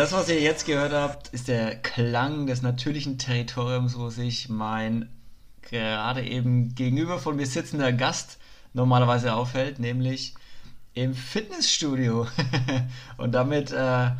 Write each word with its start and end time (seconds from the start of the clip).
Das, 0.00 0.12
was 0.12 0.30
ihr 0.30 0.40
jetzt 0.40 0.64
gehört 0.64 0.94
habt, 0.94 1.28
ist 1.28 1.46
der 1.46 1.76
Klang 1.76 2.46
des 2.46 2.62
natürlichen 2.62 3.18
Territoriums, 3.18 3.98
wo 3.98 4.08
sich 4.08 4.48
mein 4.48 5.10
gerade 5.60 6.22
eben 6.22 6.74
gegenüber 6.74 7.18
von 7.18 7.36
mir 7.36 7.44
sitzender 7.44 7.92
Gast 7.92 8.38
normalerweise 8.72 9.34
aufhält, 9.34 9.78
nämlich 9.78 10.32
im 10.94 11.12
Fitnessstudio. 11.12 12.26
Und 13.18 13.32
damit 13.32 13.72
äh, 13.72 14.10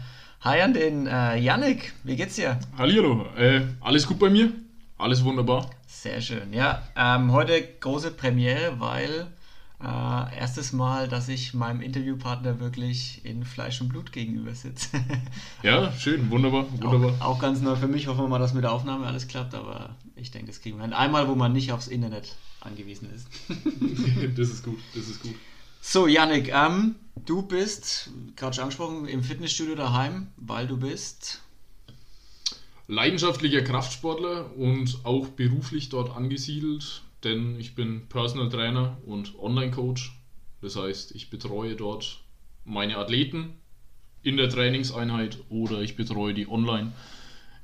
hi 0.42 0.60
an 0.60 0.74
den 0.74 1.06
äh, 1.06 1.38
Yannick, 1.38 1.94
wie 2.05 2.16
geht's 2.16 2.36
dir? 2.36 2.60
Hallihallo, 2.77 3.24
äh, 3.38 3.62
alles 3.80 4.06
gut 4.06 4.19
bei 4.19 4.28
mir? 4.28 4.52
Alles 4.98 5.24
wunderbar. 5.24 5.70
Sehr 5.86 6.20
schön, 6.20 6.52
ja. 6.52 6.83
Ähm, 6.94 7.33
heute 7.33 7.58
große 7.80 8.10
Premiere, 8.10 8.78
weil 8.80 9.28
äh, 9.83 10.39
erstes 10.39 10.73
Mal, 10.73 11.09
dass 11.09 11.29
ich 11.29 11.55
meinem 11.55 11.80
Interviewpartner 11.80 12.61
wirklich 12.61 13.25
in 13.25 13.45
Fleisch 13.45 13.80
und 13.80 13.89
Blut 13.89 14.12
gegenüber 14.12 14.55
sitze. 14.55 14.89
ja, 15.62 15.91
schön, 15.93 16.30
wunderbar, 16.30 16.70
wunderbar. 16.70 17.15
Auch, 17.20 17.37
auch, 17.37 17.39
ganz 17.39 17.61
neu 17.61 17.77
für 17.77 17.89
mich, 17.89 18.06
hoffen 18.06 18.20
wir 18.20 18.29
mal, 18.29 18.39
dass 18.39 18.53
mit 18.53 18.65
der 18.65 18.73
Aufnahme 18.73 19.06
alles 19.06 19.27
klappt, 19.27 19.55
aber 19.55 19.97
ich 20.16 20.30
denke, 20.30 20.48
das 20.48 20.61
kriegen 20.61 20.77
wir 20.77 20.83
hin. 20.83 20.93
Einmal, 20.93 21.29
wo 21.29 21.34
man 21.34 21.53
nicht 21.53 21.73
aufs 21.73 21.89
Internet 21.89 22.37
angewiesen 22.61 23.09
ist. 23.15 23.27
das 24.39 24.51
ist 24.51 24.65
gut, 24.65 24.79
das 24.95 25.09
ist 25.09 25.23
gut. 25.23 25.34
So, 25.81 26.06
Yannick, 26.06 26.53
ähm, 26.53 26.97
du 27.25 27.41
bist, 27.41 28.11
gerade 28.37 28.55
schon 28.55 28.65
angesprochen, 28.65 29.09
im 29.09 29.22
Fitnessstudio 29.22 29.77
daheim, 29.77 30.27
weil 30.37 30.67
du 30.67 30.77
bist 30.77 31.41
leidenschaftlicher 32.87 33.62
Kraftsportler 33.62 34.55
und 34.56 34.98
auch 35.05 35.28
beruflich 35.28 35.89
dort 35.89 36.15
angesiedelt 36.15 37.03
denn 37.24 37.58
ich 37.58 37.74
bin 37.74 38.08
Personal 38.08 38.48
Trainer 38.48 38.98
und 39.04 39.38
Online-Coach. 39.38 40.12
Das 40.60 40.76
heißt, 40.76 41.14
ich 41.14 41.30
betreue 41.30 41.76
dort 41.76 42.20
meine 42.64 42.96
Athleten 42.96 43.54
in 44.22 44.36
der 44.36 44.48
Trainingseinheit 44.48 45.38
oder 45.48 45.80
ich 45.80 45.96
betreue 45.96 46.34
die 46.34 46.48
online, 46.48 46.92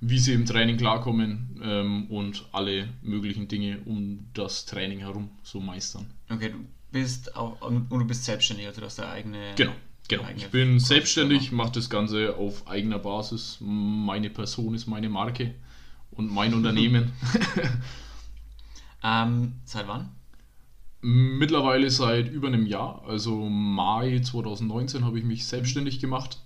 wie 0.00 0.18
sie 0.18 0.32
im 0.32 0.46
Training 0.46 0.76
klarkommen 0.76 1.60
ähm, 1.62 2.06
und 2.10 2.46
alle 2.52 2.88
möglichen 3.02 3.48
Dinge 3.48 3.80
um 3.84 4.26
das 4.34 4.64
Training 4.64 5.00
herum 5.00 5.30
so 5.42 5.60
meistern. 5.60 6.06
Okay, 6.30 6.50
du 6.50 6.66
bist 6.92 7.36
auch 7.36 7.60
und 7.60 7.90
du 7.90 8.06
bist 8.06 8.24
selbstständig, 8.24 8.66
also 8.66 8.80
du 8.80 8.86
hast 8.86 8.98
deine 8.98 9.10
eigene. 9.10 9.54
Genau. 9.56 9.72
Genau, 10.08 10.22
ich 10.36 10.46
bin 10.50 10.78
selbstständig, 10.78 11.50
mache 11.50 11.72
das 11.72 11.90
Ganze 11.90 12.36
auf 12.36 12.68
eigener 12.68 13.00
Basis. 13.00 13.58
Meine 13.60 14.30
Person 14.30 14.74
ist 14.76 14.86
meine 14.86 15.08
Marke 15.08 15.56
und 16.12 16.30
mein 16.30 16.54
Unternehmen. 16.54 17.12
Ähm, 19.06 19.54
seit 19.64 19.86
wann? 19.86 20.10
Mittlerweile 21.00 21.88
seit 21.90 22.28
über 22.28 22.48
einem 22.48 22.66
Jahr, 22.66 23.04
also 23.06 23.48
Mai 23.48 24.18
2019 24.18 25.04
habe 25.04 25.18
ich 25.18 25.24
mich 25.24 25.46
selbstständig 25.46 26.00
gemacht 26.00 26.40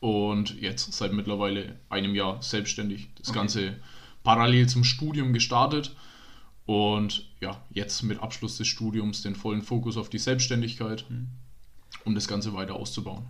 und 0.00 0.60
jetzt 0.60 0.92
seit 0.92 1.12
mittlerweile 1.12 1.78
einem 1.88 2.16
Jahr 2.16 2.42
selbstständig. 2.42 3.10
Das 3.14 3.28
okay. 3.28 3.38
Ganze 3.38 3.76
parallel 4.24 4.68
zum 4.68 4.82
Studium 4.82 5.32
gestartet 5.32 5.94
und 6.66 7.30
ja, 7.40 7.62
jetzt 7.70 8.02
mit 8.02 8.20
Abschluss 8.20 8.56
des 8.56 8.66
Studiums 8.66 9.22
den 9.22 9.36
vollen 9.36 9.62
Fokus 9.62 9.96
auf 9.96 10.08
die 10.08 10.18
Selbstständigkeit, 10.18 11.04
mhm. 11.08 11.28
um 12.04 12.16
das 12.16 12.26
Ganze 12.26 12.54
weiter 12.54 12.74
auszubauen. 12.74 13.26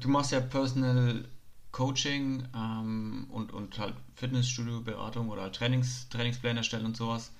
Du 0.00 0.08
machst 0.08 0.32
ja 0.32 0.40
Personal 0.40 1.26
Coaching 1.72 2.44
ähm, 2.56 3.26
und, 3.30 3.52
und 3.52 3.78
halt 3.78 3.94
Fitnessstudio-Beratung 4.14 5.28
oder 5.28 5.52
Trainings, 5.52 6.08
Trainingspläne 6.08 6.60
erstellen 6.60 6.86
und 6.86 6.96
sowas 6.96 7.30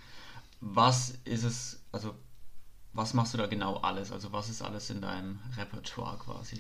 was 0.61 1.19
ist 1.25 1.45
es, 1.45 1.83
also 1.93 2.15
was 2.93 3.15
machst 3.15 3.35
du 3.35 3.39
da 3.39 3.47
genau 3.47 3.77
alles? 3.77 4.13
Also 4.13 4.33
was 4.33 4.49
ist 4.49 4.63
alles 4.63 4.91
in 4.91 5.01
deinem 5.01 5.39
Repertoire 5.57 6.19
quasi? 6.19 6.57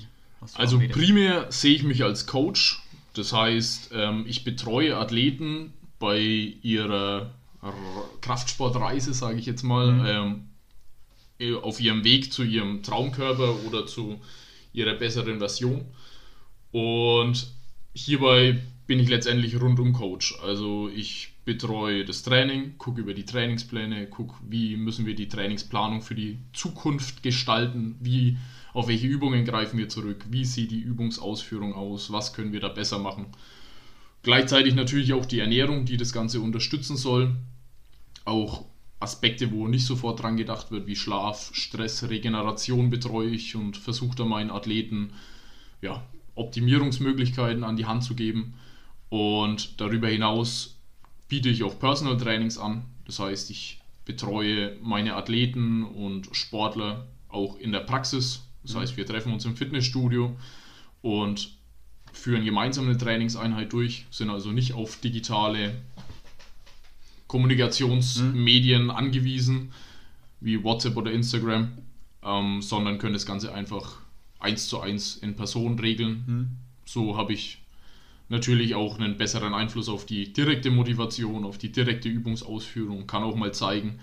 Also 0.55 0.79
primär 0.79 1.51
sehe 1.51 1.75
ich 1.75 1.83
mich 1.83 2.05
als 2.05 2.27
Coach. 2.27 2.81
Das 3.15 3.33
heißt, 3.33 3.91
ähm, 3.93 4.25
ich 4.29 4.45
betreue 4.45 4.97
Athleten 4.97 5.75
bei 5.99 6.21
ihrer 6.21 7.35
Kraftsportreise, 8.21 9.13
sage 9.15 9.39
ich 9.39 9.47
jetzt 9.47 9.65
mal, 9.65 9.93
mhm. 9.93 10.07
Ähm, 10.07 10.49
äh, 11.41 11.55
auf 11.55 11.81
ihrem 11.81 12.05
Weg 12.05 12.33
zu 12.33 12.45
ihrem 12.45 12.83
Traumkörper 12.83 13.65
oder 13.67 13.87
zu 13.87 14.21
ihrer 14.73 14.95
besseren 14.95 15.39
Version. 15.39 15.85
Und 16.71 17.49
hierbei 17.95 18.61
bin 18.87 19.01
ich 19.01 19.09
letztendlich 19.09 19.61
rundum 19.61 19.93
Coach. 19.93 20.39
Also 20.43 20.89
ich 20.89 21.35
betreue 21.49 22.05
das 22.05 22.23
Training, 22.23 22.77
gucke 22.77 23.01
über 23.01 23.15
die 23.15 23.25
Trainingspläne, 23.25 24.07
gucke, 24.09 24.35
wie 24.47 24.77
müssen 24.77 25.07
wir 25.07 25.15
die 25.15 25.29
Trainingsplanung 25.29 26.03
für 26.03 26.15
die 26.15 26.37
Zukunft 26.53 27.23
gestalten, 27.23 27.97
wie, 28.01 28.37
auf 28.75 28.89
welche 28.89 29.07
Übungen 29.07 29.47
greifen 29.47 29.79
wir 29.79 29.89
zurück, 29.89 30.27
wie 30.29 30.45
sieht 30.45 30.71
die 30.71 30.81
Übungsausführung 30.81 31.73
aus, 31.73 32.13
was 32.13 32.35
können 32.35 32.53
wir 32.53 32.61
da 32.61 32.69
besser 32.69 32.99
machen. 32.99 33.29
Gleichzeitig 34.23 34.75
natürlich 34.75 35.15
auch 35.15 35.25
die 35.25 35.39
Ernährung, 35.39 35.87
die 35.87 35.97
das 35.97 36.13
Ganze 36.13 36.43
unterstützen 36.43 36.99
soll. 36.99 37.35
Auch 38.27 38.67
Aspekte, 39.01 39.51
wo 39.51 39.69
nicht 39.69 39.87
sofort 39.87 40.23
dran 40.23 40.37
gedacht 40.37 40.71
wird, 40.71 40.87
wie 40.87 40.97
Schlaf, 40.97 41.49
Stress, 41.55 42.11
Regeneration 42.11 42.91
betreue 42.91 43.31
ich 43.31 43.57
und 43.57 43.79
versuche 43.79 44.17
da 44.17 44.27
meinen 44.27 44.51
Athleten 44.51 45.15
ja, 45.81 46.03
Optimierungsmöglichkeiten 46.35 47.65
an 47.65 47.77
die 47.77 47.87
Hand 47.87 48.05
zu 48.05 48.15
geben. 48.15 48.53
Und 49.09 49.81
darüber 49.81 50.09
hinaus 50.09 50.78
biete 51.29 51.49
ich 51.49 51.63
auch 51.63 51.79
Personal 51.79 52.17
Trainings 52.17 52.59
an. 52.59 52.85
Das 53.05 53.19
heißt, 53.19 53.51
ich 53.51 53.81
betreue 54.05 54.77
meine 54.83 55.15
Athleten 55.15 55.85
und 55.85 56.29
Sportler 56.33 57.07
auch 57.29 57.59
in 57.59 57.73
der 57.73 57.81
Praxis. 57.81 58.43
Das 58.63 58.75
heißt, 58.75 58.97
wir 58.97 59.07
treffen 59.07 59.33
uns 59.33 59.45
im 59.45 59.57
Fitnessstudio 59.57 60.35
und 61.03 61.53
führen 62.13 62.45
gemeinsam 62.45 62.87
eine 62.87 62.99
Trainingseinheit 62.99 63.73
durch, 63.73 64.07
sind 64.11 64.31
also 64.31 64.51
nicht 64.51 64.73
auf 64.73 65.01
digitale 65.01 65.75
Kommunikationsmedien 67.27 68.85
mhm. 68.85 68.91
angewiesen, 68.91 69.73
wie 70.41 70.65
WhatsApp 70.65 70.97
oder 70.97 71.13
Instagram, 71.13 71.69
ähm, 72.25 72.63
sondern 72.63 72.99
können 72.99 73.13
das 73.13 73.27
Ganze 73.27 73.55
einfach 73.55 73.99
eins 74.39 74.69
zu 74.69 74.81
eins 74.81 75.17
in 75.17 75.37
Person 75.37 75.79
regeln. 75.79 76.25
Mhm. 76.27 76.49
So 76.87 77.17
habe 77.17 77.35
ich 77.35 77.59
natürlich 78.29 78.75
auch 78.75 78.99
einen 78.99 79.17
besseren 79.17 79.55
Einfluss 79.55 79.89
auf 79.89 80.07
die 80.07 80.33
direkte 80.33 80.71
Motivation, 80.71 81.45
auf 81.45 81.59
die 81.59 81.73
direkte 81.73 82.09
Übungsausführung, 82.09 83.07
kann 83.07 83.23
auch 83.23 83.37
mal 83.37 83.53
zeigen, 83.53 84.01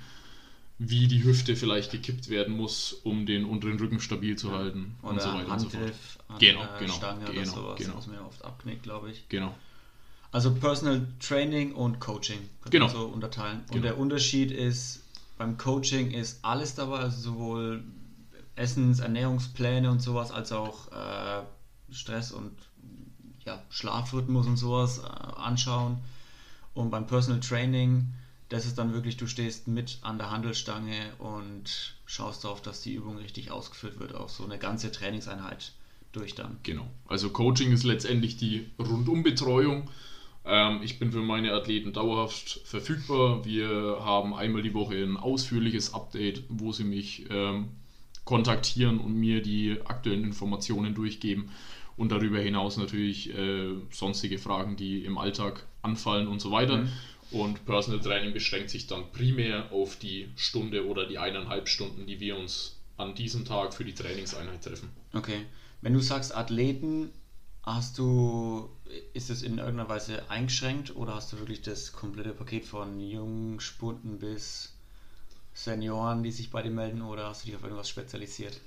wie 0.78 1.08
die 1.08 1.24
Hüfte 1.24 1.56
vielleicht 1.56 1.92
gekippt 1.92 2.30
werden 2.30 2.56
muss, 2.56 2.94
um 2.94 3.26
den 3.26 3.46
unteren 3.46 3.80
Rücken 3.80 4.00
stabil 4.00 4.36
zu 4.36 4.52
halten 4.52 4.96
oder 5.02 5.12
und 5.12 5.22
so 5.22 5.30
weiter 5.30 5.50
Handgriff 5.50 5.64
und 5.64 5.70
so 5.72 5.78
fort. 5.78 6.26
An 6.28 6.40
genau, 6.40 6.62
genau, 6.80 6.94
Stange 6.94 7.26
genau, 7.26 7.32
oder 7.32 7.46
sowas, 7.46 7.80
genau. 7.80 7.98
was 7.98 8.08
man 8.08 8.20
oft 8.20 8.44
abknickt, 8.44 8.84
glaube 8.84 9.12
ich. 9.12 9.30
Genau. 9.30 9.56
Also 10.32 10.54
Personal 10.54 11.08
Training 11.20 11.72
und 11.74 12.02
Coaching 12.02 12.40
kann 12.62 12.72
genau. 12.72 12.88
man 12.88 12.96
so 12.96 13.06
unterteilen. 13.06 13.60
Und 13.60 13.72
genau. 13.72 13.84
der 13.84 13.98
Unterschied 13.98 14.52
ist, 14.52 15.02
beim 15.38 15.58
Coaching 15.58 16.12
ist 16.12 16.44
alles 16.44 16.76
dabei, 16.76 16.98
also 16.98 17.22
sowohl 17.22 17.84
Essens-, 18.58 19.00
Ernährungspläne 19.00 19.90
und 19.90 20.02
sowas, 20.02 20.32
als 20.32 20.52
auch 20.52 20.92
äh, 20.92 21.44
Stress 21.94 22.34
und 22.34 22.52
ja, 23.46 23.62
Schlafrhythmus 23.70 24.48
und 24.48 24.58
sowas 24.58 25.00
äh, 25.00 25.40
anschauen. 25.40 25.98
Und 26.74 26.90
beim 26.90 27.08
Personal 27.08 27.40
Training, 27.40 28.08
das 28.50 28.66
ist 28.66 28.78
dann 28.78 28.94
wirklich, 28.94 29.18
du 29.18 29.28
stehst 29.28 29.68
mit 29.68 30.00
an 30.02 30.18
der 30.18 30.32
Handelstange 30.32 31.14
und 31.20 31.96
schaust 32.06 32.44
darauf, 32.44 32.62
dass 32.62 32.82
die 32.82 32.96
Übung 32.96 33.18
richtig 33.18 33.52
ausgeführt 33.52 34.00
wird, 34.00 34.14
auch 34.14 34.30
so 34.30 34.44
eine 34.44 34.58
ganze 34.58 34.92
Trainingseinheit 34.92 35.72
durch 36.12 36.36
dann. 36.36 36.58
Genau. 36.64 36.88
Also 37.08 37.30
Coaching 37.30 37.72
ist 37.72 37.84
letztendlich 37.84 38.38
die 38.38 38.70
Rundumbetreuung. 38.80 39.90
Ähm, 40.46 40.82
ich 40.84 41.00
bin 41.00 41.12
für 41.12 41.22
meine 41.22 41.54
Athleten 41.54 41.94
dauerhaft 41.94 42.62
verfügbar. 42.66 43.46
Wir 43.46 44.00
haben 44.02 44.34
einmal 44.34 44.62
die 44.62 44.74
Woche 44.74 44.96
ein 44.96 45.18
ausführliches 45.18 45.94
Update, 45.94 46.44
wo 46.50 46.72
sie 46.72 46.84
mich 46.84 47.26
ähm, 47.30 47.70
kontaktieren 48.26 49.00
und 49.00 49.14
mir 49.14 49.42
die 49.42 49.80
aktuellen 49.86 50.24
Informationen 50.24 50.94
durchgeben 50.94 51.52
und 51.98 52.12
darüber 52.12 52.40
hinaus 52.40 52.78
natürlich 52.78 53.34
äh, 53.34 53.76
sonstige 53.92 54.38
Fragen, 54.38 54.76
die 54.76 55.06
im 55.06 55.18
Alltag 55.18 55.66
anfallen 55.82 56.28
und 56.28 56.42
so 56.42 56.52
weiter. 56.52 56.78
Mhm. 56.78 56.90
Und 57.32 57.66
Personal 57.66 58.00
Training 58.00 58.34
beschränkt 58.34 58.70
sich 58.70 58.88
dann 58.88 59.12
primär 59.12 59.72
auf 59.72 59.98
die 59.98 60.30
Stunde 60.36 60.88
oder 60.88 61.08
die 61.08 61.18
eineinhalb 61.18 61.68
Stunden, 61.68 62.06
die 62.06 62.20
wir 62.20 62.38
uns 62.38 62.78
an 62.98 63.16
diesem 63.16 63.46
Tag 63.46 63.74
für 63.74 63.84
die 63.84 63.94
Trainingseinheit 63.94 64.64
treffen. 64.64 64.90
Okay. 65.14 65.46
Wenn 65.82 65.94
du 65.94 66.00
sagst 66.00 66.36
Athleten, 66.36 67.12
hast 67.64 67.98
du, 67.98 68.70
ist 69.14 69.30
es 69.30 69.42
in 69.42 69.58
irgendeiner 69.58 69.90
Weise 69.90 70.30
eingeschränkt 70.30 70.96
oder 70.96 71.16
hast 71.16 71.34
du 71.34 71.40
wirklich 71.40 71.62
das 71.62 71.94
komplette 71.94 72.32
Paket 72.32 72.66
von 72.66 73.00
jungen 73.00 73.60
Spunden 73.60 74.20
bis 74.20 74.74
Senioren, 75.54 76.24
die 76.24 76.32
sich 76.32 76.52
bei 76.52 76.62
dir 76.62 76.72
melden 76.72 77.02
oder 77.02 77.28
hast 77.28 77.44
du 77.44 77.48
dich 77.48 77.56
auf 77.56 77.64
irgendwas 77.64 77.90
spezialisiert? 77.90 78.60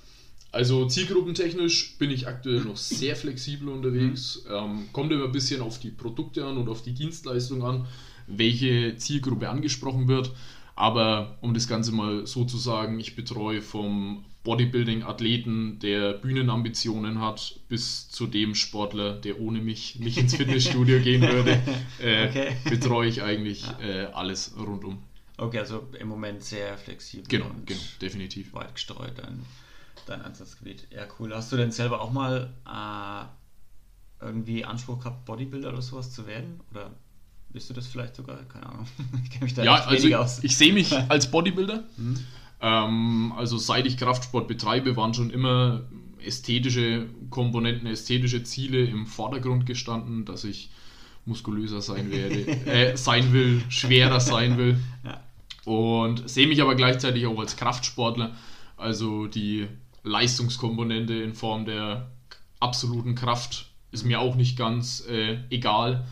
Also 0.50 0.87
zielgruppentechnisch 0.87 1.99
bin 1.99 2.11
ich 2.11 2.27
aktuell 2.27 2.61
noch 2.61 2.77
sehr 2.77 3.17
flexibel 3.17 3.69
unterwegs. 3.69 4.45
Mhm. 4.49 4.55
Ähm, 4.55 4.89
kommt 4.93 5.12
immer 5.12 5.25
ein 5.25 5.33
bisschen 5.33 5.61
auf 5.61 5.79
die 5.79 5.91
Produkte 5.91 6.45
an 6.45 6.56
und 6.56 6.69
auf 6.69 6.83
die 6.83 6.95
Dienstleistung 6.95 7.62
an, 7.65 7.87
welche 8.27 8.97
Zielgruppe 8.97 9.49
angesprochen 9.49 10.09
wird. 10.09 10.33
Aber 10.75 11.37
um 11.41 11.55
das 11.55 11.67
Ganze 11.67 11.93
mal 11.93 12.27
so 12.27 12.45
zu 12.45 12.56
sagen, 12.56 13.00
ich 13.00 13.17
betreue 13.17 13.61
vom 13.62 14.25
Bodybuilding-Athleten, 14.45 15.79
der 15.81 16.15
Bühnenambitionen 16.15 17.21
hat, 17.21 17.61
bis 17.69 18.09
zu 18.09 18.27
dem 18.27 18.55
Sportler, 18.55 19.15
der 19.15 19.41
ohne 19.41 19.61
mich 19.61 19.99
nicht 19.99 20.17
ins 20.17 20.37
Fitnessstudio 20.37 21.00
gehen 21.03 21.21
würde, 21.21 21.61
äh, 22.00 22.29
okay. 22.29 22.56
betreue 22.71 23.09
ich 23.09 23.23
eigentlich 23.23 23.65
äh, 23.83 24.05
alles 24.12 24.55
rundum. 24.56 25.03
Okay, 25.37 25.59
also 25.59 25.87
im 25.99 26.09
Moment 26.09 26.43
sehr 26.43 26.79
flexibel. 26.79 27.27
Genau, 27.29 27.50
genau, 27.67 27.81
definitiv. 28.00 28.55
Weit 28.55 28.75
gestreut 28.75 29.12
dein, 29.17 29.45
dein 30.08 30.22
Einsatzgebiet. 30.22 30.87
Ja, 30.90 31.06
cool. 31.19 31.34
Hast 31.34 31.52
du 31.52 31.56
denn 31.56 31.70
selber 31.70 32.00
auch 32.00 32.12
mal 32.12 32.52
äh, 32.66 34.25
irgendwie 34.25 34.64
Anspruch 34.64 34.99
gehabt, 34.99 35.25
Bodybuilder 35.25 35.70
oder 35.70 35.82
sowas 35.82 36.12
zu 36.12 36.26
werden? 36.26 36.60
Oder 36.70 36.90
bist 37.50 37.70
du 37.70 37.75
das 37.75 37.87
vielleicht 37.87 38.16
sogar? 38.16 38.38
Keine 38.44 38.66
Ahnung. 38.66 38.87
Ich 39.25 39.31
kenne 39.31 39.44
mich 39.44 39.55
da 39.55 39.64
ja, 39.64 39.75
also 39.84 40.14
aus. 40.16 40.43
Ich 40.43 40.56
sehe 40.56 40.72
mich 40.72 40.93
als 41.08 41.31
Bodybuilder. 41.31 41.84
Mhm. 41.96 42.19
Ähm, 42.60 43.32
also 43.37 43.58
seit 43.58 43.87
ich 43.87 43.96
Kraftsport 43.96 44.49
betreibe, 44.49 44.96
waren 44.96 45.14
schon 45.14 45.31
immer 45.31 45.82
ästhetische 46.25 47.06
Komponenten, 47.31 47.87
ästhetische 47.87 48.43
Ziele 48.43 48.84
im 48.84 49.06
Vordergrund 49.06 49.66
gestanden, 49.66 50.25
dass 50.25 50.44
ich 50.44 50.70
muskulöser 51.25 51.81
sein 51.81 52.11
werde, 52.11 52.46
äh, 52.66 52.96
sein 52.96 53.32
will, 53.32 53.62
schwerer 53.69 54.20
sein 54.20 54.58
will. 54.58 54.78
Ja. 55.04 55.22
Und 55.64 56.28
sehe 56.28 56.49
mich 56.49 56.62
aber 56.62 56.75
gleichzeitig 56.75 57.26
auch 57.26 57.38
als 57.38 57.56
Kraftsportler. 57.56 58.34
Also 58.76 59.26
die 59.26 59.69
Leistungskomponente 60.03 61.15
in 61.15 61.35
Form 61.35 61.65
der 61.65 62.11
absoluten 62.61 63.15
Kraft 63.15 63.71
ist 63.91 64.05
mir 64.05 64.21
auch 64.21 64.35
nicht 64.35 64.56
ganz 64.56 65.05
äh, 65.09 65.39
egal. 65.50 66.06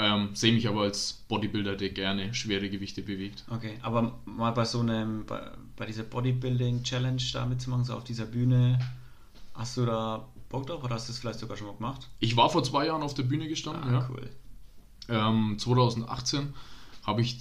Ähm, 0.00 0.30
sehe 0.34 0.52
mich 0.52 0.68
aber 0.68 0.82
als 0.82 1.24
Bodybuilder, 1.28 1.74
der 1.74 1.90
gerne 1.90 2.32
schwere 2.32 2.70
Gewichte 2.70 3.02
bewegt. 3.02 3.44
Okay, 3.50 3.78
aber 3.82 4.18
mal 4.24 4.52
bei 4.52 4.64
so 4.64 4.80
einem, 4.80 5.26
bei, 5.26 5.50
bei 5.76 5.86
dieser 5.86 6.04
Bodybuilding-Challenge 6.04 7.22
da 7.32 7.46
mitzumachen, 7.46 7.84
so 7.84 7.94
auf 7.94 8.04
dieser 8.04 8.26
Bühne, 8.26 8.78
hast 9.54 9.76
du 9.76 9.86
da 9.86 10.28
Bock 10.48 10.66
drauf 10.66 10.84
oder 10.84 10.94
hast 10.94 11.08
du 11.08 11.12
es 11.12 11.18
vielleicht 11.18 11.40
sogar 11.40 11.56
schon 11.56 11.66
mal 11.66 11.74
gemacht? 11.74 12.08
Ich 12.20 12.36
war 12.36 12.48
vor 12.48 12.62
zwei 12.62 12.86
Jahren 12.86 13.02
auf 13.02 13.14
der 13.14 13.24
Bühne 13.24 13.48
gestanden, 13.48 13.82
ah, 13.82 13.92
ja. 13.92 14.08
cool. 14.08 14.30
Ähm, 15.08 15.56
2018 15.58 16.54
habe 17.04 17.20
ich 17.20 17.38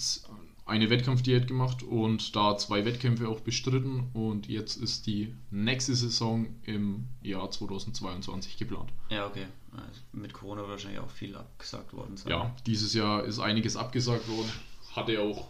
eine 0.67 0.89
Wettkampfdiät 0.89 1.47
gemacht 1.47 1.81
und 1.81 2.35
da 2.35 2.57
zwei 2.57 2.83
Wettkämpfe 2.83 3.29
auch 3.29 3.39
bestritten 3.39 4.09
und 4.13 4.47
jetzt 4.47 4.75
ist 4.75 5.07
die 5.07 5.33
nächste 5.49 5.95
Saison 5.95 6.47
im 6.63 7.07
Jahr 7.21 7.49
2022 7.49 8.57
geplant. 8.57 8.91
Ja, 9.09 9.27
okay. 9.27 9.45
Also 9.71 10.01
mit 10.11 10.33
Corona 10.33 10.67
wahrscheinlich 10.67 10.99
auch 10.99 11.09
viel 11.09 11.35
abgesagt 11.35 11.93
worden 11.93 12.17
sein. 12.17 12.31
Ja, 12.31 12.55
dieses 12.65 12.93
Jahr 12.93 13.23
ist 13.23 13.39
einiges 13.39 13.77
abgesagt 13.77 14.27
worden. 14.27 14.51
Hatte 14.93 15.21
auch 15.21 15.47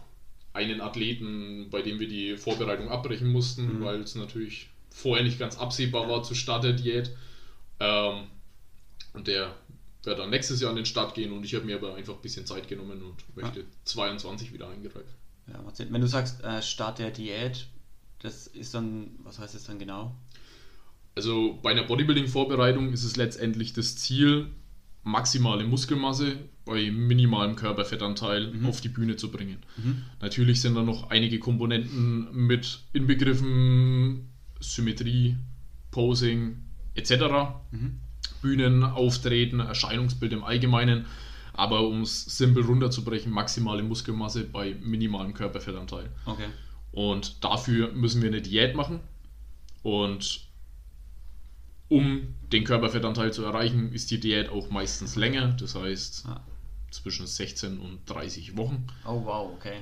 einen 0.52 0.80
Athleten, 0.80 1.68
bei 1.70 1.82
dem 1.82 1.98
wir 1.98 2.08
die 2.08 2.36
Vorbereitung 2.36 2.88
abbrechen 2.88 3.30
mussten, 3.30 3.78
mhm. 3.78 3.84
weil 3.84 4.00
es 4.00 4.14
natürlich 4.14 4.70
vorher 4.90 5.24
nicht 5.24 5.38
ganz 5.38 5.58
absehbar 5.58 6.08
war 6.08 6.22
zu 6.22 6.34
Start 6.34 6.64
der 6.64 6.72
Diät. 6.74 7.10
Ähm, 7.80 8.24
und 9.14 9.26
der 9.26 9.54
werde 10.08 10.22
dann 10.22 10.30
nächstes 10.30 10.60
Jahr 10.60 10.70
an 10.70 10.76
den 10.76 10.86
Start 10.86 11.14
gehen 11.14 11.32
und 11.32 11.44
ich 11.44 11.54
habe 11.54 11.64
mir 11.64 11.76
aber 11.76 11.94
einfach 11.94 12.14
ein 12.14 12.22
bisschen 12.22 12.46
Zeit 12.46 12.66
genommen 12.66 13.02
und 13.02 13.36
möchte 13.36 13.60
ja. 13.60 13.66
22 13.84 14.52
wieder 14.52 14.68
eingreifen. 14.68 15.14
Ja, 15.46 15.62
wenn 15.90 16.00
du 16.00 16.08
sagst 16.08 16.42
äh, 16.42 16.60
Start 16.62 16.98
der 16.98 17.10
Diät, 17.10 17.68
das 18.20 18.46
ist 18.48 18.74
dann, 18.74 19.10
was 19.22 19.38
heißt 19.38 19.54
das 19.54 19.64
dann 19.64 19.78
genau? 19.78 20.16
Also 21.14 21.58
bei 21.62 21.70
einer 21.70 21.84
Bodybuilding-Vorbereitung 21.84 22.92
ist 22.92 23.04
es 23.04 23.16
letztendlich 23.16 23.72
das 23.72 23.96
Ziel, 23.96 24.50
maximale 25.04 25.64
Muskelmasse 25.64 26.36
bei 26.64 26.90
minimalem 26.90 27.56
Körperfettanteil 27.56 28.52
mhm. 28.52 28.66
auf 28.66 28.80
die 28.80 28.88
Bühne 28.88 29.16
zu 29.16 29.30
bringen. 29.30 29.58
Mhm. 29.76 30.02
Natürlich 30.20 30.60
sind 30.60 30.74
da 30.74 30.82
noch 30.82 31.10
einige 31.10 31.38
Komponenten 31.38 32.28
mit 32.32 32.80
inbegriffen, 32.92 34.28
Symmetrie, 34.60 35.36
Posing 35.90 36.58
etc. 36.94 37.12
Mhm. 37.70 38.00
Bühnen, 38.40 38.82
Auftreten, 38.84 39.60
Erscheinungsbild 39.60 40.32
im 40.32 40.44
Allgemeinen. 40.44 41.06
Aber 41.52 41.88
um 41.88 42.02
es 42.02 42.24
simpel 42.24 42.64
runterzubrechen, 42.64 43.32
maximale 43.32 43.82
Muskelmasse 43.82 44.44
bei 44.44 44.76
minimalem 44.80 45.34
Körperfettanteil. 45.34 46.08
Okay. 46.24 46.46
Und 46.92 47.42
dafür 47.44 47.92
müssen 47.92 48.22
wir 48.22 48.28
eine 48.28 48.40
Diät 48.40 48.74
machen. 48.74 49.00
Und 49.82 50.46
um 51.88 52.34
den 52.52 52.64
Körperfettanteil 52.64 53.32
zu 53.32 53.44
erreichen, 53.44 53.92
ist 53.92 54.10
die 54.10 54.20
Diät 54.20 54.50
auch 54.50 54.70
meistens 54.70 55.16
länger. 55.16 55.56
Das 55.58 55.74
heißt 55.74 56.26
ah. 56.28 56.40
zwischen 56.90 57.26
16 57.26 57.78
und 57.80 58.00
30 58.06 58.56
Wochen. 58.56 58.86
Oh 59.04 59.22
wow, 59.24 59.50
okay. 59.56 59.78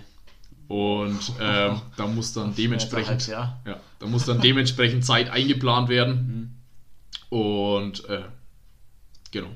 Und 0.69 1.21
äh, 1.41 1.75
da 1.97 2.07
muss 2.07 2.33
dann 2.33 2.55
dementsprechend, 2.55 3.27
ja, 3.27 3.61
da 3.99 4.07
muss 4.07 4.25
dann 4.25 4.41
dementsprechend 4.41 5.05
Zeit 5.05 5.29
eingeplant 5.31 5.89
werden. 5.89 6.53
Mhm. 7.31 7.37
Und 7.39 8.09
äh, 8.09 8.23
Genau. 9.31 9.51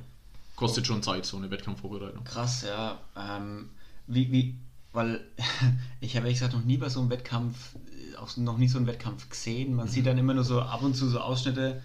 Kostet 0.56 0.87
schon 0.87 1.02
Zeit, 1.02 1.25
so 1.25 1.37
eine 1.37 1.50
Wettkampfvorbereitung. 1.50 2.25
Krass, 2.25 2.62
ja. 2.62 2.99
Ähm, 3.17 3.70
wie, 4.06 4.31
wie, 4.31 4.55
weil 4.93 5.25
ich 6.00 6.17
habe 6.17 6.26
ehrlich 6.26 6.38
gesagt 6.38 6.55
noch 6.55 6.64
nie 6.64 6.76
bei 6.76 6.88
so 6.88 7.00
einem 7.00 7.11
Wettkampf, 7.11 7.75
äh, 7.75 8.17
auch 8.17 8.37
noch 8.37 8.58
nie 8.58 8.69
so 8.69 8.78
einen 8.78 8.87
Wettkampf 8.87 9.28
gesehen. 9.28 9.75
Man 9.75 9.87
mhm. 9.87 9.90
sieht 9.90 10.06
dann 10.06 10.19
immer 10.19 10.34
nur 10.34 10.44
so 10.44 10.61
ab 10.61 10.82
und 10.82 10.94
zu 10.94 11.08
so 11.08 11.20
Ausschnitte, 11.20 11.82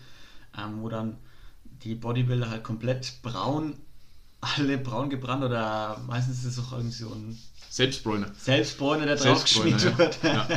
ähm, 0.57 0.81
wo 0.81 0.89
dann 0.89 1.17
die 1.83 1.95
Bodybuilder 1.95 2.49
halt 2.49 2.63
komplett 2.63 3.21
braun, 3.21 3.77
alle 4.41 4.77
braun 4.77 5.09
gebrannt 5.09 5.43
oder 5.43 6.01
meistens 6.05 6.39
ist 6.39 6.57
es 6.57 6.59
auch 6.59 6.73
irgendwie 6.73 6.95
so 6.95 7.13
ein 7.13 7.37
Selbstbräuner. 7.69 8.31
Selbstbräuner, 8.37 9.05
der 9.05 9.15
drauf 9.17 9.43
geschmiert 9.43 9.83
ja. 9.83 9.97
wird. 9.97 10.23
Ja. 10.23 10.47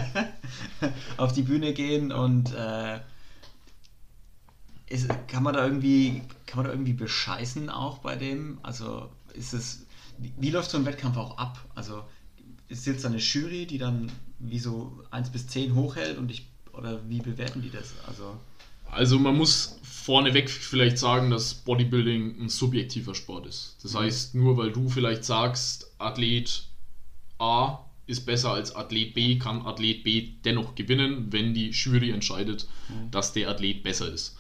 auf 1.17 1.33
die 1.33 1.43
Bühne 1.43 1.73
gehen 1.73 2.13
und 2.13 2.53
äh, 2.53 3.01
ist, 4.89 5.09
kann 5.29 5.43
man 5.43 5.55
da 5.55 5.65
irgendwie, 5.65 6.23
kann 6.47 6.59
man 6.59 6.67
da 6.67 6.73
irgendwie 6.73 6.93
bescheißen 6.93 7.69
auch 7.71 7.99
bei 7.99 8.17
dem? 8.17 8.59
Also 8.63 9.09
ist 9.35 9.53
es, 9.53 9.87
wie, 10.19 10.51
läuft 10.51 10.71
so 10.71 10.79
ein 10.79 10.87
Wettkampf 10.87 11.17
auch 11.17 11.39
ab? 11.39 11.65
Also 11.75 12.05
ist 12.69 12.87
jetzt 12.87 13.05
eine 13.07 13.19
Jury, 13.19 13.67
die 13.67 13.79
dann 13.79 14.11
wie 14.39 14.59
so 14.59 15.03
1 15.11 15.31
bis 15.31 15.47
10 15.49 15.75
hochhält 15.75 16.19
und 16.19 16.31
ich, 16.31 16.47
oder 16.73 17.01
wie 17.09 17.21
bewerten 17.21 17.63
die 17.63 17.71
das? 17.71 17.95
Also, 18.07 18.37
also 18.91 19.19
man 19.19 19.37
muss 19.37 19.79
vorneweg 19.83 20.49
vielleicht 20.49 20.99
sagen, 20.99 21.31
dass 21.31 21.55
Bodybuilding 21.55 22.41
ein 22.41 22.49
subjektiver 22.49 23.15
Sport 23.15 23.47
ist. 23.47 23.77
Das 23.83 23.93
mhm. 23.93 23.99
heißt, 23.99 24.35
nur 24.35 24.57
weil 24.57 24.73
du 24.73 24.89
vielleicht 24.89 25.25
sagst, 25.25 25.91
Athlet 25.99 26.65
A 27.39 27.85
ist 28.07 28.25
besser 28.25 28.53
als 28.53 28.75
Athlet 28.75 29.13
B, 29.15 29.39
kann 29.39 29.67
Athlet 29.67 30.03
B 30.03 30.31
dennoch 30.45 30.75
gewinnen, 30.75 31.27
wenn 31.31 31.53
die 31.53 31.71
Jury 31.71 32.11
entscheidet, 32.11 32.67
mhm. 32.89 33.11
dass 33.11 33.35
der 33.35 33.51
Athlet 33.51 33.83
besser 33.83 34.11
ist. 34.11 34.37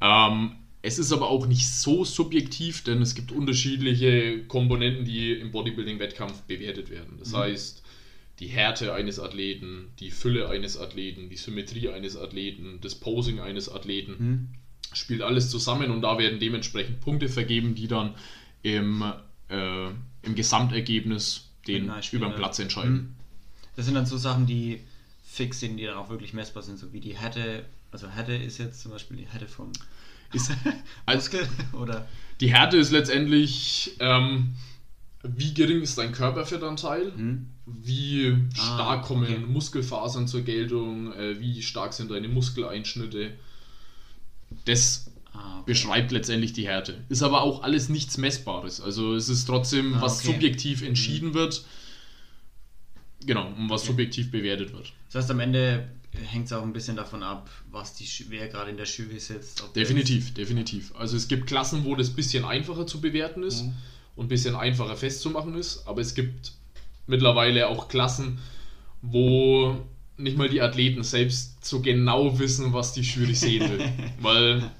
Ähm, 0.00 0.52
es 0.82 0.98
ist 0.98 1.12
aber 1.12 1.28
auch 1.28 1.46
nicht 1.46 1.68
so 1.68 2.04
subjektiv, 2.04 2.84
denn 2.84 3.02
es 3.02 3.14
gibt 3.14 3.32
unterschiedliche 3.32 4.44
Komponenten, 4.44 5.04
die 5.04 5.32
im 5.32 5.50
Bodybuilding-Wettkampf 5.50 6.42
bewertet 6.42 6.90
werden. 6.90 7.16
Das 7.18 7.32
mhm. 7.32 7.38
heißt, 7.38 7.82
die 8.38 8.46
Härte 8.46 8.94
eines 8.94 9.20
Athleten, 9.20 9.88
die 10.00 10.10
Fülle 10.10 10.48
eines 10.48 10.78
Athleten, 10.78 11.28
die 11.28 11.36
Symmetrie 11.36 11.90
eines 11.90 12.16
Athleten, 12.16 12.78
das 12.80 12.94
Posing 12.94 13.40
eines 13.40 13.68
Athleten, 13.68 14.16
mhm. 14.18 14.48
spielt 14.94 15.20
alles 15.20 15.50
zusammen 15.50 15.90
und 15.90 16.00
da 16.00 16.18
werden 16.18 16.40
dementsprechend 16.40 17.00
Punkte 17.00 17.28
vergeben, 17.28 17.74
die 17.74 17.86
dann 17.86 18.14
im, 18.62 19.04
äh, 19.48 19.88
im 20.22 20.34
Gesamtergebnis 20.34 21.50
den 21.66 21.92
über 22.12 22.28
den 22.28 22.36
Platz 22.36 22.58
entscheiden. 22.58 22.94
Mhm. 22.94 23.16
Das 23.76 23.84
sind 23.84 23.94
dann 23.94 24.06
so 24.06 24.16
Sachen, 24.16 24.46
die 24.46 24.80
fix 25.22 25.60
sind, 25.60 25.76
die 25.76 25.84
dann 25.84 25.96
auch 25.96 26.08
wirklich 26.08 26.32
messbar 26.32 26.62
sind, 26.62 26.78
so 26.78 26.94
wie 26.94 27.00
die 27.00 27.16
Härte 27.16 27.66
also 27.92 28.08
Härte 28.08 28.34
ist 28.34 28.58
jetzt 28.58 28.80
zum 28.80 28.92
Beispiel 28.92 29.16
die 29.16 29.26
Härte 29.26 29.48
vom 29.48 29.72
ist, 30.32 30.52
Muskel 31.14 31.48
oder? 31.72 32.08
Die 32.40 32.52
Härte 32.52 32.76
ist 32.76 32.90
letztendlich, 32.90 33.96
ähm, 34.00 34.54
wie 35.22 35.52
gering 35.52 35.82
ist 35.82 35.98
dein 35.98 36.12
Körperfettanteil, 36.12 37.12
hm. 37.14 37.46
wie 37.66 38.36
ah, 38.56 38.56
stark 38.56 39.00
ah, 39.00 39.06
kommen 39.06 39.24
okay. 39.24 39.38
Muskelfasern 39.38 40.26
zur 40.26 40.42
Geltung, 40.42 41.12
äh, 41.12 41.38
wie 41.40 41.62
stark 41.62 41.92
sind 41.92 42.10
deine 42.10 42.28
Muskeleinschnitte. 42.28 43.32
Das 44.64 45.10
ah, 45.32 45.58
okay. 45.58 45.64
beschreibt 45.66 46.12
letztendlich 46.12 46.52
die 46.52 46.66
Härte. 46.66 47.04
Ist 47.08 47.22
aber 47.22 47.42
auch 47.42 47.62
alles 47.62 47.88
nichts 47.88 48.16
Messbares. 48.16 48.80
Also 48.80 49.14
es 49.14 49.28
ist 49.28 49.44
trotzdem, 49.44 49.94
ah, 49.94 50.02
was 50.02 50.20
okay. 50.20 50.32
subjektiv 50.32 50.82
entschieden 50.82 51.30
hm. 51.30 51.34
wird. 51.34 51.64
Genau, 53.26 53.48
und 53.48 53.68
was 53.68 53.84
subjektiv 53.84 54.30
bewertet 54.30 54.72
wird. 54.72 54.94
Das 55.08 55.22
heißt, 55.22 55.30
am 55.30 55.40
Ende 55.40 55.90
hängt 56.12 56.46
es 56.46 56.52
auch 56.52 56.62
ein 56.62 56.72
bisschen 56.72 56.96
davon 56.96 57.22
ab, 57.22 57.48
was 57.70 57.94
die, 57.94 58.06
wer 58.28 58.48
gerade 58.48 58.70
in 58.70 58.76
der 58.76 58.86
Jury 58.86 59.18
sitzt. 59.18 59.62
definitiv, 59.76 60.34
definitiv. 60.34 60.92
Also 60.96 61.16
es 61.16 61.28
gibt 61.28 61.46
Klassen, 61.46 61.84
wo 61.84 61.94
das 61.94 62.10
ein 62.10 62.16
bisschen 62.16 62.44
einfacher 62.44 62.86
zu 62.86 63.00
bewerten 63.00 63.42
ist 63.42 63.64
mhm. 63.64 63.74
und 64.16 64.26
ein 64.26 64.28
bisschen 64.28 64.56
einfacher 64.56 64.96
festzumachen 64.96 65.54
ist, 65.54 65.86
aber 65.86 66.00
es 66.00 66.14
gibt 66.14 66.52
mittlerweile 67.06 67.68
auch 67.68 67.88
Klassen, 67.88 68.38
wo 69.02 69.76
nicht 70.16 70.36
mal 70.36 70.48
die 70.48 70.60
Athleten 70.60 71.02
selbst 71.02 71.64
so 71.64 71.80
genau 71.80 72.38
wissen, 72.38 72.72
was 72.72 72.92
die 72.92 73.02
Jury 73.02 73.34
sehen 73.34 73.70
will. 73.70 73.92
Weil 74.20 74.70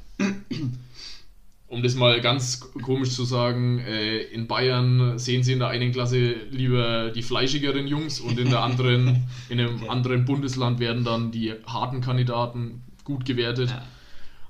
um 1.70 1.84
das 1.84 1.94
mal 1.94 2.20
ganz 2.20 2.60
komisch 2.82 3.14
zu 3.14 3.24
sagen, 3.24 3.78
äh, 3.78 4.18
in 4.18 4.48
Bayern 4.48 5.18
sehen 5.20 5.44
sie 5.44 5.52
in 5.52 5.60
der 5.60 5.68
einen 5.68 5.92
Klasse 5.92 6.32
lieber 6.50 7.10
die 7.10 7.22
fleischigeren 7.22 7.86
Jungs 7.86 8.18
und 8.18 8.40
in 8.40 8.50
der 8.50 8.62
anderen, 8.62 9.24
in 9.48 9.60
einem 9.60 9.76
okay. 9.82 9.88
anderen 9.88 10.24
Bundesland 10.24 10.80
werden 10.80 11.04
dann 11.04 11.30
die 11.30 11.54
harten 11.66 12.00
Kandidaten 12.00 12.82
gut 13.04 13.24
gewertet. 13.24 13.70
Ja. 13.70 13.86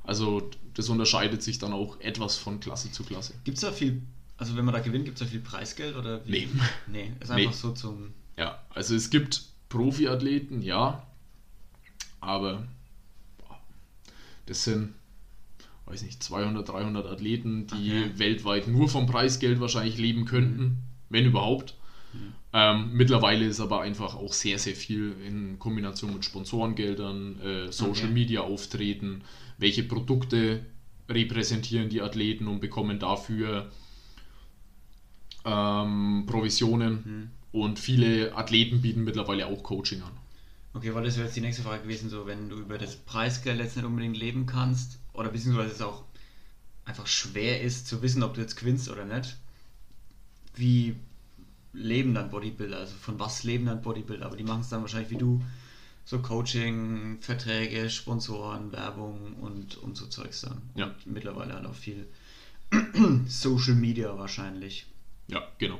Also 0.03 0.49
das 0.73 0.89
unterscheidet 0.89 1.43
sich 1.43 1.59
dann 1.59 1.75
auch 1.75 2.01
etwas 2.01 2.39
von 2.39 2.59
Klasse 2.59 2.91
zu 2.91 3.05
Klasse. 3.05 3.35
Gibt 3.45 3.59
es 3.59 3.63
da 3.65 3.71
viel, 3.71 4.01
also 4.39 4.57
wenn 4.57 4.65
man 4.65 4.73
da 4.73 4.81
gewinnt, 4.81 5.05
gibt 5.05 5.21
es 5.21 5.27
da 5.27 5.31
viel 5.31 5.41
Preisgeld 5.41 5.97
oder 5.97 6.25
wie? 6.25 6.31
Nee. 6.31 6.49
Nee, 6.87 7.13
ist 7.21 7.31
einfach 7.31 7.51
nee. 7.51 7.57
so 7.57 7.73
zum. 7.73 8.15
Ja, 8.39 8.63
also 8.71 8.95
es 8.95 9.11
gibt 9.11 9.43
Profiathleten, 9.69 10.63
ja, 10.63 11.07
aber 12.23 12.67
das 14.47 14.65
sind 14.65 14.95
weiß 15.91 16.03
nicht, 16.03 16.23
200, 16.23 16.69
300 16.69 17.07
Athleten, 17.07 17.67
die 17.67 17.91
okay. 17.91 18.11
weltweit 18.17 18.69
nur 18.69 18.89
vom 18.89 19.07
Preisgeld 19.07 19.61
wahrscheinlich 19.61 19.99
leben 19.99 20.25
könnten, 20.25 20.63
mhm. 20.63 20.77
wenn 21.09 21.25
überhaupt. 21.27 21.75
Mhm. 22.13 22.33
Ähm, 22.53 22.91
mittlerweile 22.93 23.45
ist 23.47 23.61
aber 23.61 23.81
einfach 23.83 24.15
auch 24.15 24.33
sehr, 24.33 24.59
sehr 24.59 24.75
viel 24.75 25.15
in 25.27 25.59
Kombination 25.59 26.15
mit 26.15 26.25
Sponsorengeldern, 26.25 27.41
äh, 27.41 27.73
Social 27.73 28.07
okay. 28.07 28.13
Media 28.13 28.41
Auftreten, 28.43 29.23
welche 29.59 29.83
Produkte 29.83 30.65
repräsentieren 31.09 31.89
die 31.89 32.03
Athleten 32.03 32.47
und 32.47 32.61
bekommen 32.61 32.99
dafür 32.99 33.71
ähm, 35.45 36.25
Provisionen. 36.27 36.93
Mhm. 37.05 37.31
Und 37.53 37.81
viele 37.81 38.37
Athleten 38.37 38.81
bieten 38.81 39.03
mittlerweile 39.03 39.47
auch 39.49 39.63
Coaching 39.65 40.03
an. 40.03 40.13
Okay, 40.73 40.95
weil 40.95 41.05
das 41.05 41.17
wäre 41.17 41.27
jetzt 41.27 41.37
die 41.37 41.41
nächste 41.41 41.63
Frage 41.63 41.83
gewesen, 41.83 42.11
so 42.11 42.27
wenn 42.27 42.49
du 42.49 42.57
über 42.57 42.79
das 42.79 42.97
Preisgeld 42.97 43.59
jetzt 43.59 43.77
nicht 43.77 43.87
unbedingt 43.87 44.17
leben 44.17 44.47
kannst, 44.47 44.99
oder 45.13 45.31
beziehungsweise 45.31 45.73
es 45.73 45.83
auch 45.83 46.05
einfach 46.85 47.07
schwer 47.07 47.61
ist 47.61 47.87
zu 47.87 48.03
wissen, 48.03 48.23
ob 48.23 48.35
du 48.35 48.41
jetzt 48.41 48.57
gewinnst 48.57 48.89
oder 48.89 49.05
nicht. 49.05 49.37
Wie 50.55 50.97
leben 51.73 52.15
dann 52.15 52.31
Bodybuilder? 52.31 52.79
Also 52.79 52.95
von 52.97 53.19
was 53.19 53.43
leben 53.43 53.67
dann 53.67 53.83
Bodybuilder? 53.83 54.27
Aber 54.27 54.37
die 54.37 54.45
machen 54.45 54.61
es 54.61 54.69
dann 54.69 54.83
wahrscheinlich 54.83 55.11
wie 55.11 55.17
du, 55.17 55.43
so 56.05 56.21
Coaching, 56.21 57.19
Verträge, 57.21 57.89
Sponsoren, 57.91 58.73
Werbung 58.73 59.35
und, 59.41 59.77
und 59.79 59.97
so 59.97 60.07
Zeugs 60.07 60.41
dann. 60.43 60.63
Ja. 60.75 60.87
Und 60.87 61.07
mittlerweile 61.07 61.55
halt 61.55 61.67
auch 61.67 61.75
viel 61.75 62.09
Social 63.29 63.75
Media 63.75 64.17
wahrscheinlich. 64.19 64.87
Ja, 65.29 65.43
genau. 65.59 65.79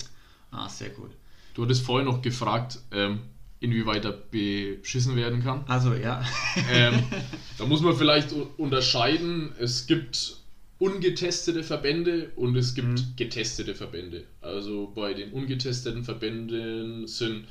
Ah, 0.51 0.69
sehr 0.69 0.91
cool. 0.99 1.11
Du 1.55 1.65
hattest 1.65 1.83
vorhin 1.83 2.07
noch 2.07 2.23
gefragt, 2.23 2.79
ähm, 2.93 3.21
inwieweit 3.61 4.05
er 4.07 4.13
beschissen 4.13 5.17
werden 5.17 5.43
kann. 5.43 5.65
Also 5.67 5.95
ja. 5.95 6.25
ähm, 6.73 6.95
da 7.59 7.67
muss 7.67 7.83
man 7.83 7.95
vielleicht 7.95 8.33
unterscheiden. 8.57 9.53
Es 9.59 9.87
gibt 9.87 10.39
ungetestete 10.79 11.63
Verbände 11.63 12.33
und 12.37 12.57
es 12.57 12.75
gibt 12.75 12.89
mhm. 12.89 13.13
getestete 13.17 13.75
Verbände. 13.75 14.25
Also 14.41 14.91
bei 14.95 15.13
den 15.13 15.31
ungetesteten 15.33 16.05
Verbänden 16.05 17.07
sind 17.07 17.45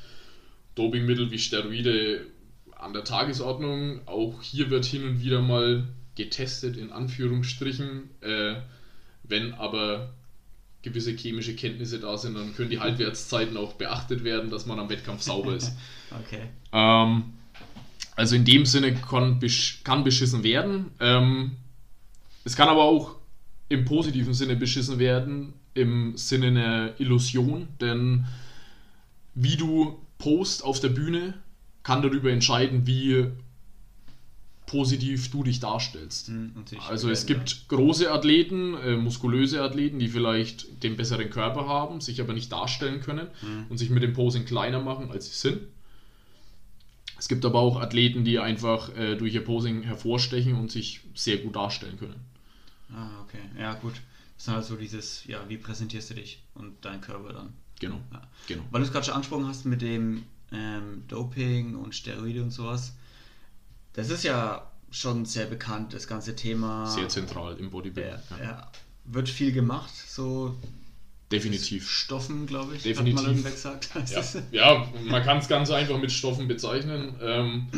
Dopingmittel 0.74 1.30
wie 1.30 1.38
Steroide 1.38 2.26
an 2.76 2.92
der 2.92 3.04
Tagesordnung. 3.04 4.00
Auch 4.06 4.42
hier 4.42 4.68
wird 4.70 4.84
hin 4.84 5.04
und 5.04 5.22
wieder 5.22 5.40
mal 5.40 5.86
getestet, 6.16 6.76
in 6.76 6.90
Anführungsstrichen. 6.90 8.10
Äh, 8.20 8.56
wenn 9.22 9.54
aber 9.54 10.12
gewisse 10.82 11.12
chemische 11.12 11.54
Kenntnisse 11.54 12.00
da 12.00 12.16
sind, 12.16 12.34
dann 12.34 12.54
können 12.54 12.70
die 12.70 12.80
Halbwertszeiten 12.80 13.56
auch 13.56 13.74
beachtet 13.74 14.24
werden, 14.24 14.50
dass 14.50 14.66
man 14.66 14.78
am 14.78 14.88
Wettkampf 14.88 15.22
sauber 15.22 15.54
ist. 15.54 15.76
okay. 16.10 16.42
Ähm, 16.72 17.24
also 18.16 18.36
in 18.36 18.44
dem 18.44 18.66
Sinne 18.66 18.94
kann, 18.94 19.40
kann 19.84 20.04
beschissen 20.04 20.42
werden. 20.42 20.90
Ähm, 21.00 21.52
es 22.44 22.56
kann 22.56 22.68
aber 22.68 22.84
auch 22.84 23.16
im 23.68 23.84
positiven 23.84 24.34
Sinne 24.34 24.56
beschissen 24.56 24.98
werden, 24.98 25.52
im 25.74 26.16
Sinne 26.16 26.48
einer 26.48 27.00
Illusion, 27.00 27.68
denn 27.80 28.26
wie 29.34 29.56
du 29.56 29.98
post 30.18 30.64
auf 30.64 30.80
der 30.80 30.88
Bühne 30.88 31.34
kann 31.82 32.02
darüber 32.02 32.30
entscheiden, 32.30 32.86
wie 32.86 33.26
positiv 34.70 35.32
du 35.32 35.42
dich 35.42 35.58
darstellst. 35.58 36.28
Mhm, 36.28 36.52
also 36.88 37.10
es 37.10 37.26
gibt 37.26 37.66
große 37.68 38.12
Athleten, 38.12 38.74
äh, 38.74 38.96
muskulöse 38.96 39.62
Athleten, 39.64 39.98
die 39.98 40.06
vielleicht 40.06 40.84
den 40.84 40.96
besseren 40.96 41.28
Körper 41.28 41.66
haben, 41.66 42.00
sich 42.00 42.20
aber 42.20 42.34
nicht 42.34 42.52
darstellen 42.52 43.00
können 43.00 43.26
mhm. 43.42 43.66
und 43.68 43.78
sich 43.78 43.90
mit 43.90 44.04
dem 44.04 44.12
Posing 44.12 44.44
kleiner 44.44 44.80
machen, 44.80 45.10
als 45.10 45.26
sie 45.26 45.34
sind. 45.34 45.62
Es 47.18 47.28
gibt 47.28 47.44
aber 47.44 47.58
auch 47.58 47.80
Athleten, 47.80 48.24
die 48.24 48.38
einfach 48.38 48.96
äh, 48.96 49.16
durch 49.16 49.34
ihr 49.34 49.44
Posing 49.44 49.82
hervorstechen 49.82 50.54
und 50.54 50.70
sich 50.70 51.00
sehr 51.14 51.38
gut 51.38 51.56
darstellen 51.56 51.98
können. 51.98 52.20
Ah, 52.94 53.22
okay. 53.24 53.42
Ja, 53.58 53.74
gut. 53.74 53.94
Das 54.36 54.46
ist 54.46 54.54
halt 54.54 54.64
so 54.64 54.76
dieses, 54.76 55.24
ja, 55.26 55.44
wie 55.48 55.56
präsentierst 55.56 56.10
du 56.10 56.14
dich 56.14 56.44
und 56.54 56.74
dein 56.82 57.00
Körper 57.00 57.32
dann. 57.32 57.54
Genau. 57.80 58.00
Ja. 58.12 58.22
genau. 58.46 58.62
Weil 58.70 58.82
du 58.82 58.86
es 58.86 58.92
gerade 58.92 59.04
schon 59.04 59.14
angesprochen 59.14 59.48
hast 59.48 59.66
mit 59.66 59.82
dem 59.82 60.22
ähm, 60.52 61.02
Doping 61.08 61.74
und 61.74 61.92
Steroide 61.96 62.42
und 62.42 62.52
sowas 62.52 62.94
das 63.92 64.10
ist 64.10 64.24
ja 64.24 64.70
schon 64.90 65.24
sehr 65.24 65.46
bekannt, 65.46 65.94
das 65.94 66.06
ganze 66.06 66.34
Thema. 66.36 66.86
Sehr 66.86 67.08
zentral 67.08 67.56
im 67.58 67.70
Bodybuilding. 67.70 68.18
Ja, 68.38 68.42
ja. 68.42 68.72
Wird 69.04 69.28
viel 69.28 69.52
gemacht, 69.52 69.92
so. 69.94 70.56
Definitiv. 71.32 71.88
Stoffen, 71.88 72.46
glaube 72.46 72.74
ich. 72.74 72.82
Definitiv. 72.82 73.24
Hat 73.24 73.34
man 73.34 73.44
gesagt. 73.44 73.90
Ja. 74.10 74.24
ja, 74.50 74.92
man 75.04 75.22
kann 75.22 75.38
es 75.38 75.46
ganz 75.46 75.70
einfach 75.70 75.98
mit 76.00 76.10
Stoffen 76.10 76.48
bezeichnen. 76.48 77.14
Ähm, 77.22 77.68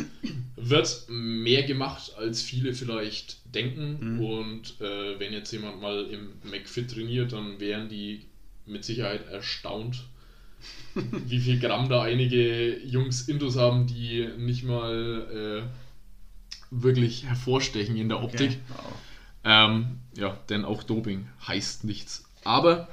wird 0.55 1.05
mehr 1.07 1.61
gemacht, 1.63 2.13
als 2.17 2.41
viele 2.41 2.73
vielleicht 2.73 3.37
denken. 3.53 4.15
Mhm. 4.15 4.25
Und 4.25 4.81
äh, 4.81 5.19
wenn 5.19 5.33
jetzt 5.33 5.51
jemand 5.51 5.81
mal 5.81 6.05
im 6.05 6.33
McFit 6.49 6.91
trainiert, 6.91 7.33
dann 7.33 7.59
wären 7.59 7.89
die 7.89 8.25
mit 8.65 8.83
Sicherheit 8.83 9.27
erstaunt, 9.27 10.03
wie 10.95 11.39
viel 11.39 11.59
Gramm 11.59 11.89
da 11.89 12.01
einige 12.01 12.79
Jungs 12.83 13.27
Intus 13.27 13.55
haben, 13.55 13.85
die 13.85 14.27
nicht 14.37 14.63
mal. 14.63 15.67
Äh, 15.69 15.82
wirklich 16.81 17.25
hervorstechen 17.25 17.95
in 17.95 18.09
der 18.09 18.23
Optik. 18.23 18.51
Okay. 18.51 18.59
Wow. 18.69 18.93
Ähm, 19.43 19.99
ja, 20.15 20.37
denn 20.49 20.65
auch 20.65 20.83
Doping 20.83 21.27
heißt 21.47 21.83
nichts. 21.83 22.25
Aber, 22.43 22.87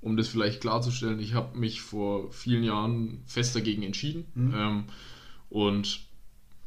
um 0.00 0.16
das 0.16 0.28
vielleicht 0.28 0.60
klarzustellen, 0.60 1.20
ich 1.20 1.34
habe 1.34 1.58
mich 1.58 1.80
vor 1.80 2.30
vielen 2.32 2.64
Jahren 2.64 3.22
fest 3.26 3.56
dagegen 3.56 3.82
entschieden 3.82 4.26
mhm. 4.34 4.54
ähm, 4.54 4.84
und 5.48 6.00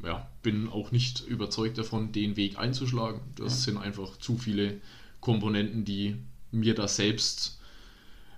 ja, 0.03 0.27
bin 0.41 0.67
auch 0.67 0.91
nicht 0.91 1.21
überzeugt 1.21 1.77
davon, 1.77 2.11
den 2.11 2.35
Weg 2.35 2.57
einzuschlagen. 2.57 3.21
Das 3.35 3.65
ja. 3.65 3.71
sind 3.71 3.81
einfach 3.81 4.17
zu 4.17 4.37
viele 4.37 4.81
Komponenten, 5.21 5.85
die 5.85 6.17
mir 6.51 6.75
da 6.75 6.87
selbst 6.87 7.59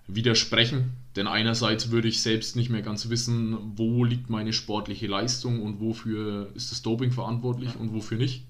widersprechen. 0.08 0.92
Denn 1.16 1.28
einerseits 1.28 1.92
würde 1.92 2.08
ich 2.08 2.22
selbst 2.22 2.56
nicht 2.56 2.70
mehr 2.70 2.82
ganz 2.82 3.10
wissen, 3.10 3.58
wo 3.76 4.04
liegt 4.04 4.30
meine 4.30 4.54
sportliche 4.54 5.08
Leistung 5.08 5.62
und 5.62 5.80
wofür 5.80 6.52
ist 6.56 6.72
das 6.72 6.82
Doping 6.82 7.12
verantwortlich 7.12 7.74
ja. 7.74 7.80
und 7.80 7.94
wofür 7.94 8.18
nicht. 8.18 8.44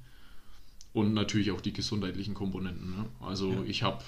Und 0.94 1.14
natürlich 1.14 1.52
auch 1.52 1.62
die 1.62 1.74
gesundheitlichen 1.74 2.34
Komponenten. 2.34 2.90
Ne? 2.90 3.06
Also 3.20 3.52
ja. 3.52 3.64
ich 3.68 3.84
habe, 3.84 4.02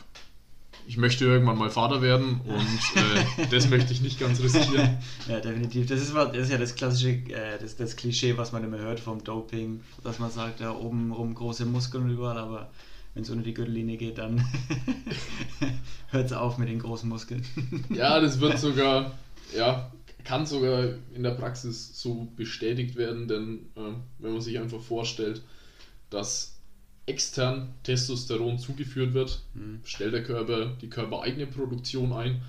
ich 0.88 0.98
möchte 0.98 1.26
irgendwann 1.26 1.58
mal 1.58 1.70
Vater 1.70 2.02
werden 2.02 2.42
und 2.46 3.02
äh, 3.02 3.48
das 3.52 3.70
möchte 3.70 3.94
ich 3.94 4.02
nicht 4.02 4.20
ganz 4.20 4.42
riskieren. 4.42 4.98
Ja, 5.28 5.40
definitiv. 5.40 5.88
Das 5.88 6.02
ist, 6.02 6.16
das 6.16 6.38
ist 6.38 6.52
ja 6.52 6.58
das 6.58 6.76
klassische, 6.76 7.10
äh, 7.10 7.60
das, 7.60 7.76
das 7.76 7.96
Klischee, 7.96 8.38
was 8.38 8.54
man 8.54 8.64
immer 8.64 8.78
hört 8.78 9.00
vom 9.00 9.24
Doping, 9.24 9.82
dass 10.04 10.20
man 10.20 10.32
sagt, 10.32 10.62
ja, 10.62 10.74
oben 10.74 11.12
rum 11.12 11.36
große 11.36 11.66
Muskeln 11.66 12.10
überall, 12.10 12.38
aber 12.38 12.72
wenn 13.18 13.24
es 13.24 13.32
unter 13.32 13.44
die 13.44 13.56
Gürtellinie 13.56 13.98
geht, 13.98 14.20
dann 14.20 14.46
hört 16.10 16.28
es 16.28 16.34
auf 16.34 16.60
mit 16.60 16.70
den 16.70 16.78
großen 16.78 17.10
Muskeln. 17.10 17.44
ja, 17.90 18.20
das 18.20 18.40
wird 18.40 18.60
sogar, 18.60 19.18
ja, 19.56 19.92
kann 20.24 20.46
sogar 20.46 20.90
in 21.16 21.24
der 21.24 21.32
Praxis 21.32 22.00
so 22.00 22.28
bestätigt 22.36 22.96
werden, 22.96 23.28
denn 23.28 23.72
äh, 23.76 23.94
wenn 24.20 24.34
man 24.34 24.42
sich 24.42 24.60
einfach 24.60 24.80
vorstellt, 24.80 25.42
dass 26.12 26.60
extern 27.08 27.74
Testosteron 27.82 28.60
zugeführt 28.60 29.16
wird, 29.16 29.42
mhm. 29.56 29.80
stellt 29.84 30.14
der 30.14 30.24
Körper 30.24 30.76
die 30.80 30.90
körpereigene 30.92 31.48
Produktion 31.48 32.14
ein 32.14 32.44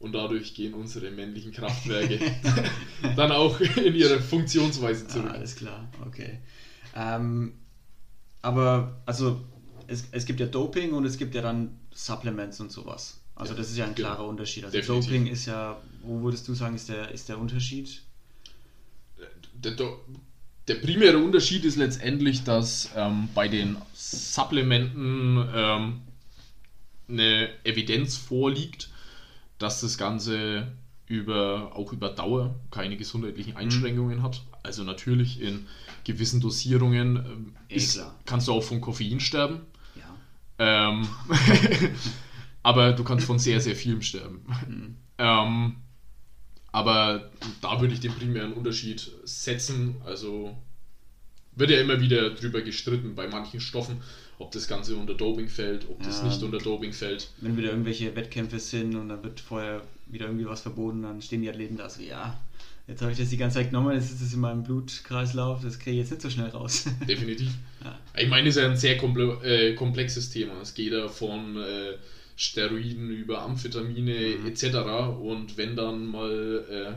und 0.00 0.12
dadurch 0.12 0.54
gehen 0.54 0.74
unsere 0.74 1.12
männlichen 1.12 1.52
Kraftwerke 1.52 2.18
dann 3.16 3.30
auch 3.30 3.60
in 3.60 3.94
ihre 3.94 4.18
Funktionsweise 4.18 5.06
zurück. 5.06 5.30
Ah, 5.30 5.34
alles 5.34 5.54
klar, 5.54 5.88
okay. 6.04 6.40
Ähm, 6.96 7.52
aber 8.42 9.00
also 9.06 9.40
es, 9.90 10.04
es 10.12 10.24
gibt 10.24 10.40
ja 10.40 10.46
Doping 10.46 10.92
und 10.92 11.04
es 11.04 11.18
gibt 11.18 11.34
ja 11.34 11.42
dann 11.42 11.76
Supplements 11.92 12.60
und 12.60 12.70
sowas. 12.70 13.20
Also 13.34 13.52
ja, 13.52 13.58
das 13.58 13.70
ist 13.70 13.76
ja 13.76 13.86
ein 13.86 13.94
klarer 13.94 14.18
genau. 14.18 14.28
Unterschied. 14.28 14.64
Also 14.64 14.76
Definitiv. 14.76 15.06
Doping 15.06 15.26
ist 15.26 15.46
ja, 15.46 15.80
wo 16.02 16.22
würdest 16.22 16.46
du 16.46 16.54
sagen, 16.54 16.76
ist 16.76 16.88
der, 16.88 17.10
ist 17.10 17.28
der 17.28 17.38
Unterschied? 17.38 18.02
Der, 19.54 19.72
der, 19.72 19.92
der 20.68 20.74
primäre 20.76 21.18
Unterschied 21.18 21.64
ist 21.64 21.76
letztendlich, 21.76 22.44
dass 22.44 22.90
ähm, 22.94 23.28
bei 23.34 23.48
den 23.48 23.76
Supplementen 23.92 25.48
ähm, 25.54 26.00
eine 27.08 27.48
Evidenz 27.64 28.16
vorliegt, 28.16 28.90
dass 29.58 29.80
das 29.80 29.98
Ganze 29.98 30.68
über, 31.06 31.72
auch 31.74 31.92
über 31.92 32.10
Dauer 32.10 32.54
keine 32.70 32.96
gesundheitlichen 32.96 33.52
mhm. 33.52 33.58
Einschränkungen 33.58 34.18
mhm. 34.18 34.22
hat. 34.22 34.42
Also 34.62 34.84
natürlich 34.84 35.40
in 35.40 35.66
gewissen 36.04 36.40
Dosierungen 36.40 37.16
ähm, 37.16 37.56
ist, 37.68 38.00
kannst 38.26 38.48
du 38.48 38.52
auch 38.52 38.62
von 38.62 38.80
Koffein 38.80 39.18
sterben. 39.18 39.62
Ähm, 40.60 41.08
aber 42.62 42.92
du 42.92 43.02
kannst 43.02 43.26
von 43.26 43.38
sehr, 43.38 43.60
sehr 43.60 43.74
vielem 43.74 44.02
sterben. 44.02 44.44
Mhm. 44.68 44.96
Ähm, 45.18 45.76
aber 46.70 47.30
da 47.62 47.80
würde 47.80 47.94
ich 47.94 48.00
den 48.00 48.12
primären 48.12 48.52
Unterschied 48.52 49.10
setzen. 49.24 49.96
Also 50.04 50.56
wird 51.52 51.70
ja 51.70 51.80
immer 51.80 52.00
wieder 52.00 52.30
drüber 52.30 52.60
gestritten 52.60 53.14
bei 53.14 53.26
manchen 53.26 53.60
Stoffen, 53.60 54.02
ob 54.38 54.52
das 54.52 54.68
Ganze 54.68 54.96
unter 54.96 55.14
Doping 55.14 55.48
fällt, 55.48 55.88
ob 55.88 56.00
ja, 56.00 56.06
das 56.06 56.22
nicht 56.22 56.42
unter 56.42 56.58
Doping 56.58 56.92
fällt. 56.92 57.30
Wenn 57.40 57.56
wieder 57.56 57.70
irgendwelche 57.70 58.14
Wettkämpfe 58.14 58.60
sind 58.60 58.94
und 58.94 59.08
dann 59.08 59.24
wird 59.24 59.40
vorher 59.40 59.82
wieder 60.06 60.26
irgendwie 60.26 60.46
was 60.46 60.60
verboten, 60.60 61.02
dann 61.02 61.22
stehen 61.22 61.42
die 61.42 61.48
Athleten 61.48 61.78
da 61.78 61.88
so, 61.88 62.02
ja, 62.02 62.38
jetzt 62.90 63.02
habe 63.02 63.12
ich 63.12 63.18
das 63.18 63.28
die 63.28 63.36
ganze 63.36 63.58
Zeit 63.58 63.70
genommen, 63.70 63.94
jetzt 63.94 64.10
ist 64.10 64.20
es 64.20 64.34
in 64.34 64.40
meinem 64.40 64.64
Blutkreislauf, 64.64 65.62
das 65.62 65.78
kriege 65.78 65.92
ich 65.92 65.98
jetzt 65.98 66.10
nicht 66.10 66.22
so 66.22 66.30
schnell 66.30 66.48
raus. 66.48 66.86
Definitiv. 67.08 67.50
Ja. 67.84 67.98
Ich 68.16 68.28
meine, 68.28 68.48
es 68.48 68.56
ist 68.56 68.62
ja 68.62 68.68
ein 68.68 68.76
sehr 68.76 68.98
komple 68.98 69.38
äh, 69.44 69.74
komplexes 69.74 70.30
Thema. 70.30 70.60
Es 70.60 70.74
geht 70.74 70.92
ja 70.92 71.08
von 71.08 71.56
äh, 71.56 71.94
Steroiden 72.36 73.10
über 73.10 73.42
Amphetamine 73.42 74.36
mhm. 74.38 74.46
etc. 74.46 74.64
Und 75.20 75.56
wenn 75.56 75.76
dann 75.76 76.06
mal 76.06 76.64
äh, 76.68 76.92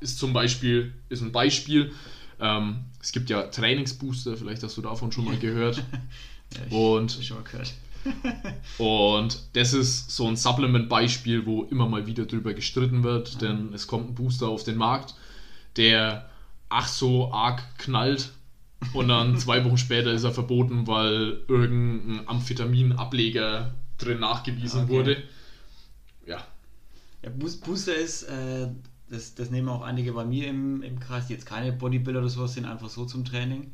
ist 0.00 0.18
zum 0.18 0.32
Beispiel, 0.32 0.92
ist 1.08 1.22
ein 1.22 1.32
Beispiel, 1.32 1.92
ähm, 2.38 2.84
es 3.00 3.12
gibt 3.12 3.30
ja 3.30 3.44
Trainingsbooster, 3.44 4.36
vielleicht 4.36 4.62
hast 4.62 4.76
du 4.76 4.82
davon 4.82 5.10
schon 5.10 5.24
mal 5.24 5.36
gehört. 5.40 5.78
ja, 5.78 6.60
ich, 6.66 6.72
und, 6.72 7.18
ich 7.18 7.26
schon 7.26 7.38
mal 7.38 7.44
gehört. 7.44 7.72
Und 8.78 9.38
das 9.54 9.72
ist 9.72 10.10
so 10.10 10.26
ein 10.26 10.36
Supplement-Beispiel, 10.36 11.46
wo 11.46 11.64
immer 11.64 11.88
mal 11.88 12.06
wieder 12.06 12.26
drüber 12.26 12.54
gestritten 12.54 13.02
wird, 13.02 13.40
denn 13.40 13.72
es 13.72 13.86
kommt 13.86 14.10
ein 14.10 14.14
Booster 14.14 14.48
auf 14.48 14.64
den 14.64 14.76
Markt, 14.76 15.14
der 15.76 16.28
ach 16.68 16.88
so 16.88 17.32
arg 17.32 17.62
knallt 17.78 18.32
und 18.92 19.08
dann 19.08 19.38
zwei 19.38 19.64
Wochen 19.64 19.78
später 19.78 20.12
ist 20.12 20.24
er 20.24 20.32
verboten, 20.32 20.86
weil 20.86 21.40
irgendein 21.48 22.28
Amphetamin-Ableger 22.28 23.74
drin 23.98 24.20
nachgewiesen 24.20 24.84
okay. 24.84 24.92
wurde. 24.92 25.22
Ja. 26.26 26.46
Ja, 27.22 27.30
Booster 27.30 27.94
ist, 27.94 28.24
äh, 28.24 28.68
das, 29.08 29.34
das 29.34 29.50
nehmen 29.50 29.68
auch 29.68 29.82
einige 29.82 30.12
bei 30.12 30.24
mir 30.24 30.48
im, 30.48 30.82
im 30.82 31.00
Kreis, 31.00 31.26
die 31.26 31.34
jetzt 31.34 31.46
keine 31.46 31.72
Bodybuilder 31.72 32.20
oder 32.20 32.28
sowas 32.28 32.54
sind, 32.54 32.66
einfach 32.66 32.90
so 32.90 33.06
zum 33.06 33.24
Training. 33.24 33.72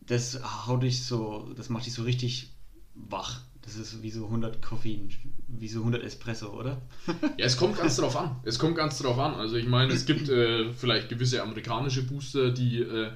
Das 0.00 0.40
haut 0.66 0.82
dich 0.82 1.04
so, 1.04 1.52
das 1.56 1.68
macht 1.68 1.86
dich 1.86 1.94
so 1.94 2.02
richtig 2.02 2.50
wach. 2.94 3.40
Das 3.62 3.76
ist 3.76 4.02
wie 4.02 4.10
so 4.10 4.24
100 4.24 4.60
Koffein, 4.60 5.08
wie 5.46 5.68
so 5.68 5.80
100 5.80 6.02
Espresso, 6.02 6.48
oder? 6.48 6.82
ja, 7.38 7.46
es 7.46 7.56
kommt 7.56 7.78
ganz 7.78 7.96
drauf 7.96 8.16
an. 8.16 8.36
Es 8.42 8.58
kommt 8.58 8.76
ganz 8.76 8.98
drauf 8.98 9.18
an. 9.18 9.34
Also 9.34 9.56
ich 9.56 9.68
meine, 9.68 9.92
es 9.92 10.04
gibt 10.04 10.28
äh, 10.28 10.72
vielleicht 10.72 11.08
gewisse 11.08 11.42
amerikanische 11.42 12.02
Booster, 12.02 12.50
die 12.50 12.80
äh, 12.80 13.10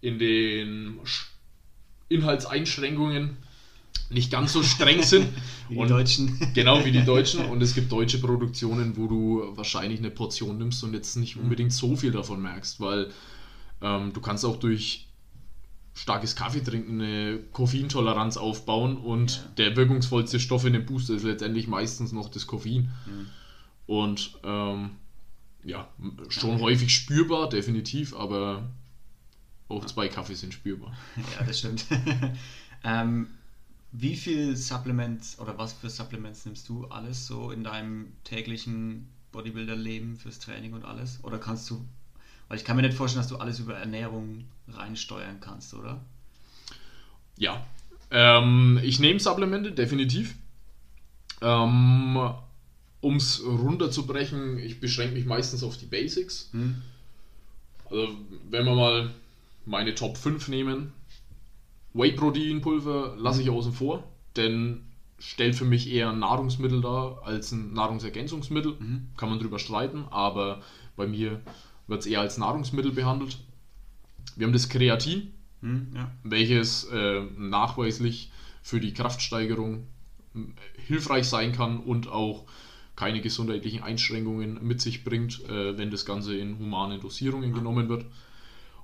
in 0.00 0.18
den 0.18 1.00
Inhaltseinschränkungen 2.08 3.36
nicht 4.10 4.30
ganz 4.30 4.52
so 4.52 4.62
streng 4.62 5.02
sind. 5.04 5.28
wie 5.68 5.74
die 5.74 5.80
und, 5.80 5.90
Deutschen. 5.90 6.50
Genau, 6.54 6.84
wie 6.84 6.92
die 6.92 7.04
Deutschen. 7.04 7.44
Und 7.44 7.62
es 7.62 7.74
gibt 7.74 7.92
deutsche 7.92 8.18
Produktionen, 8.18 8.96
wo 8.96 9.06
du 9.06 9.56
wahrscheinlich 9.56 9.98
eine 9.98 10.10
Portion 10.10 10.56
nimmst 10.56 10.82
und 10.84 10.94
jetzt 10.94 11.16
nicht 11.16 11.36
unbedingt 11.36 11.72
so 11.72 11.94
viel 11.94 12.12
davon 12.12 12.40
merkst, 12.40 12.80
weil 12.80 13.10
ähm, 13.82 14.12
du 14.12 14.20
kannst 14.20 14.44
auch 14.44 14.56
durch 14.56 15.08
starkes 15.94 16.34
Kaffee 16.34 16.62
trinken 16.62 17.00
eine 17.00 17.38
Koffeintoleranz 17.52 18.36
aufbauen 18.36 18.96
und 18.96 19.36
ja. 19.36 19.42
der 19.58 19.76
wirkungsvollste 19.76 20.40
Stoff 20.40 20.64
in 20.64 20.72
dem 20.72 20.86
Booster 20.86 21.14
ist 21.14 21.22
letztendlich 21.22 21.68
meistens 21.68 22.12
noch 22.12 22.28
das 22.28 22.46
Koffein. 22.46 22.92
Mhm. 23.06 23.26
Und 23.86 24.38
ähm, 24.42 24.90
ja, 25.62 25.88
schon 26.28 26.54
okay. 26.54 26.62
häufig 26.62 26.94
spürbar, 26.94 27.48
definitiv, 27.48 28.14
aber 28.14 28.68
auch 29.68 29.84
zwei 29.86 30.08
Kaffee 30.08 30.34
sind 30.34 30.52
spürbar. 30.52 30.96
Ja, 31.16 31.46
das 31.46 31.58
stimmt. 31.58 31.86
ähm, 32.84 33.28
wie 33.92 34.16
viel 34.16 34.56
Supplements 34.56 35.38
oder 35.38 35.56
was 35.56 35.72
für 35.72 35.88
Supplements 35.88 36.44
nimmst 36.44 36.68
du 36.68 36.86
alles 36.86 37.26
so 37.26 37.52
in 37.52 37.62
deinem 37.62 38.12
täglichen 38.24 39.08
Bodybuilder-Leben 39.30 40.16
fürs 40.16 40.40
Training 40.40 40.72
und 40.72 40.84
alles? 40.84 41.22
Oder 41.22 41.38
kannst 41.38 41.70
du, 41.70 41.84
weil 42.54 42.60
ich 42.60 42.64
kann 42.64 42.76
mir 42.76 42.82
nicht 42.82 42.94
vorstellen, 42.94 43.20
dass 43.20 43.32
du 43.32 43.38
alles 43.38 43.58
über 43.58 43.74
Ernährung 43.74 44.44
reinsteuern 44.68 45.40
kannst, 45.40 45.74
oder? 45.74 46.00
Ja, 47.36 47.66
ähm, 48.12 48.78
ich 48.80 49.00
nehme 49.00 49.18
Supplemente, 49.18 49.72
definitiv. 49.72 50.36
Ähm, 51.42 52.16
um 53.00 53.16
es 53.16 53.44
runterzubrechen, 53.44 54.58
ich 54.58 54.78
beschränke 54.78 55.14
mich 55.14 55.24
meistens 55.24 55.64
auf 55.64 55.78
die 55.78 55.86
Basics. 55.86 56.50
Hm. 56.52 56.80
Also, 57.90 58.10
wenn 58.48 58.64
wir 58.66 58.76
mal 58.76 59.10
meine 59.66 59.96
Top 59.96 60.16
5 60.16 60.46
nehmen, 60.46 60.92
Whey-Protein-Pulver 61.94 63.16
lasse 63.18 63.42
ich 63.42 63.50
außen 63.50 63.72
vor, 63.72 64.04
denn 64.36 64.84
stellt 65.18 65.56
für 65.56 65.64
mich 65.64 65.90
eher 65.90 66.10
ein 66.10 66.20
Nahrungsmittel 66.20 66.80
dar 66.80 67.20
als 67.24 67.50
ein 67.50 67.72
Nahrungsergänzungsmittel. 67.72 68.76
Mhm. 68.78 69.08
Kann 69.16 69.28
man 69.28 69.40
drüber 69.40 69.58
streiten, 69.58 70.04
aber 70.12 70.62
bei 70.94 71.08
mir 71.08 71.40
wird 71.86 72.00
es 72.00 72.06
eher 72.06 72.20
als 72.20 72.38
Nahrungsmittel 72.38 72.92
behandelt. 72.92 73.38
Wir 74.36 74.46
haben 74.46 74.52
das 74.52 74.68
Kreatin, 74.68 75.32
mhm, 75.60 75.88
ja. 75.94 76.10
welches 76.22 76.84
äh, 76.84 77.22
nachweislich 77.36 78.30
für 78.62 78.80
die 78.80 78.94
Kraftsteigerung 78.94 79.86
äh, 80.34 80.38
hilfreich 80.86 81.26
sein 81.26 81.52
kann 81.52 81.78
und 81.78 82.08
auch 82.08 82.44
keine 82.96 83.20
gesundheitlichen 83.20 83.82
Einschränkungen 83.82 84.64
mit 84.64 84.80
sich 84.80 85.04
bringt, 85.04 85.44
äh, 85.48 85.76
wenn 85.76 85.90
das 85.90 86.04
Ganze 86.04 86.36
in 86.36 86.58
humanen 86.58 87.00
Dosierungen 87.00 87.50
ja. 87.50 87.56
genommen 87.56 87.88
wird. 87.88 88.06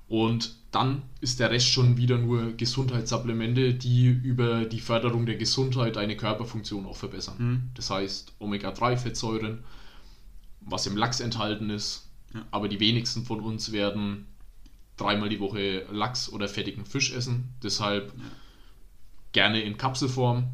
Und 0.08 0.56
dann 0.72 1.02
ist 1.20 1.38
der 1.38 1.52
Rest 1.52 1.68
schon 1.68 1.96
wieder 1.96 2.18
nur 2.18 2.52
Gesundheitssupplemente, 2.56 3.74
die 3.74 4.06
über 4.08 4.64
die 4.64 4.80
Förderung 4.80 5.24
der 5.24 5.36
Gesundheit 5.36 5.96
eine 5.96 6.16
Körperfunktion 6.16 6.84
auch 6.86 6.96
verbessern. 6.96 7.36
Mhm. 7.38 7.62
Das 7.74 7.90
heißt 7.90 8.34
Omega-3-Fettsäuren, 8.40 9.62
was 10.62 10.86
im 10.88 10.96
Lachs 10.96 11.20
enthalten 11.20 11.70
ist. 11.70 12.09
Ja. 12.34 12.46
Aber 12.50 12.68
die 12.68 12.80
wenigsten 12.80 13.24
von 13.24 13.40
uns 13.40 13.72
werden 13.72 14.26
dreimal 14.96 15.28
die 15.28 15.40
Woche 15.40 15.86
Lachs 15.90 16.30
oder 16.30 16.48
fettigen 16.48 16.84
Fisch 16.84 17.12
essen. 17.12 17.54
Deshalb 17.62 18.12
ja. 18.16 18.24
gerne 19.32 19.62
in 19.62 19.76
Kapselform. 19.76 20.48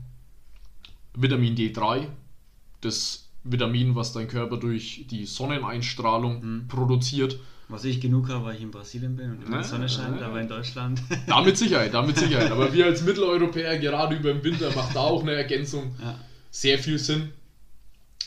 Vitamin 1.14 1.56
D3, 1.56 2.08
das 2.82 3.30
Vitamin, 3.42 3.94
was 3.94 4.12
dein 4.12 4.28
Körper 4.28 4.58
durch 4.58 5.06
die 5.08 5.24
Sonneneinstrahlung 5.24 6.44
mhm. 6.44 6.68
produziert 6.68 7.40
was 7.68 7.84
ich 7.84 8.00
genug 8.00 8.28
habe, 8.28 8.44
weil 8.44 8.56
ich 8.56 8.62
in 8.62 8.70
Brasilien 8.70 9.16
bin 9.16 9.30
und 9.32 9.44
immer 9.44 9.58
die 9.58 9.64
Sonne 9.64 9.88
scheint, 9.88 10.22
aber 10.22 10.40
in 10.40 10.48
Deutschland. 10.48 11.02
Da 11.26 11.42
mit 11.42 11.56
Sicherheit, 11.56 11.92
da 11.92 12.02
mit 12.02 12.16
Sicherheit. 12.16 12.50
Aber 12.52 12.72
wir 12.72 12.86
als 12.86 13.02
Mitteleuropäer, 13.02 13.78
gerade 13.78 14.14
über 14.14 14.32
den 14.32 14.44
Winter, 14.44 14.72
macht 14.74 14.94
da 14.94 15.00
auch 15.00 15.22
eine 15.22 15.32
Ergänzung 15.32 15.94
ja. 16.00 16.16
sehr 16.50 16.78
viel 16.78 16.98
Sinn. 16.98 17.32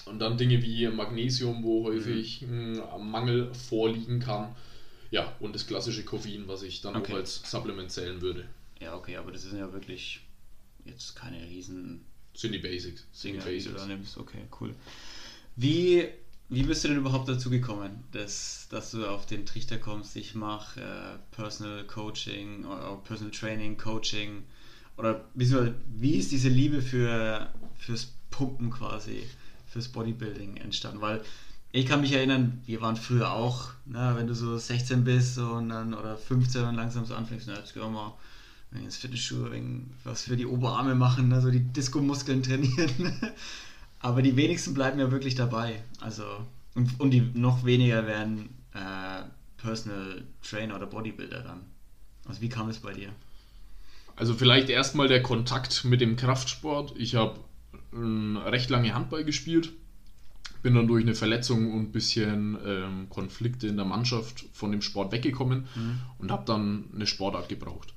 Und 0.06 0.20
dann 0.20 0.38
Dinge 0.38 0.62
wie 0.62 0.88
Magnesium, 0.88 1.64
wo 1.64 1.84
häufig 1.84 2.42
mhm. 2.42 2.82
ein 2.94 3.10
Mangel 3.10 3.54
vorliegen 3.54 4.20
kann. 4.20 4.56
Ja, 5.12 5.36
und 5.40 5.54
das 5.54 5.68
klassische 5.68 6.04
Koffein, 6.04 6.48
was 6.48 6.64
ich 6.64 6.82
dann 6.82 6.96
okay. 6.96 7.14
auch 7.14 7.18
als 7.18 7.42
Supplement 7.50 7.92
zählen 7.92 8.22
würde. 8.22 8.46
Ja, 8.80 8.96
okay, 8.96 9.18
aber 9.18 9.32
das 9.32 9.44
sind 9.44 9.58
ja 9.58 9.72
wirklich 9.74 10.22
jetzt 10.86 11.16
keine 11.16 11.42
riesen. 11.48 12.02
Sind 12.34 12.54
die 12.54 12.60
Basics. 12.60 13.06
Sind 13.12 13.34
die 13.34 13.40
Basics. 13.40 13.66
Die 13.66 13.72
du 13.72 13.78
da 13.78 13.86
nimmst. 13.86 14.18
Okay, 14.18 14.46
cool. 14.60 14.74
Wie 15.56 16.08
wie 16.52 16.64
bist 16.64 16.84
du 16.84 16.88
denn 16.88 16.98
überhaupt 16.98 17.30
dazu 17.30 17.52
gekommen, 17.52 18.04
dass, 18.12 18.68
dass 18.72 18.90
du 18.90 19.06
auf 19.06 19.28
den 19.28 19.46
Trichter 19.46 19.78
kommst, 19.78 20.16
ich 20.16 20.34
mache 20.34 20.82
äh, 20.82 21.36
Personal 21.36 21.86
Coaching 21.86 22.66
oder 22.66 23.00
Personal 23.04 23.32
Training, 23.32 23.78
Coaching 23.78 24.44
oder 24.98 25.24
wie 25.36 26.16
ist 26.16 26.32
diese 26.32 26.50
Liebe 26.50 26.82
für, 26.82 27.54
fürs 27.78 28.12
Pumpen 28.32 28.72
quasi, 28.72 29.24
fürs 29.70 29.88
Bodybuilding 29.90 30.58
entstanden? 30.58 31.02
Weil 31.02 31.22
ich 31.72 31.86
kann 31.86 32.02
mich 32.02 32.14
erinnern, 32.14 32.62
wir 32.66 32.82
waren 32.82 32.96
früher 32.96 33.32
auch, 33.32 33.70
na, 33.86 34.16
wenn 34.18 34.28
du 34.28 34.34
so 34.34 34.58
16 34.58 35.04
bist 35.04 35.38
und 35.38 35.70
dann, 35.70 35.94
oder 35.94 36.18
15 36.18 36.64
und 36.64 36.76
langsam 36.76 37.06
so 37.06 37.16
anfängst, 37.16 37.48
na, 37.48 37.58
jetzt 37.58 37.74
gehen 37.74 37.84
wir 37.84 37.90
mal 37.90 38.14
ins 38.72 38.98
Fitnessstudio, 38.98 39.50
was 40.04 40.24
für 40.24 40.38
die 40.38 40.46
Oberarme 40.46 40.96
machen, 40.96 41.34
also 41.34 41.52
die 41.52 41.60
Disco-Muskeln 41.60 42.44
trainieren. 42.44 43.14
Aber 44.00 44.22
die 44.22 44.36
wenigsten 44.36 44.74
bleiben 44.74 45.00
ja 45.00 45.12
wirklich 45.12 45.36
dabei. 45.36 45.84
Also, 46.00 46.24
und, 46.76 47.00
und 47.00 47.12
die 47.12 47.22
noch 47.34 47.66
weniger 47.66 48.06
werden 48.08 48.50
äh, 48.74 49.24
Personal 49.58 50.24
Trainer 50.42 50.76
oder 50.76 50.86
Bodybuilder 50.86 51.42
dann. 51.42 51.62
Also 52.28 52.42
wie 52.42 52.50
kam 52.50 52.70
es 52.70 52.80
bei 52.80 52.94
dir? 52.94 53.10
Also 54.16 54.34
vielleicht 54.34 54.70
erstmal 54.70 55.08
der 55.08 55.24
Kontakt 55.24 55.86
mit 55.86 56.02
dem 56.02 56.16
Kraftsport. 56.16 56.94
Ich 56.98 57.16
habe 57.16 57.40
recht 57.94 58.70
lange 58.70 58.94
Handball 58.94 59.24
gespielt, 59.24 59.72
bin 60.62 60.76
dann 60.76 60.88
durch 60.88 61.04
eine 61.04 61.16
Verletzung 61.16 61.72
und 61.74 61.80
ein 61.80 61.92
bisschen 61.92 62.58
ähm, 62.66 63.10
Konflikte 63.10 63.68
in 63.68 63.78
der 63.78 63.86
Mannschaft 63.86 64.46
von 64.54 64.72
dem 64.72 64.82
Sport 64.82 65.12
weggekommen 65.12 65.68
mhm. 65.76 66.00
und 66.18 66.32
habe 66.32 66.44
dann 66.46 66.86
eine 66.94 67.08
Sportart 67.08 67.50
gebraucht. 67.50 67.94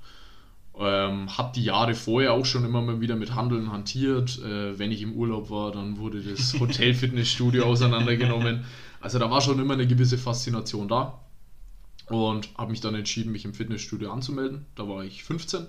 Ähm, 0.79 1.37
habe 1.37 1.53
die 1.55 1.65
Jahre 1.65 1.95
vorher 1.95 2.33
auch 2.33 2.47
schon 2.47 2.65
immer 2.65 2.81
mal 2.81 3.01
wieder 3.01 3.17
mit 3.17 3.35
Handeln 3.35 3.71
hantiert. 3.71 4.39
Äh, 4.43 4.79
wenn 4.79 4.91
ich 4.91 5.03
im 5.03 5.13
Urlaub 5.13 5.51
war, 5.51 5.73
dann 5.73 5.99
wurde 5.99 6.23
das 6.23 6.55
Hotel-Fitnessstudio 6.61 7.65
auseinandergenommen. 7.65 8.65
Also 9.01 9.19
da 9.19 9.31
war 9.31 9.41
schon 9.41 9.59
immer 9.59 9.75
eine 9.75 9.87
gewisse 9.87 10.17
Faszination 10.17 10.89
da. 10.89 11.21
Und 12.07 12.51
habe 12.57 12.71
mich 12.71 12.81
dann 12.81 12.95
entschieden, 12.95 13.33
mich 13.33 13.45
im 13.45 13.55
Fitnessstudio 13.55 14.11
anzumelden. 14.11 14.67
Da 14.75 14.89
war 14.89 15.05
ich 15.05 15.25
15. 15.25 15.67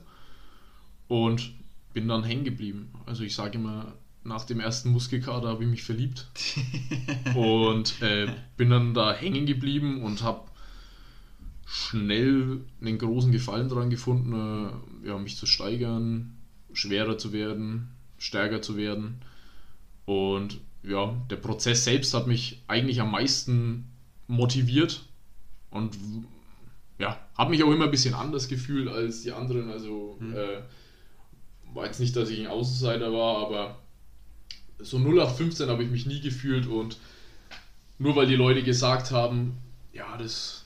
Und 1.07 1.53
bin 1.93 2.07
dann 2.07 2.23
hängen 2.23 2.43
geblieben. 2.43 2.91
Also 3.05 3.23
ich 3.23 3.35
sage 3.35 3.57
immer, 3.57 3.93
nach 4.23 4.45
dem 4.45 4.59
ersten 4.59 4.89
Muskelkater 4.89 5.47
habe 5.47 5.63
ich 5.63 5.69
mich 5.69 5.83
verliebt 5.83 6.27
und 7.35 8.01
äh, 8.01 8.27
bin 8.57 8.69
dann 8.69 8.93
da 8.93 9.13
hängen 9.13 9.45
geblieben 9.45 10.01
und 10.01 10.23
habe 10.23 10.47
schnell 11.65 12.61
einen 12.81 12.97
großen 12.97 13.31
Gefallen 13.31 13.69
daran 13.69 13.89
gefunden, 13.89 14.33
äh, 15.03 15.07
ja, 15.07 15.17
mich 15.17 15.37
zu 15.37 15.45
steigern, 15.45 16.37
schwerer 16.71 17.17
zu 17.17 17.33
werden, 17.33 17.89
stärker 18.17 18.61
zu 18.61 18.77
werden. 18.77 19.21
Und 20.05 20.59
ja, 20.83 21.15
der 21.29 21.37
Prozess 21.37 21.83
selbst 21.83 22.13
hat 22.13 22.27
mich 22.27 22.61
eigentlich 22.67 23.01
am 23.01 23.11
meisten 23.11 23.89
motiviert 24.27 25.05
und 25.69 25.97
ja, 26.99 27.19
habe 27.37 27.51
mich 27.51 27.63
auch 27.63 27.71
immer 27.71 27.85
ein 27.85 27.91
bisschen 27.91 28.13
anders 28.13 28.47
gefühlt 28.47 28.87
als 28.87 29.23
die 29.23 29.31
anderen. 29.31 29.69
Also 29.69 30.17
mhm. 30.19 30.35
äh, 30.35 30.61
war 31.73 31.85
jetzt 31.85 31.99
nicht, 31.99 32.15
dass 32.15 32.29
ich 32.29 32.39
ein 32.39 32.47
Außenseiter 32.47 33.11
war, 33.11 33.45
aber 33.45 33.82
so 34.79 34.97
0815 34.97 35.69
habe 35.69 35.83
ich 35.83 35.89
mich 35.89 36.05
nie 36.05 36.21
gefühlt 36.21 36.67
und 36.67 36.97
nur 37.99 38.15
weil 38.15 38.27
die 38.27 38.35
Leute 38.35 38.63
gesagt 38.63 39.11
haben, 39.11 39.57
ja, 39.93 40.17
das, 40.17 40.65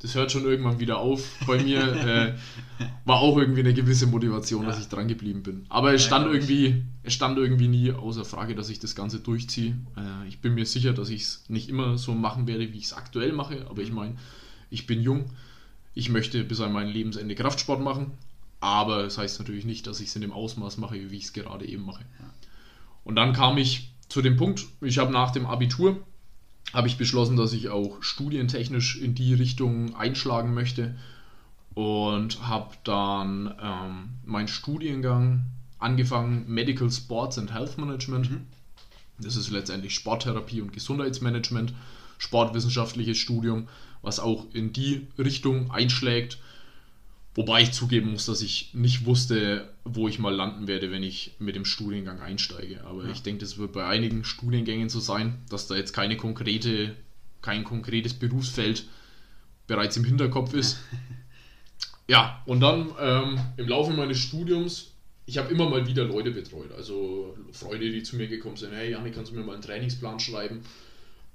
das 0.00 0.14
hört 0.14 0.30
schon 0.32 0.44
irgendwann 0.44 0.80
wieder 0.80 0.98
auf 0.98 1.36
bei 1.46 1.62
mir, 1.62 1.80
äh, 2.80 2.84
war 3.04 3.20
auch 3.20 3.38
irgendwie 3.38 3.60
eine 3.60 3.74
gewisse 3.74 4.06
Motivation, 4.06 4.62
ja. 4.62 4.68
dass 4.68 4.80
ich 4.80 4.88
dran 4.88 5.08
geblieben 5.08 5.42
bin. 5.42 5.66
Aber 5.68 5.94
es 5.94 6.04
stand 6.04 6.26
irgendwie, 6.26 6.82
es 7.02 7.14
stand 7.14 7.38
irgendwie 7.38 7.68
nie 7.68 7.92
außer 7.92 8.24
Frage, 8.24 8.54
dass 8.54 8.68
ich 8.68 8.80
das 8.80 8.94
Ganze 8.94 9.20
durchziehe. 9.20 9.76
Äh, 9.96 10.28
ich 10.28 10.40
bin 10.40 10.54
mir 10.54 10.66
sicher, 10.66 10.92
dass 10.92 11.10
ich 11.10 11.22
es 11.22 11.44
nicht 11.48 11.68
immer 11.68 11.96
so 11.96 12.14
machen 12.14 12.46
werde, 12.46 12.72
wie 12.72 12.78
ich 12.78 12.86
es 12.86 12.92
aktuell 12.92 13.32
mache, 13.32 13.66
aber 13.68 13.82
ich 13.82 13.92
meine, 13.92 14.16
ich 14.70 14.86
bin 14.86 15.00
jung, 15.00 15.30
ich 15.94 16.10
möchte 16.10 16.44
bis 16.44 16.60
an 16.60 16.72
mein 16.72 16.88
Lebensende 16.88 17.34
Kraftsport 17.34 17.80
machen, 17.80 18.12
aber 18.60 19.04
es 19.04 19.14
das 19.14 19.24
heißt 19.24 19.38
natürlich 19.40 19.64
nicht, 19.64 19.86
dass 19.86 20.00
ich 20.00 20.08
es 20.08 20.16
in 20.16 20.22
dem 20.22 20.32
Ausmaß 20.32 20.76
mache, 20.78 21.10
wie 21.10 21.16
ich 21.16 21.24
es 21.24 21.32
gerade 21.32 21.66
eben 21.66 21.84
mache. 21.84 22.04
Ja. 22.20 22.26
Und 23.08 23.16
dann 23.16 23.32
kam 23.32 23.56
ich 23.56 23.90
zu 24.10 24.20
dem 24.20 24.36
Punkt, 24.36 24.66
ich 24.82 24.98
habe 24.98 25.10
nach 25.10 25.30
dem 25.30 25.46
Abitur, 25.46 25.96
habe 26.74 26.88
ich 26.88 26.98
beschlossen, 26.98 27.36
dass 27.36 27.54
ich 27.54 27.70
auch 27.70 28.02
studientechnisch 28.02 29.00
in 29.00 29.14
die 29.14 29.32
Richtung 29.32 29.96
einschlagen 29.96 30.52
möchte 30.52 30.94
und 31.72 32.46
habe 32.46 32.74
dann 32.84 33.54
ähm, 33.62 34.10
meinen 34.26 34.48
Studiengang 34.48 35.46
angefangen, 35.78 36.44
Medical 36.48 36.90
Sports 36.90 37.38
and 37.38 37.50
Health 37.50 37.78
Management. 37.78 38.30
Mhm. 38.30 38.46
Das 39.18 39.36
ist 39.36 39.48
letztendlich 39.48 39.94
Sporttherapie 39.94 40.60
und 40.60 40.74
Gesundheitsmanagement, 40.74 41.72
sportwissenschaftliches 42.18 43.16
Studium, 43.16 43.68
was 44.02 44.20
auch 44.20 44.44
in 44.52 44.74
die 44.74 45.06
Richtung 45.16 45.70
einschlägt. 45.70 46.38
Wobei 47.38 47.62
ich 47.62 47.70
zugeben 47.70 48.10
muss, 48.10 48.26
dass 48.26 48.42
ich 48.42 48.74
nicht 48.74 49.06
wusste, 49.06 49.68
wo 49.84 50.08
ich 50.08 50.18
mal 50.18 50.34
landen 50.34 50.66
werde, 50.66 50.90
wenn 50.90 51.04
ich 51.04 51.36
mit 51.38 51.54
dem 51.54 51.64
Studiengang 51.64 52.18
einsteige. 52.18 52.82
Aber 52.84 53.04
ja. 53.04 53.12
ich 53.12 53.22
denke, 53.22 53.42
das 53.42 53.58
wird 53.58 53.70
bei 53.70 53.86
einigen 53.86 54.24
Studiengängen 54.24 54.88
so 54.88 54.98
sein, 54.98 55.38
dass 55.48 55.68
da 55.68 55.76
jetzt 55.76 55.92
keine 55.92 56.16
konkrete, 56.16 56.96
kein 57.40 57.62
konkretes 57.62 58.14
Berufsfeld 58.14 58.86
bereits 59.68 59.96
im 59.96 60.02
Hinterkopf 60.02 60.52
ist. 60.52 60.80
ja, 62.08 62.42
und 62.44 62.58
dann 62.58 62.90
ähm, 62.98 63.38
im 63.56 63.68
Laufe 63.68 63.92
meines 63.92 64.18
Studiums, 64.18 64.90
ich 65.24 65.38
habe 65.38 65.52
immer 65.52 65.70
mal 65.70 65.86
wieder 65.86 66.02
Leute 66.02 66.32
betreut. 66.32 66.72
Also 66.72 67.36
Freunde, 67.52 67.88
die 67.88 68.02
zu 68.02 68.16
mir 68.16 68.26
gekommen 68.26 68.56
sind, 68.56 68.72
hey 68.72 68.90
Janik, 68.90 69.14
kannst 69.14 69.30
du 69.30 69.36
mir 69.36 69.44
mal 69.44 69.52
einen 69.52 69.62
Trainingsplan 69.62 70.18
schreiben? 70.18 70.62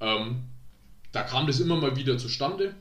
Ähm, 0.01 0.43
da 1.13 1.23
kam 1.23 1.47
das 1.47 1.61
immer 1.61 1.77
mal 1.77 1.95
wieder 1.95 2.17
zustande. 2.17 2.75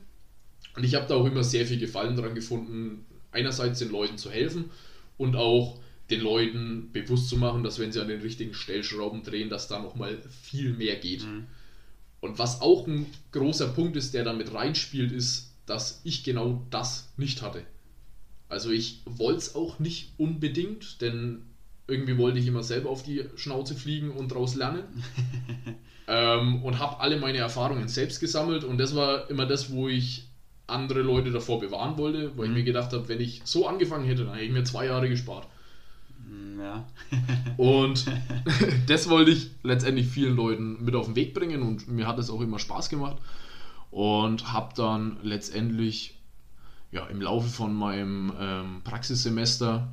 Und 0.75 0.83
ich 0.83 0.97
habe 0.97 1.07
da 1.07 1.15
auch 1.15 1.27
immer 1.27 1.45
sehr 1.45 1.67
viel 1.67 1.79
Gefallen 1.79 2.17
daran 2.17 2.35
gefunden, 2.35 3.05
einerseits 3.33 3.79
den 3.79 3.91
Leuten 3.91 4.19
zu 4.19 4.31
helfen 4.31 4.71
und 5.19 5.37
auch 5.37 5.79
den 6.11 6.21
Leuten 6.21 6.91
bewusst 6.93 7.29
zu 7.29 7.37
machen, 7.37 7.63
dass 7.63 7.79
wenn 7.79 7.93
sie 7.93 8.01
an 8.01 8.09
den 8.09 8.21
richtigen 8.21 8.55
Stellschrauben 8.55 9.23
drehen, 9.23 9.49
dass 9.49 9.69
da 9.69 9.81
nochmal 9.81 10.19
viel 10.43 10.75
mehr 10.75 10.97
geht. 10.97 11.25
Mhm. 11.25 11.47
Und 12.21 12.39
was 12.39 12.61
auch 12.61 12.87
ein 12.87 13.07
großer 13.33 13.69
Punkt 13.69 13.97
ist, 13.97 14.15
der 14.15 14.25
damit 14.25 14.53
reinspielt, 14.55 15.11
ist, 15.11 15.55
dass 15.67 16.01
ich 16.05 16.23
genau 16.23 16.65
das 16.71 17.13
nicht 17.17 17.43
hatte. 17.43 17.65
Also 18.49 18.71
ich 18.71 19.01
wollte 19.07 19.39
es 19.39 19.55
auch 19.55 19.79
nicht 19.79 20.13
unbedingt, 20.19 21.01
denn 21.01 21.43
irgendwie 21.89 22.19
wollte 22.19 22.39
ich 22.39 22.47
immer 22.47 22.63
selber 22.63 22.91
auf 22.91 23.03
die 23.03 23.25
Schnauze 23.37 23.75
fliegen 23.75 24.11
und 24.11 24.31
daraus 24.31 24.55
lernen. 24.55 24.85
ähm, 26.07 26.63
und 26.63 26.79
habe 26.79 27.01
alle 27.01 27.19
meine 27.19 27.39
Erfahrungen 27.39 27.89
selbst 27.89 28.21
gesammelt 28.21 28.65
und 28.65 28.79
das 28.79 28.95
war 28.95 29.31
immer 29.31 29.47
das, 29.47 29.73
wo 29.73 29.89
ich 29.89 30.29
andere 30.73 31.03
Leute 31.03 31.31
davor 31.31 31.61
bewahren 31.61 31.97
wollte, 31.97 32.37
weil 32.37 32.49
mhm. 32.49 32.53
ich 32.53 32.59
mir 32.59 32.65
gedacht 32.65 32.93
habe, 32.93 33.09
wenn 33.09 33.21
ich 33.21 33.43
so 33.45 33.67
angefangen 33.67 34.07
hätte, 34.07 34.25
dann 34.25 34.35
hätte 34.35 34.47
ich 34.47 34.53
mir 34.53 34.65
zwei 34.65 34.87
Jahre 34.87 35.09
gespart. 35.09 35.47
Mm, 36.27 36.61
ja. 36.61 36.87
und 37.57 38.07
das 38.87 39.09
wollte 39.09 39.31
ich 39.31 39.51
letztendlich 39.63 40.09
vielen 40.09 40.37
Leuten 40.37 40.85
mit 40.85 40.95
auf 40.95 41.07
den 41.07 41.17
Weg 41.17 41.35
bringen 41.35 41.63
und 41.63 41.89
mir 41.89 42.07
hat 42.07 42.19
es 42.19 42.31
auch 42.31 42.41
immer 42.41 42.59
Spaß 42.59 42.89
gemacht 42.89 43.19
und 43.91 44.53
habe 44.53 44.75
dann 44.75 45.19
letztendlich 45.23 46.19
ja, 46.91 47.07
im 47.07 47.21
Laufe 47.21 47.49
von 47.49 47.75
meinem 47.75 48.33
ähm, 48.39 48.81
Praxissemester 48.85 49.89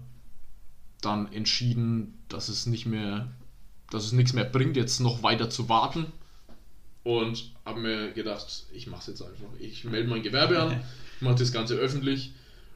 dann 1.01 1.31
entschieden, 1.31 2.17
dass 2.27 2.49
es 2.49 2.65
nicht 2.65 2.85
mehr, 2.85 3.29
dass 3.89 4.05
es 4.05 4.11
nichts 4.11 4.33
mehr 4.33 4.43
bringt, 4.43 4.75
jetzt 4.75 4.99
noch 4.99 5.23
weiter 5.23 5.49
zu 5.49 5.69
warten 5.69 6.07
und 7.03 7.51
habe 7.65 7.79
mir 7.79 8.11
gedacht, 8.11 8.65
ich 8.73 8.87
mache 8.87 9.01
es 9.01 9.07
jetzt 9.07 9.21
einfach. 9.21 9.47
Ich 9.59 9.83
melde 9.83 10.09
mein 10.09 10.23
Gewerbe 10.23 10.61
an, 10.61 10.81
mache 11.19 11.35
das 11.35 11.51
Ganze 11.51 11.75
öffentlich 11.75 12.33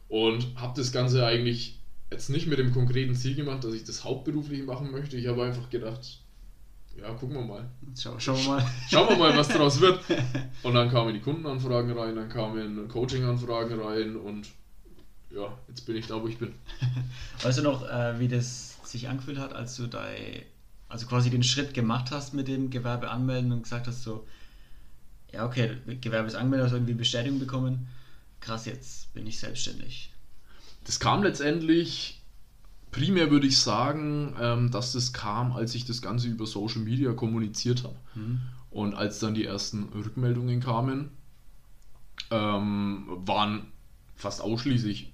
und 0.07 0.47
habe 0.55 0.73
das 0.75 0.91
Ganze 0.91 1.25
eigentlich 1.25 1.79
jetzt 2.11 2.29
nicht 2.29 2.47
mit 2.47 2.59
dem 2.59 2.73
konkreten 2.73 3.15
Ziel 3.15 3.35
gemacht, 3.35 3.63
dass 3.63 3.73
ich 3.73 3.83
das 3.83 4.03
hauptberuflich 4.03 4.63
machen 4.63 4.91
möchte. 4.91 5.17
Ich 5.17 5.27
habe 5.27 5.43
einfach 5.43 5.69
gedacht, 5.69 6.19
ja, 6.95 7.11
gucken 7.13 7.35
wir 7.35 7.41
mal. 7.41 7.69
Schau, 7.99 8.19
schauen 8.19 8.37
wir 8.37 8.49
mal. 8.49 8.65
Schauen 8.89 9.09
wir 9.09 9.17
mal, 9.17 9.35
was 9.35 9.47
daraus 9.47 9.81
wird. 9.81 9.99
Und 10.63 10.75
dann 10.75 10.89
kamen 10.89 11.13
die 11.13 11.19
Kundenanfragen 11.19 11.97
rein, 11.97 12.15
dann 12.15 12.29
kamen 12.29 12.87
Coaching-Anfragen 12.87 13.79
rein 13.79 14.15
und 14.15 14.47
ja, 15.31 15.57
jetzt 15.67 15.85
bin 15.87 15.95
ich 15.95 16.05
da, 16.05 16.21
wo 16.21 16.27
ich 16.27 16.37
bin. 16.37 16.53
Weißt 17.41 17.57
du 17.57 17.63
noch, 17.63 17.89
äh, 17.89 18.19
wie 18.19 18.27
das 18.27 18.77
sich 18.83 19.09
angefühlt 19.09 19.39
hat, 19.39 19.53
als 19.53 19.75
du 19.75 19.87
dein 19.87 20.43
also 20.93 21.07
quasi 21.07 21.31
den 21.31 21.41
Schritt 21.41 21.73
gemacht 21.73 22.11
hast 22.11 22.35
mit 22.35 22.47
dem 22.47 22.69
Gewerbe 22.69 23.09
anmelden 23.09 23.51
und 23.51 23.63
gesagt 23.63 23.87
hast 23.87 24.03
so, 24.03 24.27
ja 25.31 25.43
okay, 25.43 25.71
Gewerbe 26.01 26.27
ist 26.27 26.35
angemeldet, 26.35 26.67
hast 26.67 26.73
irgendwie 26.73 26.93
Bestätigung 26.93 27.39
bekommen, 27.39 27.87
krass, 28.39 28.67
jetzt 28.67 29.11
bin 29.15 29.25
ich 29.25 29.39
selbstständig. 29.39 30.11
Das 30.83 30.99
kam 30.99 31.23
letztendlich, 31.23 32.21
primär 32.91 33.31
würde 33.31 33.47
ich 33.47 33.57
sagen, 33.57 34.35
ähm, 34.39 34.69
dass 34.69 34.91
das 34.91 35.13
kam, 35.13 35.53
als 35.53 35.73
ich 35.73 35.85
das 35.85 36.03
Ganze 36.03 36.27
über 36.27 36.45
Social 36.45 36.81
Media 36.81 37.13
kommuniziert 37.13 37.83
habe. 37.83 37.95
Mhm. 38.13 38.41
Und 38.69 38.93
als 38.93 39.17
dann 39.17 39.33
die 39.33 39.45
ersten 39.45 39.85
Rückmeldungen 39.95 40.59
kamen, 40.59 41.09
ähm, 42.29 43.07
waren 43.25 43.65
fast 44.15 44.41
ausschließlich, 44.41 45.11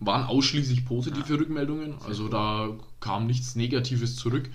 waren 0.00 0.24
ausschließlich 0.24 0.84
positive 0.84 1.32
ja. 1.32 1.38
Rückmeldungen. 1.38 1.94
Also 2.06 2.28
da 2.28 2.68
kam 3.00 3.26
nichts 3.26 3.56
Negatives 3.56 4.16
zurück. 4.16 4.50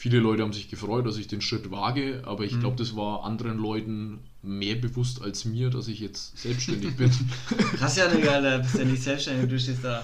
Viele 0.00 0.18
Leute 0.18 0.42
haben 0.42 0.54
sich 0.54 0.70
gefreut, 0.70 1.04
dass 1.04 1.18
ich 1.18 1.28
den 1.28 1.42
Schritt 1.42 1.70
wage, 1.70 2.22
aber 2.24 2.44
ich 2.44 2.54
mhm. 2.54 2.60
glaube, 2.60 2.76
das 2.76 2.96
war 2.96 3.22
anderen 3.22 3.58
Leuten 3.58 4.20
mehr 4.40 4.76
bewusst 4.76 5.20
als 5.20 5.44
mir, 5.44 5.68
dass 5.68 5.88
ich 5.88 6.00
jetzt 6.00 6.38
selbstständig 6.38 6.96
bin. 6.96 7.10
Krass 7.76 7.98
ja, 7.98 8.08
Digga, 8.08 8.40
da 8.40 8.56
bist 8.56 8.78
ja 8.78 8.86
nicht 8.86 9.02
selbstständig, 9.02 9.50
du 9.50 9.60
stehst 9.60 9.84
da. 9.84 10.02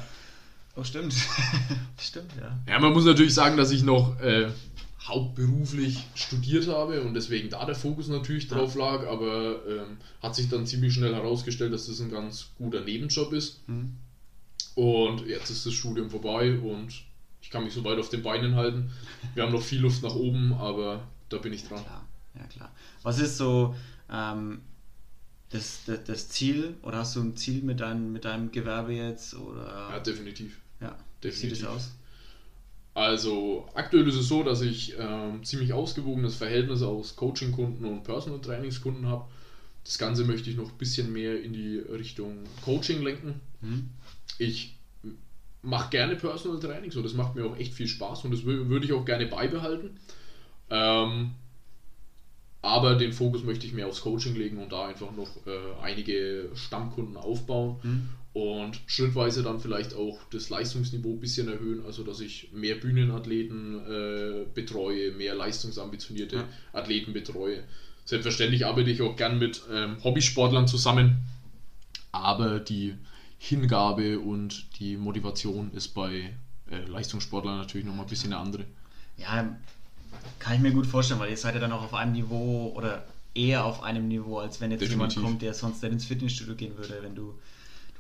Oh, 0.77 0.85
stimmt. 0.85 1.15
stimmt, 1.99 2.31
ja. 2.39 2.59
Ja, 2.71 2.79
man 2.79 2.93
muss 2.93 3.07
natürlich 3.07 3.33
sagen, 3.33 3.57
dass 3.57 3.71
ich 3.71 3.85
noch 3.85 4.21
äh, 4.21 4.51
hauptberuflich 5.03 5.97
studiert 6.15 6.69
habe 6.69 7.01
und 7.01 7.15
deswegen 7.15 7.49
da 7.49 7.65
der 7.65 7.75
Fokus 7.75 8.09
natürlich 8.09 8.49
drauf 8.49 8.75
lag, 8.75 9.07
aber 9.07 9.67
ähm, 9.67 9.97
hat 10.23 10.37
sich 10.37 10.51
dann 10.51 10.67
ziemlich 10.67 10.93
schnell 10.93 11.15
herausgestellt, 11.15 11.73
dass 11.73 11.87
das 11.87 12.03
ein 12.03 12.11
ganz 12.11 12.49
guter 12.59 12.83
Nebenjob 12.83 13.33
ist. 13.33 13.67
Mhm. 13.67 13.97
Und 14.75 15.27
jetzt 15.27 15.49
ist 15.49 15.65
das 15.65 15.73
Studium 15.73 16.11
vorbei 16.11 16.59
und 16.59 17.06
ich 17.47 17.51
kann 17.51 17.63
mich 17.63 17.75
so 17.75 17.85
weit 17.85 18.01
auf 18.01 18.09
den 18.09 18.25
Beinen 18.25 18.57
halten. 18.57 18.91
Wir 19.35 19.45
haben 19.45 19.53
noch 19.53 19.63
viel 19.63 19.79
Luft 19.79 20.03
nach 20.03 20.17
oben, 20.17 20.53
aber 20.55 21.07
da 21.29 21.39
bin 21.39 21.53
ich 21.53 21.63
dran. 21.63 21.81
Klar. 21.85 22.05
Ja, 22.35 22.45
klar. 22.49 22.73
Was 23.05 23.21
ist 23.21 23.37
so 23.37 23.73
ähm, 24.11 24.63
das, 25.51 25.85
das, 25.87 26.03
das, 26.03 26.29
Ziel 26.29 26.75
oder 26.83 26.99
hast 26.99 27.15
du 27.15 27.21
ein 27.21 27.37
Ziel 27.37 27.63
mit, 27.63 27.79
dein, 27.79 28.13
mit 28.13 28.25
deinem 28.25 28.51
Gewerbe 28.51 28.95
jetzt? 28.95 29.37
Oder? 29.37 29.91
Ja, 29.93 30.01
definitiv. 30.01 30.59
Ja, 30.81 30.99
definitiv. 31.23 31.43
Wie 31.53 31.55
sieht 31.55 31.65
es 31.65 31.65
aus? 31.65 31.93
Also 32.95 33.69
aktuell 33.75 34.09
ist 34.09 34.17
es 34.17 34.27
so, 34.27 34.43
dass 34.43 34.61
ich 34.63 34.97
ähm, 34.99 35.45
ziemlich 35.45 35.73
ausgewogenes 35.73 36.35
Verhältnis 36.35 36.83
aus 36.83 37.15
Coaching-Kunden 37.15 37.85
und 37.85 38.03
Personal 38.03 38.41
Trainingskunden 38.41 39.07
habe. 39.07 39.25
Das 39.85 39.99
Ganze 39.99 40.25
möchte 40.25 40.51
ich 40.51 40.57
noch 40.57 40.73
ein 40.73 40.79
bisschen 40.79 41.13
mehr 41.13 41.41
in 41.41 41.53
die 41.53 41.79
Richtung 41.79 42.39
Coaching 42.65 43.05
lenken. 43.05 43.41
Mhm. 43.61 43.91
Ich 44.39 44.76
mache 45.67 45.91
gerne 45.91 46.17
Personal 46.17 46.61
Training, 46.61 46.91
so 46.91 47.03
das 47.03 47.15
macht 47.15 47.35
mir 47.35 47.45
auch 47.45 47.57
echt 47.57 47.75
viel 47.75 47.89
Spaß 47.89 48.25
und 48.25 48.31
das 48.31 48.45
würde 48.45 48.87
ich 48.87 48.93
auch 48.93 49.05
gerne 49.05 49.27
beibehalten. 49.27 49.99
Ähm, 50.71 51.33
aber 52.63 52.97
den 52.97 53.13
Fokus 53.13 53.45
möchte 53.45 53.67
ich 53.67 53.73
mehr 53.73 53.87
aufs 53.87 54.01
Coaching 54.01 54.35
legen 54.35 54.59
und 54.59 54.73
da 54.73 54.87
einfach 54.87 55.13
noch 55.13 55.29
äh, 55.47 55.83
einige 55.83 56.51
Stammkunden 56.55 57.17
aufbauen. 57.17 57.77
Mhm. 57.83 58.09
und 58.33 58.81
schrittweise 58.87 59.43
dann 59.43 59.61
vielleicht 59.61 59.95
auch 59.95 60.19
das 60.31 60.51
Leistungsniveau 60.51 61.15
ein 61.15 61.21
bisschen 61.21 61.49
erhöhen, 61.49 61.85
also 61.87 62.03
dass 62.03 62.21
ich 62.21 62.51
mehr 62.53 62.75
Bühnenathleten 62.75 63.81
äh, 63.87 64.45
betreue, 64.53 65.13
mehr 65.13 65.35
leistungsambitionierte 65.35 66.37
ja. 66.37 66.49
Athleten 66.75 67.15
betreue. 67.15 67.63
Selbstverständlich 68.05 68.67
arbeite 68.67 68.91
ich 68.91 69.01
auch 69.01 69.17
gern 69.17 69.39
mit 69.39 69.63
ähm, 69.73 69.97
Hobbysportlern 70.05 70.69
zusammen, 70.69 71.17
aber 72.13 72.61
die 72.61 72.95
Hingabe 73.38 74.18
und 74.18 74.79
die 74.79 74.96
Motivation 74.96 75.72
ist 75.72 75.88
bei 75.88 76.35
äh, 76.70 76.79
Leistungssportlern 76.87 77.59
natürlich 77.59 77.87
nochmal 77.87 78.07
ein 78.07 78.09
bisschen 78.09 78.33
eine 78.33 78.42
andere. 78.42 78.64
Ja, 79.18 79.57
kann 80.38 80.55
ich 80.55 80.61
mir 80.61 80.72
gut 80.72 80.87
vorstellen, 80.87 81.20
weil 81.20 81.31
ihr 81.31 81.37
seid 81.37 81.55
ja 81.55 81.61
dann 81.61 81.72
auch 81.72 81.83
auf 81.83 81.94
einem 81.94 82.12
Niveau 82.12 82.72
oder 82.75 83.07
eher 83.35 83.64
auf 83.64 83.83
einem 83.83 84.09
Niveau, 84.09 84.38
als 84.38 84.61
wenn 84.61 84.70
jetzt 84.70 84.81
Definitiv. 84.81 85.16
jemand 85.16 85.29
kommt, 85.29 85.42
der 85.42 85.55
sonst 85.55 85.83
nicht 85.83 85.92
ins 85.92 86.05
Fitnessstudio 86.07 86.55
gehen 86.55 86.77
würde, 86.77 86.99
wenn 87.03 87.14
du 87.14 87.35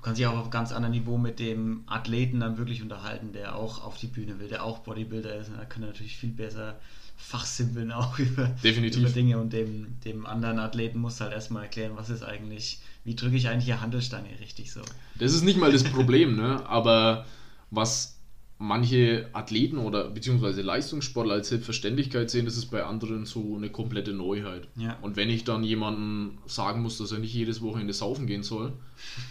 kannst 0.06 0.20
dich 0.20 0.26
auch 0.28 0.38
auf 0.38 0.50
ganz 0.50 0.70
anderem 0.70 0.92
Niveau 0.92 1.18
mit 1.18 1.40
dem 1.40 1.82
Athleten 1.88 2.38
dann 2.38 2.58
wirklich 2.58 2.80
unterhalten, 2.80 3.32
der 3.32 3.56
auch 3.56 3.82
auf 3.82 3.98
die 3.98 4.06
Bühne 4.06 4.38
will, 4.38 4.46
der 4.46 4.62
auch 4.62 4.78
Bodybuilder 4.78 5.34
ist. 5.34 5.50
Da 5.50 5.64
kann 5.64 5.82
er 5.82 5.88
natürlich 5.88 6.16
viel 6.16 6.30
besser 6.30 6.78
fachsimpeln 7.16 7.92
auch 7.92 8.18
über, 8.18 8.46
Definitiv. 8.62 9.00
über 9.00 9.10
Dinge 9.10 9.38
und 9.38 9.52
dem, 9.52 9.98
dem 10.04 10.26
anderen 10.26 10.58
Athleten 10.58 10.98
muss 10.98 11.20
halt 11.20 11.32
erstmal 11.32 11.64
erklären, 11.64 11.92
was 11.96 12.10
ist 12.10 12.22
eigentlich, 12.22 12.80
wie 13.04 13.14
drücke 13.14 13.36
ich 13.36 13.48
eigentlich 13.48 13.66
die 13.66 13.74
Handelstange 13.74 14.28
richtig 14.40 14.72
so. 14.72 14.80
Das 15.18 15.32
ist 15.34 15.42
nicht 15.42 15.58
mal 15.58 15.72
das 15.72 15.84
Problem, 15.84 16.36
ne? 16.36 16.66
aber 16.68 17.26
was 17.70 18.16
manche 18.58 19.28
Athleten 19.34 19.76
oder 19.76 20.08
beziehungsweise 20.08 20.62
Leistungssportler 20.62 21.34
als 21.34 21.48
Selbstverständlichkeit 21.50 22.30
sehen, 22.30 22.46
das 22.46 22.56
ist 22.56 22.66
bei 22.66 22.84
anderen 22.84 23.26
so 23.26 23.54
eine 23.56 23.68
komplette 23.68 24.12
Neuheit. 24.12 24.66
Ja. 24.76 24.96
Und 25.02 25.16
wenn 25.16 25.28
ich 25.28 25.44
dann 25.44 25.62
jemandem 25.62 26.38
sagen 26.46 26.80
muss, 26.80 26.96
dass 26.96 27.12
er 27.12 27.18
nicht 27.18 27.34
jedes 27.34 27.60
Wochenende 27.60 27.92
saufen 27.92 28.26
gehen 28.26 28.42
soll, 28.42 28.72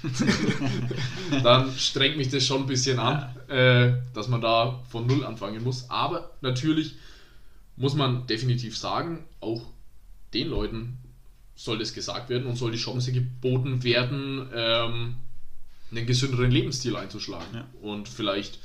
dann 1.44 1.72
strengt 1.72 2.18
mich 2.18 2.30
das 2.30 2.46
schon 2.46 2.62
ein 2.62 2.68
bisschen 2.68 3.00
an, 3.00 3.36
äh, 3.50 3.94
dass 4.14 4.28
man 4.28 4.42
da 4.42 4.84
von 4.90 5.08
Null 5.08 5.26
anfangen 5.26 5.64
muss. 5.64 5.90
Aber 5.90 6.30
natürlich 6.42 6.96
muss 7.78 7.96
man 7.96 8.28
definitiv 8.28 8.78
sagen, 8.78 9.26
auch 9.42 9.64
den 10.34 10.50
Leuten 10.50 10.98
soll 11.56 11.80
das 11.80 11.94
gesagt 11.94 12.30
werden 12.30 12.48
und 12.48 12.56
soll 12.56 12.72
die 12.72 12.78
Chance 12.78 13.12
geboten 13.12 13.84
werden, 13.84 14.50
ähm, 14.54 15.16
einen 15.92 16.06
gesünderen 16.06 16.52
Lebensstil 16.52 16.96
einzuschlagen. 16.96 17.54
Ja. 17.54 17.68
Und 17.82 18.10
vielleicht 18.10 18.60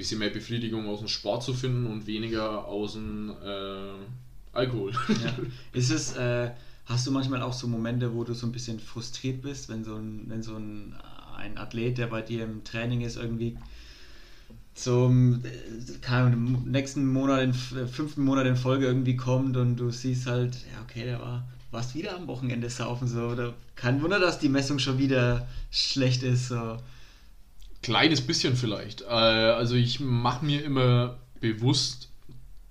bisschen 0.00 0.18
mehr 0.18 0.30
Befriedigung 0.30 0.88
aus 0.88 1.00
dem 1.00 1.08
Sport 1.08 1.42
zu 1.42 1.52
finden 1.52 1.86
und 1.86 2.06
weniger 2.06 2.64
aus 2.64 2.94
dem 2.94 3.30
äh, 3.44 4.56
Alkohol. 4.56 4.92
Ja. 4.92 5.36
Ist 5.78 5.90
es, 5.90 6.16
äh, 6.16 6.50
hast 6.86 7.06
du 7.06 7.10
manchmal 7.10 7.42
auch 7.42 7.52
so 7.52 7.68
Momente, 7.68 8.14
wo 8.14 8.24
du 8.24 8.32
so 8.32 8.46
ein 8.46 8.52
bisschen 8.52 8.80
frustriert 8.80 9.42
bist, 9.42 9.68
wenn 9.68 9.84
so 9.84 9.96
ein, 9.96 10.24
wenn 10.28 10.42
so 10.42 10.56
ein, 10.56 10.94
ein 11.36 11.58
Athlet, 11.58 11.98
der 11.98 12.06
bei 12.06 12.22
dir 12.22 12.44
im 12.44 12.64
Training 12.64 13.02
ist, 13.02 13.16
irgendwie 13.16 13.58
zum 14.74 15.42
kann, 16.00 16.62
nächsten 16.66 17.06
Monat, 17.06 17.42
in, 17.42 17.54
fünften 17.54 18.22
Monat 18.22 18.46
in 18.46 18.56
Folge 18.56 18.86
irgendwie 18.86 19.16
kommt 19.16 19.56
und 19.56 19.76
du 19.76 19.90
siehst 19.90 20.26
halt, 20.26 20.54
ja 20.72 20.82
okay, 20.82 21.04
der 21.04 21.20
war 21.20 21.48
warst 21.70 21.94
wieder 21.94 22.16
am 22.16 22.26
Wochenende 22.26 22.68
saufen 22.68 23.06
so 23.06 23.20
oder 23.26 23.54
kein 23.76 24.02
Wunder, 24.02 24.18
dass 24.18 24.40
die 24.40 24.48
Messung 24.48 24.80
schon 24.80 24.98
wieder 24.98 25.46
schlecht 25.70 26.24
ist 26.24 26.48
so 26.48 26.78
kleines 27.82 28.20
bisschen 28.20 28.56
vielleicht. 28.56 29.02
Äh, 29.02 29.06
also 29.06 29.74
ich 29.74 30.00
mache 30.00 30.44
mir 30.44 30.62
immer 30.62 31.18
bewusst, 31.40 32.08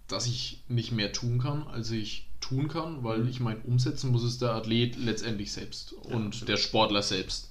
dass 0.08 0.28
ich 0.28 0.64
nicht 0.68 0.92
mehr 0.92 1.12
tun 1.12 1.40
kann, 1.40 1.64
als 1.68 1.92
ich 1.92 2.28
tun 2.40 2.68
kann, 2.68 3.04
weil 3.04 3.20
mhm. 3.20 3.30
ich 3.30 3.40
meine, 3.40 3.60
umsetzen 3.62 4.12
muss 4.12 4.24
es 4.24 4.38
der 4.38 4.52
Athlet 4.52 4.96
letztendlich 4.98 5.52
selbst 5.52 5.94
ja, 6.04 6.16
und 6.16 6.28
absolut. 6.28 6.50
der 6.50 6.58
Sportler 6.58 7.02
selbst. 7.02 7.50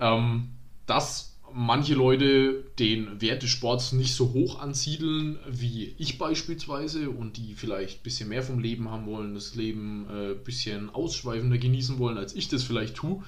Ähm, 0.00 0.50
dass 0.86 1.27
manche 1.52 1.94
Leute 1.94 2.64
den 2.78 3.20
Wert 3.20 3.42
des 3.42 3.50
Sports 3.50 3.92
nicht 3.92 4.14
so 4.14 4.32
hoch 4.32 4.60
ansiedeln 4.60 5.38
wie 5.48 5.94
ich 5.98 6.18
beispielsweise 6.18 7.10
und 7.10 7.36
die 7.36 7.54
vielleicht 7.54 8.00
ein 8.00 8.02
bisschen 8.02 8.28
mehr 8.28 8.42
vom 8.42 8.58
Leben 8.58 8.90
haben 8.90 9.06
wollen, 9.06 9.34
das 9.34 9.54
Leben 9.54 10.06
ein 10.08 10.32
äh, 10.32 10.34
bisschen 10.34 10.90
ausschweifender 10.90 11.58
genießen 11.58 11.98
wollen, 11.98 12.18
als 12.18 12.34
ich 12.34 12.48
das 12.48 12.62
vielleicht 12.62 12.94
tue, 12.96 13.22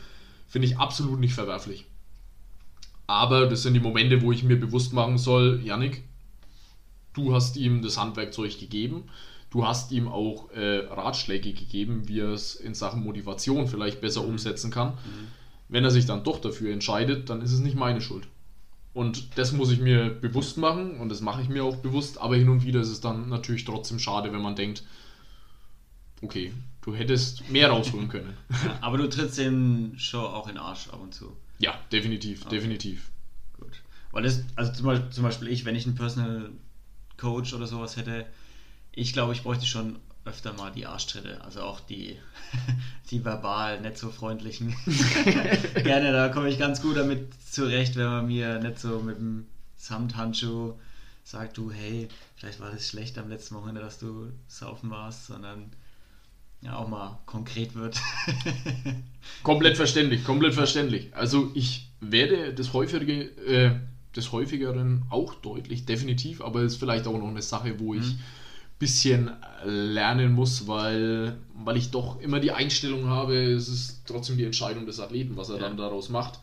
finde 0.49 0.69
ich 0.69 0.79
absolut 0.79 1.21
nicht 1.21 1.35
verwerflich. 1.35 1.87
Aber 3.07 3.47
das 3.47 3.63
sind 3.63 3.75
die 3.75 3.81
Momente, 3.81 4.23
wo 4.23 4.31
ich 4.31 4.45
mir 4.45 4.59
bewusst 4.59 4.93
machen 4.93 5.19
soll, 5.19 5.61
Yannick, 5.65 6.05
du 7.13 7.35
hast 7.35 7.57
ihm 7.57 7.83
das 7.83 7.99
Handwerkzeug 7.99 8.59
gegeben. 8.59 9.05
Du 9.51 9.67
hast 9.67 9.91
ihm 9.91 10.07
auch 10.07 10.49
äh, 10.53 10.87
Ratschläge 10.87 11.53
gegeben, 11.53 12.07
wie 12.07 12.21
er 12.21 12.29
es 12.29 12.55
in 12.55 12.73
Sachen 12.73 13.03
Motivation 13.03 13.67
vielleicht 13.67 14.01
besser 14.01 14.23
mhm. 14.23 14.31
umsetzen 14.31 14.71
kann. 14.71 14.91
Mhm. 14.91 15.29
Wenn 15.71 15.85
er 15.85 15.91
sich 15.91 16.05
dann 16.05 16.25
doch 16.25 16.41
dafür 16.41 16.73
entscheidet, 16.73 17.31
dann 17.31 17.43
ist 17.43 17.53
es 17.53 17.61
nicht 17.61 17.77
meine 17.77 18.01
Schuld. 18.01 18.27
Und 18.93 19.39
das 19.39 19.53
muss 19.53 19.71
ich 19.71 19.79
mir 19.79 20.11
bewusst 20.11 20.59
machen 20.59 20.97
und 20.99 21.11
das 21.11 21.21
mache 21.21 21.43
ich 21.43 21.49
mir 21.49 21.65
auch 21.65 21.77
bewusst, 21.77 22.21
aber 22.21 22.37
hin 22.37 22.49
und 22.49 22.65
wieder 22.65 22.81
ist 22.81 22.89
es 22.89 23.01
dann 23.01 23.29
natürlich 23.29 23.65
trotzdem 23.65 24.01
schade, 24.01 24.33
wenn 24.33 24.43
man 24.43 24.57
denkt, 24.57 24.83
okay, 26.23 26.53
du 26.81 26.95
hättest 26.95 27.49
mehr 27.51 27.71
rausholen 27.71 28.09
können. 28.09 28.37
Aber 28.81 28.99
du 28.99 29.09
trittst 29.09 29.39
den 29.39 29.95
Show 29.99 30.21
auch 30.21 30.49
in 30.49 30.55
den 30.55 30.63
Arsch 30.63 30.89
ab 30.89 31.01
und 31.01 31.15
zu. 31.15 31.35
Ja, 31.59 31.79
definitiv, 31.93 32.43
okay. 32.43 32.57
definitiv. 32.57 33.11
Gut. 33.59 33.81
Weil 34.13 34.25
das, 34.25 34.45
also 34.57 34.73
zum 34.73 34.87
Beispiel, 34.87 35.11
zum 35.11 35.25
Beispiel 35.25 35.49
ich, 35.49 35.65
wenn 35.65 35.77
ich 35.77 35.87
einen 35.87 35.95
Personal 35.95 36.51
Coach 37.17 37.55
oder 37.55 37.67
sowas 37.67 37.97
hätte, 37.97 38.27
ich 38.93 39.13
glaube, 39.13 39.33
ich 39.33 39.43
bräuchte 39.43 39.67
schon 39.67 39.99
öfter 40.25 40.53
mal 40.53 40.71
die 40.71 40.87
Arschtritte, 40.87 41.43
also 41.43 41.63
auch 41.63 41.81
die, 41.81 42.19
die 43.11 43.25
verbal 43.25 43.81
nicht 43.81 43.99
so 43.99 44.11
freundlichen. 44.11 44.75
Gerne, 45.75 46.13
da 46.13 46.29
komme 46.29 46.49
ich 46.49 46.59
ganz 46.59 46.83
gut 46.83 46.97
damit 46.97 47.29
zurecht, 47.51 47.97
wenn 47.97 48.07
man 48.07 48.27
mir 48.27 48.59
nicht 48.59 48.79
so 48.79 49.01
mit 49.01 49.17
dem 49.17 49.47
Samthandschuh 49.77 50.75
sagt, 51.25 51.57
du, 51.57 51.71
hey, 51.71 52.09
vielleicht 52.37 52.61
war 52.61 52.71
das 52.71 52.89
schlecht 52.89 53.17
am 53.19 53.29
letzten 53.29 53.55
Wochenende, 53.55 53.81
dass 53.81 53.99
du 53.99 54.31
saufen 54.49 54.91
warst, 54.91 55.27
sondern 55.27 55.71
ja 56.61 56.77
auch 56.77 56.89
mal 56.89 57.19
konkret 57.27 57.75
wird. 57.75 57.99
komplett 59.43 59.77
verständlich, 59.77 60.25
komplett 60.25 60.55
verständlich. 60.55 61.15
Also 61.15 61.51
ich 61.55 61.91
werde 62.01 62.53
das 62.53 62.73
häufige, 62.73 63.23
äh, 63.47 63.77
des 64.15 64.33
häufigeren 64.33 65.05
auch 65.09 65.35
deutlich, 65.35 65.87
definitiv, 65.87 66.43
aber 66.43 66.63
es 66.63 66.75
ist 66.75 66.79
vielleicht 66.79 67.07
auch 67.07 67.17
noch 67.17 67.29
eine 67.29 67.43
Sache, 67.43 67.79
wo 67.79 67.95
ich 67.95 68.05
mhm. 68.05 68.19
Bisschen 68.81 69.31
lernen 69.65 70.33
muss, 70.33 70.67
weil, 70.67 71.37
weil 71.55 71.77
ich 71.77 71.91
doch 71.91 72.19
immer 72.21 72.41
die 72.41 72.51
Einstellung 72.51 73.07
habe, 73.07 73.37
es 73.37 73.69
ist 73.69 74.03
trotzdem 74.07 74.39
die 74.39 74.45
Entscheidung 74.45 74.87
des 74.87 74.99
Athleten, 74.99 75.37
was 75.37 75.51
er 75.51 75.57
ja. 75.57 75.63
dann 75.63 75.77
daraus 75.77 76.09
macht. 76.09 76.41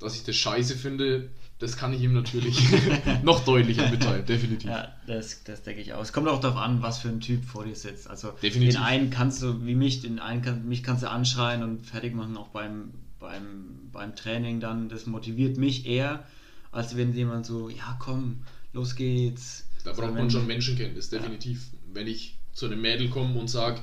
Dass 0.00 0.16
ich 0.16 0.24
das 0.24 0.34
scheiße 0.34 0.74
finde, 0.74 1.30
das 1.60 1.76
kann 1.76 1.94
ich 1.94 2.02
ihm 2.02 2.12
natürlich 2.12 2.60
noch 3.22 3.44
deutlicher 3.44 3.88
mitteilen, 3.88 4.26
definitiv. 4.26 4.68
Ja, 4.68 4.92
das, 5.06 5.44
das 5.44 5.62
denke 5.62 5.80
ich 5.80 5.94
auch. 5.94 6.02
Es 6.02 6.12
kommt 6.12 6.26
auch 6.26 6.40
darauf 6.40 6.58
an, 6.58 6.82
was 6.82 6.98
für 6.98 7.08
ein 7.08 7.20
Typ 7.20 7.44
vor 7.44 7.64
dir 7.64 7.76
sitzt. 7.76 8.10
Also 8.10 8.32
definitiv. 8.42 8.74
den 8.74 8.82
einen 8.82 9.10
kannst 9.10 9.40
du, 9.40 9.64
wie 9.64 9.76
mich, 9.76 10.02
den 10.02 10.18
einen 10.18 10.42
kann, 10.42 10.68
mich 10.68 10.82
kannst 10.82 11.04
du 11.04 11.10
anschreien 11.10 11.62
und 11.62 11.86
fertig 11.86 12.16
machen, 12.16 12.36
auch 12.36 12.48
beim, 12.48 12.90
beim, 13.20 13.90
beim 13.92 14.16
Training 14.16 14.58
dann. 14.58 14.88
Das 14.88 15.06
motiviert 15.06 15.56
mich 15.56 15.86
eher, 15.86 16.24
als 16.72 16.96
wenn 16.96 17.14
jemand 17.14 17.46
so, 17.46 17.68
ja 17.68 17.96
komm, 18.00 18.40
los 18.72 18.96
geht's. 18.96 19.66
Da 19.84 19.92
braucht 19.92 20.14
man 20.14 20.30
schon 20.30 20.46
Menschenkenntnis, 20.46 21.10
definitiv. 21.10 21.68
Ja. 21.72 21.78
Wenn 21.94 22.06
ich 22.08 22.36
zu 22.52 22.66
einem 22.66 22.80
Mädel 22.80 23.10
komme 23.10 23.38
und 23.38 23.48
sage, 23.48 23.80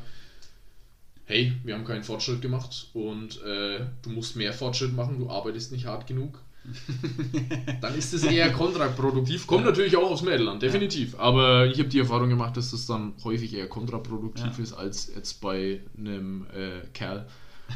hey, 1.25 1.53
wir 1.63 1.75
haben 1.75 1.85
keinen 1.85 2.03
Fortschritt 2.03 2.41
gemacht 2.41 2.87
und 2.93 3.41
äh, 3.43 3.85
du 4.01 4.09
musst 4.09 4.35
mehr 4.35 4.51
Fortschritt 4.51 4.93
machen, 4.93 5.19
du 5.19 5.29
arbeitest 5.29 5.71
nicht 5.71 5.85
hart 5.85 6.07
genug, 6.07 6.39
dann 7.81 7.95
ist 7.95 8.13
es 8.13 8.23
eher 8.23 8.51
kontraproduktiv. 8.51 9.47
Kommt 9.47 9.63
ja. 9.63 9.71
natürlich 9.71 9.95
auch 9.97 10.11
aus 10.11 10.21
Mädelland, 10.21 10.61
definitiv. 10.61 11.13
Ja. 11.13 11.19
Aber 11.19 11.65
ich 11.67 11.79
habe 11.79 11.89
die 11.89 11.99
Erfahrung 11.99 12.29
gemacht, 12.29 12.55
dass 12.57 12.71
das 12.71 12.85
dann 12.85 13.13
häufig 13.23 13.53
eher 13.53 13.67
kontraproduktiv 13.67 14.57
ja. 14.57 14.63
ist, 14.63 14.73
als 14.73 15.11
jetzt 15.15 15.41
bei 15.41 15.81
einem 15.97 16.45
äh, 16.53 16.85
Kerl, 16.93 17.27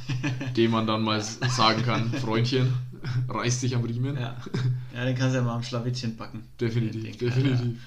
dem 0.57 0.71
man 0.71 0.85
dann 0.85 1.01
mal 1.01 1.21
sagen 1.21 1.81
kann, 1.83 2.11
Freundchen, 2.13 2.73
reiß 3.29 3.61
dich 3.61 3.75
am 3.75 3.83
Riemen. 3.83 4.15
Ja, 4.17 4.35
ja 4.93 5.05
den 5.05 5.15
kannst 5.15 5.33
du 5.33 5.39
ja 5.39 5.45
mal 5.45 5.55
am 5.55 5.63
Schlawittchen 5.63 6.15
packen. 6.15 6.43
Definitiv, 6.59 7.17
definitiv. 7.17 7.77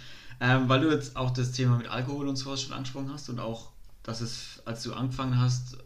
Ähm, 0.40 0.68
weil 0.68 0.81
du 0.81 0.90
jetzt 0.90 1.16
auch 1.16 1.31
das 1.31 1.53
Thema 1.53 1.77
mit 1.77 1.88
Alkohol 1.88 2.29
und 2.29 2.37
sowas 2.37 2.62
schon 2.62 2.72
angesprochen 2.72 3.12
hast 3.12 3.29
und 3.29 3.40
auch, 3.40 3.72
dass 4.03 4.20
es, 4.20 4.62
als 4.64 4.83
du 4.83 4.94
angefangen 4.94 5.38
hast, 5.38 5.79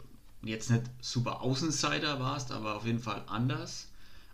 jetzt 0.43 0.71
nicht 0.71 0.85
super 1.01 1.41
Außenseiter 1.41 2.21
warst, 2.21 2.53
aber 2.53 2.77
auf 2.77 2.85
jeden 2.85 2.99
Fall 2.99 3.23
anders 3.27 3.88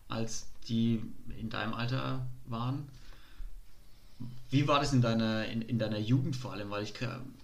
als 0.08 0.46
die 0.68 1.02
in 1.38 1.50
deinem 1.50 1.74
Alter 1.74 2.26
waren. 2.46 2.88
Wie 4.50 4.66
war 4.66 4.80
das 4.80 4.92
in 4.92 5.02
deiner, 5.02 5.46
in, 5.46 5.62
in 5.62 5.78
deiner 5.78 5.98
Jugend 5.98 6.34
vor 6.34 6.52
allem? 6.52 6.70
Weil 6.70 6.82
ich, 6.82 6.94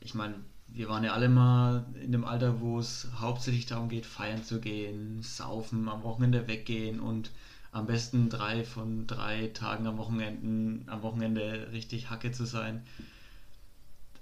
ich 0.00 0.14
meine, 0.14 0.36
wir 0.68 0.88
waren 0.88 1.04
ja 1.04 1.12
alle 1.12 1.28
mal 1.28 1.84
in 2.02 2.10
dem 2.10 2.24
Alter, 2.24 2.60
wo 2.60 2.78
es 2.78 3.06
hauptsächlich 3.20 3.66
darum 3.66 3.88
geht, 3.88 4.06
feiern 4.06 4.42
zu 4.42 4.60
gehen, 4.60 5.22
saufen, 5.22 5.88
am 5.88 6.02
Wochenende 6.02 6.48
weggehen 6.48 7.00
und 7.00 7.30
am 7.74 7.86
besten 7.86 8.30
drei 8.30 8.64
von 8.64 9.08
drei 9.08 9.48
Tagen 9.48 9.88
am, 9.88 9.98
Wochenenden, 9.98 10.84
am 10.86 11.02
Wochenende 11.02 11.68
richtig 11.72 12.08
Hacke 12.08 12.30
zu 12.30 12.46
sein. 12.46 12.84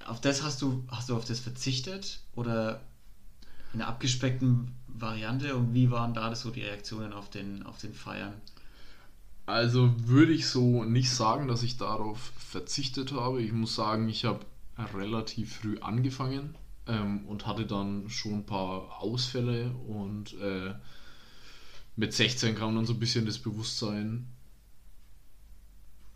Auf 0.07 0.23
das 0.23 0.43
hast 0.43 0.63
du, 0.63 0.83
hast 0.89 1.11
du 1.11 1.17
auf 1.17 1.27
das 1.27 1.39
verzichtet 1.39 2.21
oder 2.35 2.81
in 3.75 3.83
einer 3.83 3.91
abgespeckten 3.91 4.73
Variante 4.89 5.55
und 5.55 5.75
wie 5.75 5.91
waren 5.91 6.15
da 6.15 6.35
so 6.35 6.51
die 6.51 6.63
Reaktionen 6.63 7.13
auf 7.13 7.29
den, 7.29 7.63
auf 7.65 7.79
den 7.79 7.93
Feiern? 7.93 8.33
Also 9.45 9.93
würde 9.99 10.33
ich 10.33 10.47
so 10.49 10.85
nicht 10.85 11.11
sagen, 11.11 11.47
dass 11.47 11.63
ich 11.63 11.77
darauf 11.77 12.33
verzichtet 12.39 13.13
habe. 13.13 13.43
Ich 13.43 13.53
muss 13.53 13.75
sagen, 13.75 14.09
ich 14.09 14.25
habe 14.25 14.41
relativ 14.95 15.57
früh 15.57 15.79
angefangen 15.79 16.55
ähm, 16.87 17.27
und 17.27 17.47
hatte 17.47 17.67
dann 17.67 18.09
schon 18.09 18.33
ein 18.33 18.47
paar 18.47 19.03
Ausfälle 19.03 19.73
und 19.87 20.33
äh, 20.41 20.73
mit 21.97 22.13
16 22.13 22.55
kam 22.55 22.75
dann 22.75 22.87
so 22.87 22.95
ein 22.95 22.99
bisschen 22.99 23.27
das 23.27 23.39
Bewusstsein, 23.39 24.29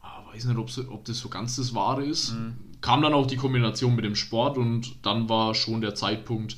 ah, 0.00 0.24
weiß 0.26 0.46
nicht, 0.46 0.56
ob, 0.56 0.70
ob 0.90 1.04
das 1.04 1.18
so 1.18 1.28
ganz 1.28 1.56
das 1.56 1.74
Wahre 1.74 2.04
ist. 2.04 2.32
Mhm. 2.32 2.56
Kam 2.80 3.02
dann 3.02 3.14
auch 3.14 3.26
die 3.26 3.36
Kombination 3.36 3.94
mit 3.94 4.04
dem 4.04 4.16
Sport 4.16 4.58
und 4.58 5.04
dann 5.04 5.28
war 5.28 5.54
schon 5.54 5.80
der 5.80 5.94
Zeitpunkt, 5.94 6.56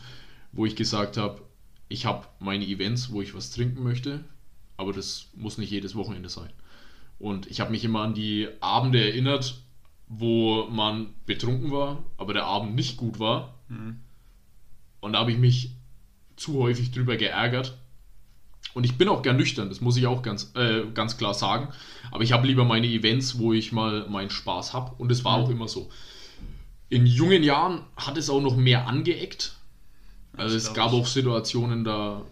wo 0.53 0.67
ich 0.67 0.77
gesagt 0.77 1.17
habe, 1.17 1.43
ich 1.89 2.07
habe 2.07 2.27
meine 2.39 2.67
Events, 2.67 3.11
wo 3.11 3.23
ich 3.23 3.35
was 3.35 3.51
trinken 3.51 3.83
möchte, 3.83 4.25
aber 4.77 4.93
das 4.93 5.29
muss 5.35 5.59
nicht 5.59 5.71
jedes 5.71 5.95
Wochenende 5.95 6.29
sein. 6.29 6.51
Und 7.19 7.47
ich 7.47 7.61
habe 7.61 7.71
mich 7.71 7.85
immer 7.85 8.03
an 8.03 8.15
die 8.15 8.49
Abende 8.61 9.01
erinnert, 9.01 9.63
wo 10.07 10.67
man 10.71 11.09
betrunken 11.27 11.71
war, 11.71 12.03
aber 12.17 12.33
der 12.33 12.45
Abend 12.45 12.75
nicht 12.75 12.97
gut 12.97 13.19
war. 13.19 13.55
Mhm. 13.69 14.01
Und 15.01 15.13
da 15.13 15.21
habe 15.21 15.33
ich 15.33 15.39
mich 15.39 15.73
zu 16.37 16.59
häufig 16.59 16.91
drüber 16.93 17.17
geärgert. 17.17 17.77
Und 18.79 18.85
ich 18.85 18.97
bin 18.97 19.09
auch 19.09 19.23
gern 19.23 19.37
nüchtern, 19.37 19.71
das 19.71 19.81
muss 19.81 19.97
ich 19.97 20.07
auch 20.07 20.23
ganz, 20.23 20.53
äh, 20.55 20.83
ganz 20.95 21.17
klar 21.17 21.35
sagen. 21.35 21.67
Aber 22.13 22.23
ich 22.23 22.31
habe 22.31 22.47
lieber 22.47 22.65
meine 22.65 22.87
Events, 22.87 23.41
wo 23.41 23.53
ich 23.53 23.73
mal 23.73 24.09
meinen 24.09 24.31
Spaß 24.31 24.73
habe. 24.73 24.93
Und 24.99 25.11
es 25.11 25.25
war 25.25 25.37
mhm. 25.37 25.45
auch 25.45 25.51
immer 25.51 25.67
so. 25.67 25.91
In 26.89 27.05
jungen 27.05 27.43
Jahren 27.43 27.81
hat 27.97 28.17
es 28.17 28.31
auch 28.31 28.41
noch 28.41 28.57
mehr 28.57 28.87
angeeckt. 28.87 29.57
Also 30.37 30.55
es 30.55 30.75
gab 30.75 30.93
auch 30.93 31.09
Situationen, 31.09 31.83
da 31.83 32.23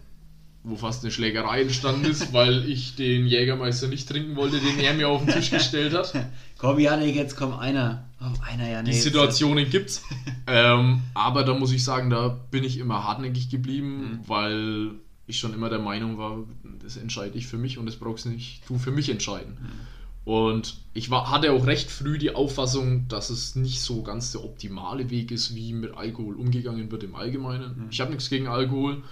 wo 0.63 0.77
fast 0.77 1.03
eine 1.03 1.11
Schlägerei 1.11 1.63
entstanden 1.63 2.05
ist, 2.05 2.31
weil 2.31 2.69
ich 2.69 2.95
den 2.95 3.27
Jägermeister 3.27 3.89
nicht 3.89 4.07
trinken 4.07 4.37
wollte, 4.37 4.61
den 4.61 4.79
er 4.79 4.93
mir 4.93 5.09
auf 5.09 5.25
den 5.25 5.33
Tisch 5.33 5.49
gestellt 5.49 5.93
hat. 5.93 6.13
komm, 6.57 6.79
Janik, 6.79 7.13
jetzt 7.13 7.35
kommt 7.35 7.59
einer. 7.59 8.05
Oh, 8.21 8.31
einer, 8.49 8.69
ja, 8.69 8.81
nee, 8.81 8.91
Die 8.91 8.97
Situationen 8.97 9.69
gibt's. 9.69 10.01
ähm, 10.47 11.01
aber 11.13 11.43
da 11.43 11.53
muss 11.55 11.73
ich 11.73 11.83
sagen, 11.83 12.09
da 12.09 12.29
bin 12.29 12.63
ich 12.63 12.79
immer 12.79 13.03
hartnäckig 13.03 13.49
geblieben, 13.49 13.97
mhm. 13.97 14.19
weil 14.29 14.91
ich 15.27 15.39
schon 15.39 15.53
immer 15.53 15.69
der 15.69 15.79
Meinung 15.79 16.17
war, 16.17 16.43
das 16.81 16.97
entscheide 16.97 17.37
ich 17.37 17.47
für 17.47 17.57
mich 17.57 17.77
und 17.77 17.85
das 17.85 17.97
brauchst 17.97 18.25
du 18.25 18.29
nicht 18.29 18.67
du 18.67 18.77
für 18.77 18.91
mich 18.91 19.09
entscheiden. 19.09 19.57
Mhm. 19.61 20.31
Und 20.31 20.81
ich 20.93 21.09
war, 21.09 21.31
hatte 21.31 21.53
auch 21.53 21.65
recht 21.67 21.89
früh 21.89 22.17
die 22.17 22.35
Auffassung, 22.35 23.07
dass 23.07 23.29
es 23.29 23.55
nicht 23.55 23.81
so 23.81 24.03
ganz 24.03 24.33
der 24.33 24.43
optimale 24.43 25.09
Weg 25.09 25.31
ist, 25.31 25.55
wie 25.55 25.71
mit 25.71 25.95
Alkohol 25.95 26.35
umgegangen 26.35 26.91
wird 26.91 27.03
im 27.03 27.15
Allgemeinen. 27.15 27.77
Mhm. 27.77 27.87
Ich 27.91 28.01
habe 28.01 28.11
nichts 28.11 28.29
gegen 28.29 28.47
Alkohol. 28.47 29.03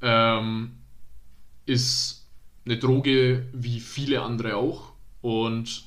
Ähm, 0.00 0.72
ist 1.66 2.26
eine 2.64 2.78
Droge 2.78 3.46
wie 3.52 3.80
viele 3.80 4.22
andere 4.22 4.56
auch 4.56 4.92
und 5.20 5.84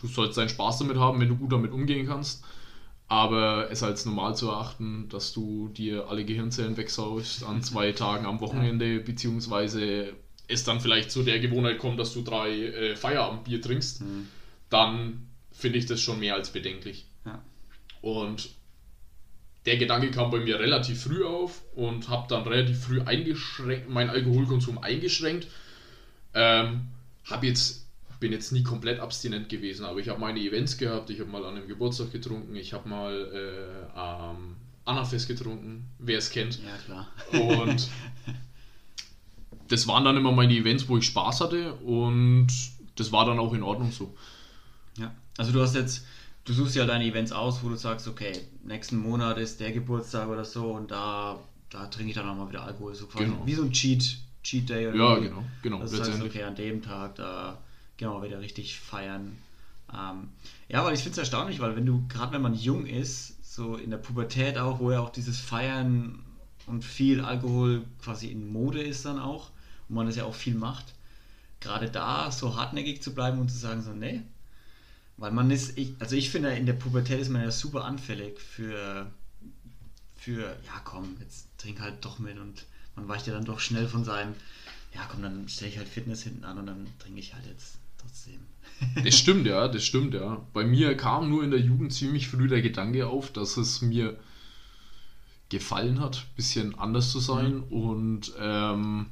du 0.00 0.06
sollst 0.06 0.38
deinen 0.38 0.48
Spaß 0.48 0.78
damit 0.78 0.96
haben, 0.96 1.20
wenn 1.20 1.28
du 1.28 1.36
gut 1.36 1.52
damit 1.52 1.72
umgehen 1.72 2.06
kannst. 2.06 2.44
Aber 3.10 3.72
es 3.72 3.82
als 3.82 4.06
normal 4.06 4.36
zu 4.36 4.46
erachten, 4.46 5.08
dass 5.08 5.32
du 5.32 5.68
dir 5.70 6.06
alle 6.08 6.24
Gehirnzellen 6.24 6.76
wegsaust 6.76 7.42
an 7.42 7.60
zwei 7.64 7.90
Tagen 7.90 8.24
am 8.24 8.40
Wochenende, 8.40 9.00
beziehungsweise 9.00 10.12
es 10.46 10.62
dann 10.62 10.80
vielleicht 10.80 11.10
zu 11.10 11.24
der 11.24 11.40
Gewohnheit 11.40 11.78
kommt, 11.78 11.98
dass 11.98 12.14
du 12.14 12.22
drei 12.22 12.50
äh, 12.50 12.96
Feierabendbier 12.96 13.60
trinkst, 13.60 14.02
mhm. 14.02 14.28
dann 14.68 15.26
finde 15.50 15.78
ich 15.78 15.86
das 15.86 16.00
schon 16.00 16.20
mehr 16.20 16.36
als 16.36 16.50
bedenklich. 16.50 17.04
Ja. 17.26 17.42
Und 18.00 18.50
der 19.66 19.76
Gedanke 19.76 20.12
kam 20.12 20.30
bei 20.30 20.38
mir 20.38 20.60
relativ 20.60 21.02
früh 21.02 21.24
auf 21.24 21.62
und 21.74 22.08
habe 22.08 22.28
dann 22.28 22.44
relativ 22.44 22.84
früh 22.84 23.00
eingeschränkt, 23.00 23.90
meinen 23.90 24.10
Alkoholkonsum 24.10 24.78
eingeschränkt. 24.78 25.48
Ähm, 26.32 26.82
habe 27.24 27.48
jetzt 27.48 27.79
bin 28.20 28.32
jetzt 28.32 28.52
nie 28.52 28.62
komplett 28.62 29.00
abstinent 29.00 29.48
gewesen, 29.48 29.84
aber 29.84 29.98
ich 29.98 30.08
habe 30.08 30.20
meine 30.20 30.40
Events 30.40 30.76
gehabt. 30.76 31.10
Ich 31.10 31.20
habe 31.20 31.30
mal 31.30 31.44
an 31.44 31.56
einem 31.56 31.66
Geburtstag 31.66 32.12
getrunken, 32.12 32.54
ich 32.54 32.72
habe 32.72 32.88
mal 32.88 33.86
äh, 33.94 33.98
am 33.98 34.56
Annafest 34.84 35.26
getrunken, 35.26 35.86
wer 35.98 36.18
es 36.18 36.30
kennt. 36.30 36.60
Ja, 36.62 36.76
klar. 36.84 37.08
Und 37.32 37.88
das 39.68 39.86
waren 39.88 40.04
dann 40.04 40.16
immer 40.16 40.32
meine 40.32 40.52
Events, 40.52 40.88
wo 40.88 40.98
ich 40.98 41.06
Spaß 41.06 41.40
hatte 41.40 41.74
und 41.74 42.48
das 42.96 43.10
war 43.10 43.24
dann 43.24 43.38
auch 43.38 43.54
in 43.54 43.62
Ordnung 43.62 43.90
so. 43.90 44.14
Ja, 44.98 45.14
also 45.38 45.52
du 45.52 45.62
hast 45.62 45.74
jetzt 45.74 46.04
du 46.44 46.52
suchst 46.52 46.76
ja 46.76 46.86
deine 46.86 47.04
Events 47.04 47.32
aus, 47.32 47.62
wo 47.62 47.68
du 47.68 47.76
sagst, 47.76 48.08
okay, 48.08 48.32
nächsten 48.64 48.96
Monat 48.96 49.38
ist 49.38 49.60
der 49.60 49.72
Geburtstag 49.72 50.28
oder 50.28 50.44
so 50.44 50.72
und 50.72 50.90
da, 50.90 51.38
da 51.70 51.86
trinke 51.86 52.10
ich 52.10 52.16
dann 52.16 52.28
auch 52.28 52.36
mal 52.36 52.48
wieder 52.48 52.64
Alkohol. 52.64 52.94
So 52.94 53.06
quasi 53.06 53.26
genau. 53.26 53.46
wie 53.46 53.54
so 53.54 53.62
ein 53.62 53.72
Cheat, 53.72 54.18
Cheat 54.42 54.68
Day 54.68 54.88
oder 54.88 54.96
Ja, 54.96 55.16
wie. 55.16 55.28
genau, 55.28 55.44
genau. 55.62 55.78
Das 55.80 55.98
heißt, 55.98 56.22
okay, 56.22 56.42
an 56.42 56.54
dem 56.54 56.82
Tag, 56.82 57.14
da 57.16 57.58
wir 58.08 58.22
wieder 58.22 58.40
richtig 58.40 58.78
feiern. 58.78 59.38
Ähm, 59.92 60.28
ja, 60.68 60.84
weil 60.84 60.94
ich 60.94 61.00
finde 61.00 61.12
es 61.12 61.18
erstaunlich, 61.18 61.60
weil 61.60 61.76
wenn 61.76 61.86
du, 61.86 62.06
gerade 62.08 62.32
wenn 62.32 62.42
man 62.42 62.54
jung 62.54 62.86
ist, 62.86 63.36
so 63.42 63.76
in 63.76 63.90
der 63.90 63.98
Pubertät 63.98 64.58
auch, 64.58 64.78
wo 64.78 64.92
ja 64.92 65.00
auch 65.00 65.10
dieses 65.10 65.40
Feiern 65.40 66.22
und 66.66 66.84
viel 66.84 67.20
Alkohol 67.20 67.84
quasi 68.02 68.28
in 68.28 68.52
Mode 68.52 68.82
ist 68.82 69.04
dann 69.04 69.18
auch, 69.18 69.50
und 69.88 69.96
man 69.96 70.06
das 70.06 70.16
ja 70.16 70.24
auch 70.24 70.34
viel 70.34 70.54
macht, 70.54 70.94
gerade 71.58 71.90
da 71.90 72.30
so 72.30 72.56
hartnäckig 72.56 73.02
zu 73.02 73.14
bleiben 73.14 73.40
und 73.40 73.50
zu 73.50 73.58
sagen, 73.58 73.82
so, 73.82 73.92
nee, 73.92 74.22
weil 75.16 75.32
man 75.32 75.50
ist, 75.50 75.76
ich, 75.76 75.92
also 75.98 76.16
ich 76.16 76.30
finde, 76.30 76.50
in 76.52 76.66
der 76.66 76.72
Pubertät 76.72 77.20
ist 77.20 77.28
man 77.28 77.42
ja 77.42 77.50
super 77.50 77.84
anfällig 77.84 78.40
für, 78.40 79.10
für, 80.16 80.44
ja 80.64 80.80
komm, 80.84 81.16
jetzt 81.20 81.48
trink 81.58 81.80
halt 81.80 82.04
doch 82.04 82.18
mit 82.18 82.38
und 82.38 82.64
man 82.96 83.08
weicht 83.08 83.26
ja 83.26 83.34
dann 83.34 83.44
doch 83.44 83.60
schnell 83.60 83.88
von 83.88 84.04
seinem, 84.04 84.34
ja 84.94 85.06
komm, 85.10 85.22
dann 85.22 85.48
stelle 85.48 85.70
ich 85.72 85.78
halt 85.78 85.88
Fitness 85.88 86.22
hinten 86.22 86.44
an 86.44 86.58
und 86.58 86.66
dann 86.66 86.86
trinke 86.98 87.20
ich 87.20 87.34
halt 87.34 87.46
jetzt 87.46 87.79
trotzdem. 88.00 88.40
Das 89.04 89.14
stimmt, 89.14 89.46
ja, 89.46 89.68
das 89.68 89.84
stimmt, 89.84 90.14
ja. 90.14 90.46
Bei 90.52 90.64
mir 90.64 90.96
kam 90.96 91.28
nur 91.28 91.44
in 91.44 91.50
der 91.50 91.60
Jugend 91.60 91.92
ziemlich 91.92 92.28
früh 92.28 92.48
der 92.48 92.62
Gedanke 92.62 93.06
auf, 93.06 93.30
dass 93.30 93.56
es 93.56 93.82
mir 93.82 94.18
gefallen 95.50 96.00
hat, 96.00 96.16
ein 96.16 96.36
bisschen 96.36 96.78
anders 96.78 97.10
zu 97.10 97.18
sein 97.18 97.56
mhm. 97.56 97.62
und 97.64 98.32
ähm, 98.38 99.06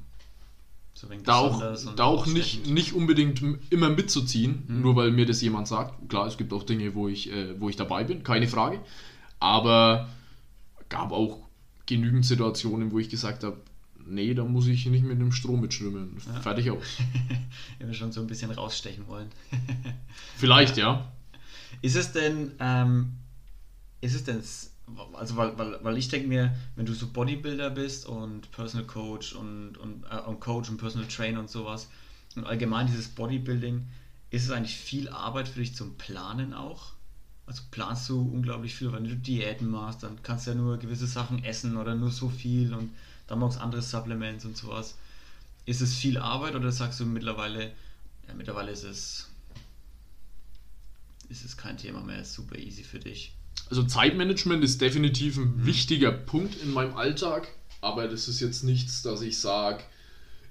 so 0.94 1.07
da 1.24 1.37
auch, 1.37 1.62
da 1.94 2.05
auch 2.05 2.27
nicht, 2.27 2.66
nicht 2.66 2.92
unbedingt 2.92 3.42
immer 3.70 3.90
mitzuziehen, 3.90 4.64
mhm. 4.66 4.81
nur 4.81 4.96
weil 4.96 5.12
mir 5.12 5.27
das 5.27 5.40
jemand 5.42 5.68
sagt. 5.68 6.09
Klar, 6.09 6.27
es 6.27 6.37
gibt 6.38 6.53
auch 6.53 6.64
Dinge, 6.64 6.94
wo 6.94 7.07
ich, 7.07 7.31
äh, 7.31 7.61
wo 7.61 7.68
ich 7.68 7.77
dabei 7.77 8.05
bin, 8.05 8.22
keine 8.24 8.48
Frage. 8.48 8.81
Aber 9.38 10.09
gab 10.88 11.12
auch 11.12 11.38
genügend 11.87 12.24
Situationen, 12.24 12.90
wo 12.90 12.98
ich 12.98 13.09
gesagt 13.09 13.44
habe, 13.44 13.59
nee, 14.09 14.35
da 14.35 14.44
muss 14.44 14.66
ich 14.66 14.87
nicht 14.87 15.05
mit 15.05 15.21
dem 15.21 15.33
Strom 15.33 15.61
mitschwimmen. 15.61 16.16
Ja. 16.27 16.40
Fertig 16.40 16.71
aus. 16.71 16.99
Wenn 17.79 17.88
wir 17.88 17.94
schon 17.94 18.12
so 18.12 18.21
ein 18.21 18.27
bisschen 18.27 18.51
rausstechen 18.51 19.07
wollen. 19.07 19.29
Vielleicht, 20.37 20.77
ja. 20.77 21.12
Ist 21.83 21.97
es 21.97 22.12
denn, 22.12 22.53
ähm, 22.59 23.12
ist 24.01 24.14
es 24.14 24.25
denn 24.25 24.42
also 25.14 25.37
weil, 25.37 25.59
weil, 25.59 25.79
weil 25.83 25.99
ich 25.99 26.09
denke 26.09 26.29
mir, 26.29 26.55
wenn 26.77 26.87
du 26.87 26.94
so 26.94 27.09
Bodybuilder 27.09 27.71
bist 27.71 28.07
und 28.07 28.51
Personal 28.53 28.87
Coach 28.87 29.35
und, 29.35 29.77
und, 29.77 30.05
äh, 30.11 30.21
und 30.21 30.40
Coach 30.40 30.71
und 30.71 30.79
Personal 30.79 31.09
Trainer 31.09 31.40
und 31.40 31.51
sowas 31.51 31.88
und 32.37 32.47
allgemein 32.47 32.87
dieses 32.87 33.09
Bodybuilding, 33.09 33.87
ist 34.31 34.44
es 34.44 34.51
eigentlich 34.51 34.77
viel 34.77 35.09
Arbeit 35.09 35.49
für 35.49 35.61
dich 35.61 35.75
zum 35.75 35.97
Planen 35.97 36.55
auch? 36.55 36.92
Also 37.47 37.62
planst 37.71 38.09
du 38.09 38.21
unglaublich 38.21 38.75
viel, 38.75 38.92
wenn 38.92 39.05
du 39.05 39.16
Diäten 39.16 39.71
machst, 39.71 40.03
dann 40.03 40.23
kannst 40.23 40.47
du 40.47 40.51
ja 40.51 40.57
nur 40.57 40.77
gewisse 40.77 41.07
Sachen 41.07 41.44
essen 41.44 41.77
oder 41.77 41.94
nur 41.94 42.11
so 42.11 42.29
viel 42.29 42.75
und 42.75 42.90
dann 43.28 43.38
machst 43.38 43.58
du 43.58 43.62
andere 43.62 43.82
Supplements 43.82 44.44
und 44.44 44.56
sowas. 44.56 44.96
Ist 45.66 45.80
es 45.80 45.94
viel 45.94 46.18
Arbeit 46.18 46.54
oder 46.54 46.72
sagst 46.72 46.98
du 46.98 47.06
mittlerweile, 47.06 47.72
ja, 48.26 48.34
mittlerweile 48.34 48.72
ist 48.72 48.84
es, 48.84 49.30
ist 51.28 51.44
es 51.44 51.56
kein 51.56 51.76
Thema 51.76 52.00
mehr, 52.00 52.22
ist 52.22 52.32
super 52.32 52.58
easy 52.58 52.82
für 52.82 52.98
dich? 52.98 53.32
Also 53.68 53.84
Zeitmanagement 53.84 54.64
ist 54.64 54.80
definitiv 54.80 55.36
ein 55.36 55.58
mhm. 55.58 55.66
wichtiger 55.66 56.10
Punkt 56.10 56.60
in 56.62 56.72
meinem 56.72 56.96
Alltag, 56.96 57.48
aber 57.82 58.08
das 58.08 58.28
ist 58.28 58.40
jetzt 58.40 58.64
nichts, 58.64 59.02
dass 59.02 59.20
ich 59.20 59.38
sage, 59.38 59.85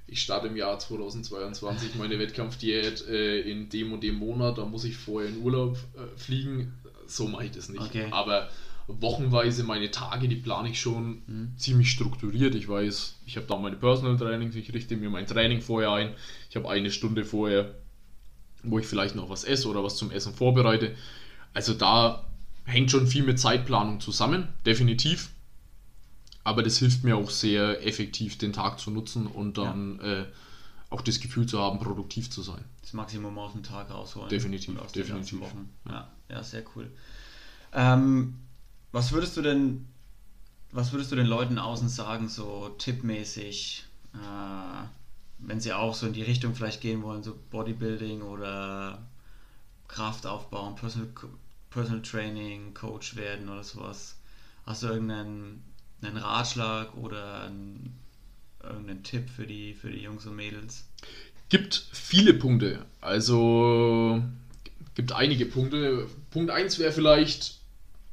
ich 0.06 0.22
starte 0.22 0.48
im 0.48 0.56
Jahr 0.56 0.78
2022 0.80 1.96
meine 1.96 2.18
Wettkampfdiät 2.20 3.06
äh, 3.08 3.42
in 3.42 3.70
dem 3.70 3.92
und 3.92 4.02
dem 4.04 4.16
Monat, 4.16 4.58
da 4.58 4.66
muss 4.66 4.86
ich 4.86 4.96
vorher 4.96 5.30
in 5.30 5.42
Urlaub 5.42 5.78
äh, 5.96 6.18
fliegen. 6.18 6.74
So 7.08 7.28
mache 7.28 7.46
ich 7.46 7.52
das 7.52 7.70
nicht. 7.70 7.82
Okay. 7.82 8.08
Aber 8.12 8.50
wochenweise 8.88 9.64
meine 9.64 9.92
Tage, 9.92 10.28
die 10.28 10.38
plane 10.38 10.70
ich 10.70 10.80
schon 10.80 11.22
mhm. 11.28 11.54
ziemlich 11.58 11.92
strukturiert. 11.92 12.56
Ich 12.56 12.70
weiß, 12.70 13.18
ich 13.26 13.36
habe 13.36 13.46
da 13.46 13.58
meine 13.58 13.76
Personal 13.76 14.18
Trainings, 14.18 14.56
ich 14.56 14.74
richte 14.74 14.96
mir 14.96 15.10
mein 15.10 15.28
Training 15.28 15.62
vorher 15.62 15.92
ein. 15.92 16.16
Ich 16.50 16.56
habe 16.56 16.70
eine 16.70 16.90
Stunde 16.90 17.26
vorher, 17.26 17.76
wo 18.64 18.80
ich 18.80 18.88
vielleicht 18.88 19.16
noch 19.16 19.30
was 19.30 19.44
esse 19.44 19.68
oder 19.68 19.84
was 19.84 19.98
zum 19.98 20.12
Essen 20.12 20.34
vorbereite. 20.34 20.96
Also 21.54 21.74
da 21.74 22.26
hängt 22.66 22.92
schon 22.92 23.08
viel 23.08 23.24
mit 23.24 23.40
Zeitplanung 23.40 24.00
zusammen, 24.00 24.48
definitiv. 24.66 25.32
Aber 26.44 26.64
das 26.64 26.78
hilft 26.78 27.04
mir 27.04 27.18
auch 27.18 27.30
sehr 27.30 27.86
effektiv, 27.86 28.38
den 28.38 28.54
Tag 28.54 28.80
zu 28.80 28.90
nutzen 28.90 29.28
und 29.28 29.58
dann 29.58 30.00
ja. 30.02 30.22
äh, 30.22 30.26
auch 30.90 31.02
das 31.02 31.20
Gefühl 31.20 31.46
zu 31.46 31.60
haben, 31.60 31.80
produktiv 31.80 32.30
zu 32.30 32.42
sein. 32.42 32.64
Das 32.82 32.94
Maximum 32.94 33.38
aus 33.38 33.52
dem 33.52 33.64
Tag 33.64 33.90
rausholen. 33.90 34.30
Definitiv, 34.30 34.80
aus 34.80 34.94
definitiv. 34.94 35.42
Ja, 35.90 36.08
ja, 36.30 36.44
sehr 36.44 36.64
cool. 36.74 36.90
Ähm, 37.74 38.36
was 38.92 39.12
würdest 39.12 39.38
du 39.38 39.42
denn, 39.42 39.88
was 40.72 40.92
würdest 40.92 41.12
du 41.12 41.16
den 41.16 41.28
Leuten 41.28 41.58
außen 41.58 41.90
sagen, 41.90 42.30
so 42.30 42.70
tippmäßig, 42.78 43.86
äh, 44.14 44.88
wenn 45.40 45.60
sie 45.60 45.74
auch 45.74 45.94
so 45.94 46.08
in 46.08 46.14
die 46.14 46.24
Richtung 46.24 46.56
vielleicht 46.56 46.82
gehen 46.82 47.04
wollen, 47.04 47.24
so 47.24 47.38
Bodybuilding 47.52 48.22
oder 48.22 49.08
Kraft 49.88 50.26
aufbauen, 50.26 50.76
Personal, 50.76 51.10
Personal 51.70 52.02
Training, 52.02 52.74
Coach 52.74 53.16
werden 53.16 53.50
oder 53.50 53.64
sowas. 53.64 54.16
Hast 54.66 54.84
du 54.84 54.88
irgendeinen 54.88 55.64
einen 56.02 56.18
Ratschlag 56.18 56.96
oder 56.98 57.44
einen, 57.44 57.98
irgendeinen 58.64 59.04
Tipp 59.04 59.30
für 59.30 59.48
die, 59.48 59.74
für 59.74 59.90
die 59.90 60.02
Jungs 60.02 60.26
und 60.26 60.36
Mädels? 60.36 60.86
Gibt 61.50 61.88
viele 61.92 62.34
Punkte. 62.34 62.86
Also 63.02 64.22
gibt 64.96 65.12
einige 65.14 65.46
Punkte. 65.46 66.08
Punkt 66.32 66.52
1 66.52 66.80
wäre 66.80 66.92
vielleicht, 66.92 67.57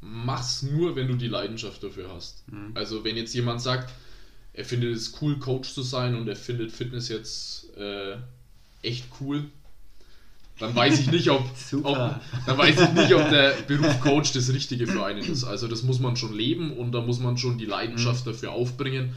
mach's 0.05 0.63
nur, 0.63 0.97
wenn 0.97 1.09
du 1.09 1.15
die 1.15 1.29
Leidenschaft 1.29 1.83
dafür 1.83 2.11
hast. 2.15 2.45
Mhm. 2.49 2.73
Also 2.75 3.05
wenn 3.05 3.17
jetzt 3.17 3.35
jemand 3.35 3.63
sagt, 3.63 3.93
er 4.53 4.65
findet 4.65 4.95
es 4.95 5.15
cool, 5.21 5.39
Coach 5.39 5.73
zu 5.73 5.83
sein 5.83 6.15
und 6.15 6.29
er 6.29 6.37
findet 6.37 6.71
Fitness 6.71 7.09
jetzt 7.09 7.75
äh, 7.77 8.17
echt 8.83 9.07
cool, 9.21 9.47
dann 10.59 10.75
weiß 10.77 11.01
ich 11.01 11.11
nicht, 11.11 11.31
ob, 11.31 11.43
ob, 11.83 11.97
dann 12.47 12.59
weiß 12.59 12.81
ich 12.81 12.93
nicht, 12.93 13.15
ob 13.15 13.29
der 13.31 13.55
Beruf 13.67 14.01
Coach 14.01 14.33
das 14.33 14.53
Richtige 14.53 14.87
für 14.87 15.05
einen 15.05 15.25
ist. 15.25 15.43
Also 15.43 15.67
das 15.67 15.83
muss 15.83 15.99
man 15.99 16.17
schon 16.17 16.35
leben 16.35 16.77
und 16.77 16.93
da 16.93 17.01
muss 17.01 17.19
man 17.19 17.39
schon 17.39 17.59
die 17.59 17.65
Leidenschaft 17.65 18.27
mhm. 18.27 18.31
dafür 18.31 18.53
aufbringen. 18.53 19.15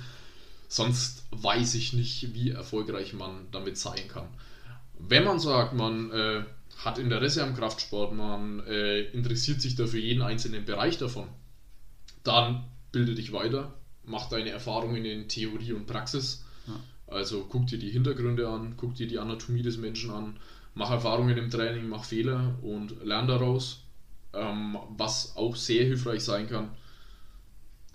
Sonst 0.69 1.23
weiß 1.31 1.75
ich 1.75 1.93
nicht, 1.93 2.33
wie 2.33 2.51
erfolgreich 2.51 3.13
man 3.13 3.47
damit 3.51 3.77
sein 3.77 4.07
kann. 4.07 4.27
Wenn 4.97 5.25
man 5.25 5.39
sagt, 5.39 5.73
man 5.73 6.11
äh, 6.11 6.43
hat 6.83 6.99
Interesse 6.99 7.43
am 7.43 7.55
Kraftsport, 7.55 8.13
man 8.13 8.65
äh, 8.67 9.01
interessiert 9.11 9.61
sich 9.61 9.75
dafür 9.75 9.99
jeden 9.99 10.21
einzelnen 10.21 10.65
Bereich 10.65 10.97
davon, 10.97 11.27
dann 12.23 12.65
bilde 12.91 13.15
dich 13.15 13.33
weiter, 13.33 13.73
mach 14.03 14.29
deine 14.29 14.49
Erfahrungen 14.49 15.05
in 15.05 15.27
Theorie 15.27 15.73
und 15.73 15.87
Praxis. 15.87 16.45
Ja. 16.67 16.73
Also 17.07 17.45
guck 17.49 17.67
dir 17.67 17.79
die 17.79 17.89
Hintergründe 17.89 18.47
an, 18.47 18.75
guck 18.77 18.95
dir 18.95 19.07
die 19.07 19.17
Anatomie 19.17 19.61
des 19.61 19.77
Menschen 19.77 20.11
an, 20.11 20.39
mach 20.75 20.91
Erfahrungen 20.91 21.37
im 21.37 21.49
Training, 21.49 21.87
mach 21.87 22.03
Fehler 22.03 22.55
und 22.61 23.03
lern 23.03 23.27
daraus. 23.27 23.83
Ähm, 24.33 24.77
was 24.97 25.35
auch 25.35 25.55
sehr 25.55 25.85
hilfreich 25.85 26.23
sein 26.23 26.47
kann, 26.47 26.69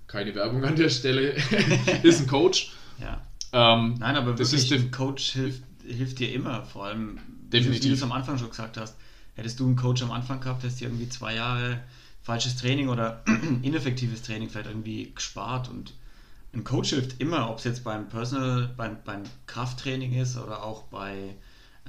keine 0.06 0.34
Werbung 0.34 0.64
an 0.64 0.76
der 0.76 0.88
Stelle, 0.88 1.34
ist 2.02 2.20
ein 2.20 2.26
Coach. 2.26 2.72
Ja. 3.00 3.22
Ähm, 3.52 3.94
Nein, 3.98 4.16
aber 4.16 4.32
das 4.32 4.52
wirklich, 4.52 4.72
ist 4.72 4.84
ein 4.84 4.90
Coach 4.90 5.32
hilft, 5.32 5.62
hilft 5.86 6.18
dir 6.18 6.32
immer, 6.32 6.64
vor 6.64 6.86
allem, 6.86 7.18
Definitiv. 7.52 7.84
wie 7.84 7.88
du 7.88 7.94
es 7.94 8.02
am 8.02 8.12
Anfang 8.12 8.38
schon 8.38 8.50
gesagt 8.50 8.76
hast. 8.76 8.96
Hättest 9.34 9.60
du 9.60 9.66
einen 9.66 9.76
Coach 9.76 10.02
am 10.02 10.10
Anfang 10.10 10.40
gehabt, 10.40 10.62
hättest 10.62 10.80
du 10.80 10.84
irgendwie 10.84 11.08
zwei 11.08 11.34
Jahre 11.34 11.80
falsches 12.22 12.56
Training 12.56 12.88
oder 12.88 13.22
ineffektives 13.62 14.22
Training 14.22 14.48
vielleicht 14.48 14.68
irgendwie 14.68 15.12
gespart 15.14 15.68
und 15.68 15.94
ein 16.54 16.64
Coach 16.64 16.90
hilft 16.90 17.20
immer, 17.20 17.50
ob 17.50 17.58
es 17.58 17.64
jetzt 17.64 17.82
beim 17.82 18.08
Personal, 18.08 18.70
beim, 18.76 18.98
beim 19.04 19.22
Krafttraining 19.46 20.12
ist 20.12 20.36
oder 20.36 20.62
auch 20.62 20.82
bei 20.84 21.34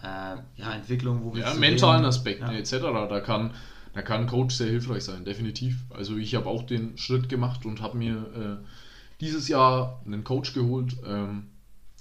äh, 0.02 0.36
ja, 0.56 0.74
Entwicklung, 0.74 1.24
wo 1.24 1.36
wir 1.36 1.41
ja, 1.41 1.54
mentalen 1.54 2.06
Aspekten 2.06 2.50
ja. 2.50 2.58
etc. 2.58 2.80
Da 3.10 3.20
kann, 3.20 3.52
da 3.94 4.02
kann 4.02 4.22
ein 4.22 4.28
Coach 4.28 4.56
sehr 4.56 4.68
hilfreich 4.68 5.04
sein, 5.04 5.26
definitiv. 5.26 5.84
Also 5.89 6.16
ich 6.18 6.36
habe 6.36 6.48
auch 6.48 6.64
den 6.64 6.98
Schritt 6.98 7.28
gemacht 7.28 7.66
und 7.66 7.82
habe 7.82 7.98
mir 7.98 8.62
äh, 8.64 8.66
dieses 9.20 9.50
Jahr 9.50 10.02
einen 10.06 10.24
Coach 10.24 10.54
geholt. 10.54 10.96
Ähm, 11.06 11.48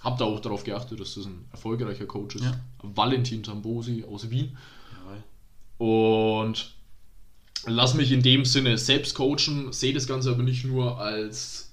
habe 0.03 0.18
da 0.18 0.24
auch 0.24 0.40
darauf 0.40 0.64
geachtet, 0.64 1.00
dass 1.00 1.14
das 1.14 1.26
ein 1.26 1.46
erfolgreicher 1.50 2.07
Coach 2.07 2.36
ist. 2.36 2.44
Ja. 2.44 2.61
Valentin 2.82 3.42
Tambosi 3.42 4.05
aus 4.05 4.30
Wien. 4.30 4.57
Jawohl. 5.78 6.46
Und 6.48 6.74
lass 7.66 7.94
mich 7.94 8.12
in 8.12 8.22
dem 8.22 8.44
Sinne 8.44 8.78
selbst 8.78 9.14
coachen, 9.14 9.72
sehe 9.72 9.94
das 9.94 10.07
Ganze 10.07 10.30
aber 10.30 10.42
nicht 10.42 10.64
nur 10.64 11.00
als 11.00 11.72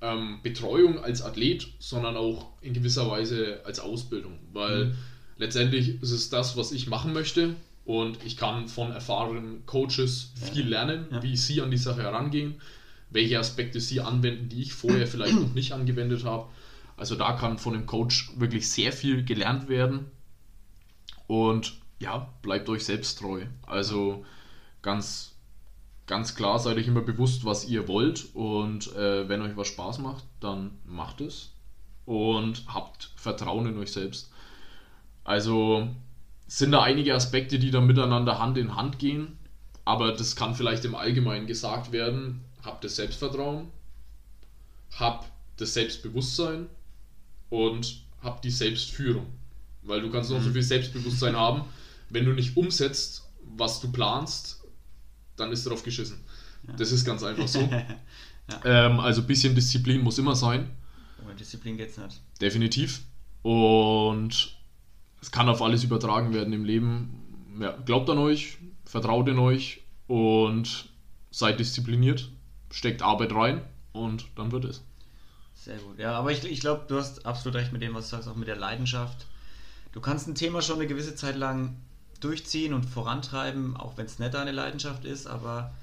ähm, 0.00 0.40
Betreuung 0.42 0.98
als 0.98 1.22
Athlet, 1.22 1.68
sondern 1.78 2.16
auch 2.16 2.48
in 2.60 2.74
gewisser 2.74 3.10
Weise 3.10 3.60
als 3.64 3.80
Ausbildung, 3.80 4.38
weil 4.52 4.86
mhm. 4.86 4.94
letztendlich 5.38 6.02
ist 6.02 6.10
es 6.10 6.28
das, 6.28 6.56
was 6.56 6.72
ich 6.72 6.86
machen 6.86 7.12
möchte 7.12 7.54
und 7.84 8.18
ich 8.24 8.36
kann 8.36 8.68
von 8.68 8.92
erfahrenen 8.92 9.64
Coaches 9.66 10.32
viel 10.52 10.68
lernen, 10.68 11.06
ja. 11.10 11.22
wie 11.22 11.36
sie 11.36 11.62
an 11.62 11.70
die 11.70 11.76
Sache 11.76 12.02
herangehen, 12.02 12.60
welche 13.10 13.38
Aspekte 13.38 13.80
sie 13.80 14.00
anwenden, 14.00 14.48
die 14.48 14.62
ich 14.62 14.72
vorher 14.72 15.06
vielleicht 15.06 15.40
noch 15.40 15.54
nicht 15.54 15.72
angewendet 15.72 16.24
habe. 16.24 16.48
Also 16.96 17.14
da 17.14 17.32
kann 17.32 17.58
von 17.58 17.74
dem 17.74 17.86
Coach 17.86 18.32
wirklich 18.36 18.70
sehr 18.70 18.92
viel 18.92 19.24
gelernt 19.24 19.68
werden 19.68 20.10
und 21.26 21.78
ja, 21.98 22.32
bleibt 22.42 22.68
euch 22.68 22.84
selbst 22.84 23.18
treu. 23.18 23.44
Also 23.66 24.24
ganz 24.82 25.36
ganz 26.06 26.34
klar 26.34 26.58
seid 26.58 26.76
euch 26.76 26.86
immer 26.86 27.00
bewusst, 27.00 27.44
was 27.44 27.68
ihr 27.68 27.88
wollt 27.88 28.34
und 28.34 28.94
äh, 28.94 29.28
wenn 29.28 29.42
euch 29.42 29.56
was 29.56 29.68
Spaß 29.68 29.98
macht, 29.98 30.24
dann 30.40 30.78
macht 30.84 31.20
es 31.20 31.52
und 32.04 32.64
habt 32.68 33.10
Vertrauen 33.16 33.66
in 33.66 33.78
euch 33.78 33.92
selbst. 33.92 34.30
Also 35.24 35.88
sind 36.46 36.70
da 36.70 36.82
einige 36.82 37.14
Aspekte, 37.14 37.58
die 37.58 37.72
da 37.72 37.80
miteinander 37.80 38.38
Hand 38.38 38.56
in 38.56 38.76
Hand 38.76 38.98
gehen, 39.00 39.36
aber 39.84 40.12
das 40.12 40.36
kann 40.36 40.54
vielleicht 40.54 40.84
im 40.84 40.94
Allgemeinen 40.94 41.46
gesagt 41.46 41.92
werden. 41.92 42.44
Habt 42.64 42.84
das 42.84 42.96
Selbstvertrauen, 42.96 43.68
habt 44.98 45.30
das 45.56 45.74
Selbstbewusstsein 45.74 46.68
und 47.50 48.02
habt 48.22 48.44
die 48.44 48.50
Selbstführung. 48.50 49.26
Weil 49.82 50.00
du 50.00 50.10
kannst 50.10 50.30
noch 50.30 50.40
so 50.40 50.48
mhm. 50.48 50.54
viel 50.54 50.62
Selbstbewusstsein 50.62 51.36
haben, 51.36 51.64
wenn 52.10 52.24
du 52.24 52.32
nicht 52.32 52.56
umsetzt, 52.56 53.28
was 53.56 53.80
du 53.80 53.90
planst, 53.90 54.64
dann 55.36 55.52
ist 55.52 55.66
drauf 55.66 55.82
geschissen. 55.82 56.18
Ja. 56.66 56.74
Das 56.74 56.92
ist 56.92 57.04
ganz 57.04 57.22
einfach 57.22 57.48
so. 57.48 57.60
ja. 57.70 57.86
ähm, 58.64 59.00
also 59.00 59.20
ein 59.20 59.26
bisschen 59.26 59.54
Disziplin 59.54 60.02
muss 60.02 60.18
immer 60.18 60.34
sein. 60.34 60.70
Ohne 61.24 61.34
Disziplin 61.34 61.76
geht's 61.76 61.96
nicht. 61.96 62.20
Definitiv. 62.40 63.02
Und 63.42 64.56
es 65.20 65.30
kann 65.30 65.48
auf 65.48 65.62
alles 65.62 65.84
übertragen 65.84 66.34
werden 66.34 66.52
im 66.52 66.64
Leben. 66.64 67.22
Ja, 67.60 67.72
glaubt 67.84 68.10
an 68.10 68.18
euch, 68.18 68.58
vertraut 68.84 69.28
in 69.28 69.38
euch 69.38 69.82
und 70.06 70.88
seid 71.30 71.58
diszipliniert, 71.58 72.30
steckt 72.70 73.02
Arbeit 73.02 73.32
rein 73.32 73.62
und 73.92 74.26
dann 74.36 74.52
wird 74.52 74.64
es. 74.64 74.82
Sehr 75.66 75.78
gut. 75.78 75.98
Ja, 75.98 76.12
aber 76.12 76.30
ich, 76.30 76.44
ich 76.44 76.60
glaube, 76.60 76.84
du 76.86 76.96
hast 76.96 77.26
absolut 77.26 77.56
recht 77.56 77.72
mit 77.72 77.82
dem, 77.82 77.92
was 77.92 78.08
du 78.08 78.10
sagst, 78.14 78.28
auch 78.28 78.36
mit 78.36 78.46
der 78.46 78.54
Leidenschaft. 78.54 79.26
Du 79.90 80.00
kannst 80.00 80.28
ein 80.28 80.36
Thema 80.36 80.62
schon 80.62 80.76
eine 80.76 80.86
gewisse 80.86 81.16
Zeit 81.16 81.34
lang 81.34 81.74
durchziehen 82.20 82.72
und 82.72 82.84
vorantreiben, 82.84 83.76
auch 83.76 83.96
wenn 83.96 84.06
es 84.06 84.20
nicht 84.20 84.32
deine 84.32 84.52
Leidenschaft 84.52 85.04
ist, 85.04 85.26
aber 85.26 85.74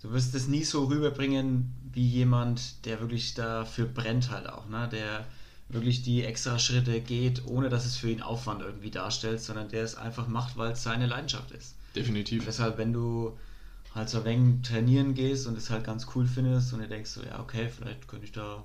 du 0.00 0.12
wirst 0.12 0.32
es 0.36 0.46
nie 0.46 0.62
so 0.62 0.84
rüberbringen 0.84 1.74
wie 1.92 2.06
jemand, 2.06 2.86
der 2.86 3.00
wirklich 3.00 3.34
dafür 3.34 3.86
brennt 3.86 4.30
halt 4.30 4.48
auch, 4.48 4.68
ne? 4.68 4.88
der 4.92 5.26
wirklich 5.68 6.02
die 6.02 6.22
extra 6.24 6.60
Schritte 6.60 7.00
geht, 7.00 7.44
ohne 7.46 7.68
dass 7.68 7.86
es 7.86 7.96
für 7.96 8.10
ihn 8.10 8.22
Aufwand 8.22 8.62
irgendwie 8.62 8.92
darstellt, 8.92 9.40
sondern 9.40 9.68
der 9.68 9.82
es 9.82 9.96
einfach 9.96 10.28
macht, 10.28 10.56
weil 10.56 10.70
es 10.70 10.84
seine 10.84 11.06
Leidenschaft 11.06 11.50
ist. 11.50 11.74
Definitiv. 11.96 12.42
Und 12.42 12.46
deshalb, 12.46 12.78
wenn 12.78 12.92
du 12.92 13.36
halt 13.92 14.08
so 14.08 14.18
ein 14.18 14.24
wenig 14.24 14.62
trainieren 14.62 15.14
gehst 15.14 15.48
und 15.48 15.58
es 15.58 15.68
halt 15.68 15.82
ganz 15.82 16.06
cool 16.14 16.28
findest 16.28 16.72
und 16.72 16.78
du 16.78 16.86
denkst 16.86 17.10
so, 17.10 17.24
ja, 17.24 17.40
okay, 17.40 17.68
vielleicht 17.68 18.06
könnte 18.06 18.26
ich 18.26 18.32
da 18.32 18.62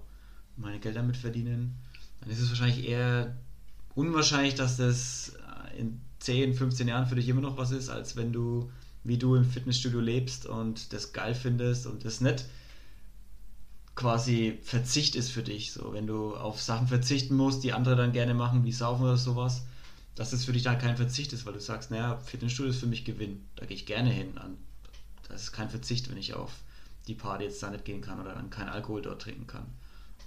meine 0.58 0.80
Geld 0.80 0.96
damit 0.96 1.18
verdienen, 1.18 1.76
dann 2.22 2.30
ist 2.30 2.40
es 2.40 2.50
wahrscheinlich 2.50 2.88
eher 2.88 3.36
unwahrscheinlich, 3.94 4.56
dass 4.56 4.78
das 4.78 5.34
in 5.78 6.02
10, 6.20 6.54
15 6.54 6.88
Jahren 6.88 7.08
für 7.08 7.16
dich 7.16 7.28
immer 7.28 7.42
noch 7.42 7.58
was 7.58 7.72
ist, 7.72 7.90
als 7.90 8.16
wenn 8.16 8.32
du, 8.32 8.72
wie 9.04 9.18
du 9.18 9.36
im 9.36 9.46
Fitnessstudio 9.46 10.00
lebst 10.00 10.46
und 10.46 10.94
das 10.94 11.14
geil 11.14 11.36
findest 11.36 11.86
und 11.86 12.06
das 12.06 12.22
nicht 12.22 12.46
quasi 13.96 14.60
Verzicht 14.64 15.16
ist 15.16 15.32
für 15.32 15.44
dich. 15.44 15.72
So, 15.72 15.94
wenn 15.94 16.08
du 16.08 16.36
auf 16.36 16.62
Sachen 16.62 16.88
verzichten 16.88 17.36
musst, 17.36 17.64
die 17.64 17.74
andere 17.74 17.96
dann 17.96 18.12
gerne 18.12 18.34
machen, 18.34 18.66
wie 18.66 18.72
Saufen 18.72 19.04
oder 19.04 19.18
sowas, 19.18 19.66
dass 20.16 20.34
es 20.34 20.46
für 20.46 20.54
dich 20.54 20.64
dann 20.64 20.80
kein 20.80 20.98
Verzicht 20.98 21.34
ist, 21.34 21.46
weil 21.46 21.54
du 21.54 21.60
sagst, 21.60 21.92
naja, 21.92 22.18
Fitnessstudio 22.18 22.72
ist 22.72 22.80
für 22.80 22.88
mich 22.88 23.06
Gewinn. 23.06 23.46
Da 23.56 23.66
gehe 23.66 23.76
ich 23.76 23.86
gerne 23.86 24.10
hin. 24.10 24.34
Das 25.28 25.44
ist 25.44 25.52
kein 25.52 25.70
Verzicht, 25.70 26.10
wenn 26.10 26.18
ich 26.18 26.34
auf 26.34 26.52
die 27.08 27.16
Party 27.16 27.46
jetzt 27.46 27.62
da 27.62 27.70
nicht 27.70 27.86
gehen 27.86 28.02
kann 28.02 28.20
oder 28.20 28.34
dann 28.34 28.50
kein 28.50 28.70
Alkohol 28.70 29.02
dort 29.02 29.22
trinken 29.22 29.48
kann. 29.48 29.66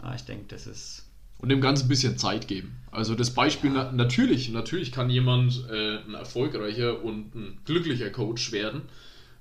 Ja, 0.03 0.14
ich 0.14 0.22
denke, 0.22 0.46
das 0.49 0.66
ist 0.66 1.09
und 1.38 1.51
dem 1.51 1.61
Ganzen 1.61 1.86
ein 1.86 1.88
bisschen 1.88 2.18
Zeit 2.18 2.49
geben. 2.49 2.76
Also 2.90 3.14
das 3.14 3.30
Beispiel, 3.30 3.70
na, 3.70 3.92
natürlich, 3.92 4.51
natürlich 4.51 4.92
kann 4.92 5.09
jemand 5.09 5.64
äh, 5.70 5.99
ein 5.99 6.14
erfolgreicher 6.14 7.03
und 7.03 7.34
ein 7.34 7.59
glücklicher 7.64 8.11
Coach 8.11 8.51
werden, 8.53 8.82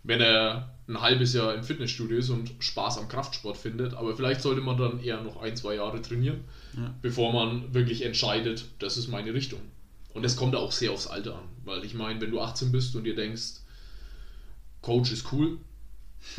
wenn 0.03 0.21
er 0.21 0.73
ein 0.87 1.01
halbes 1.01 1.33
Jahr 1.33 1.55
im 1.55 1.63
Fitnessstudio 1.63 2.17
ist 2.17 2.29
und 2.29 2.51
Spaß 2.59 2.99
am 2.99 3.09
Kraftsport 3.09 3.57
findet. 3.57 3.95
Aber 3.95 4.15
vielleicht 4.15 4.41
sollte 4.41 4.61
man 4.61 4.77
dann 4.77 4.99
eher 5.03 5.21
noch 5.21 5.41
ein, 5.41 5.55
zwei 5.55 5.75
Jahre 5.75 6.01
trainieren, 6.01 6.41
ja. 6.77 6.93
bevor 7.01 7.33
man 7.33 7.73
wirklich 7.73 8.05
entscheidet, 8.05 8.65
das 8.79 8.97
ist 8.97 9.07
meine 9.07 9.33
Richtung. 9.33 9.59
Und 10.13 10.23
es 10.23 10.35
kommt 10.35 10.55
auch 10.55 10.71
sehr 10.71 10.91
aufs 10.91 11.07
Alter 11.07 11.35
an. 11.35 11.45
Weil 11.65 11.83
ich 11.83 11.93
meine, 11.93 12.21
wenn 12.21 12.31
du 12.31 12.39
18 12.39 12.71
bist 12.71 12.95
und 12.95 13.03
dir 13.03 13.15
denkst, 13.15 13.61
Coach 14.81 15.11
ist 15.11 15.31
cool, 15.33 15.57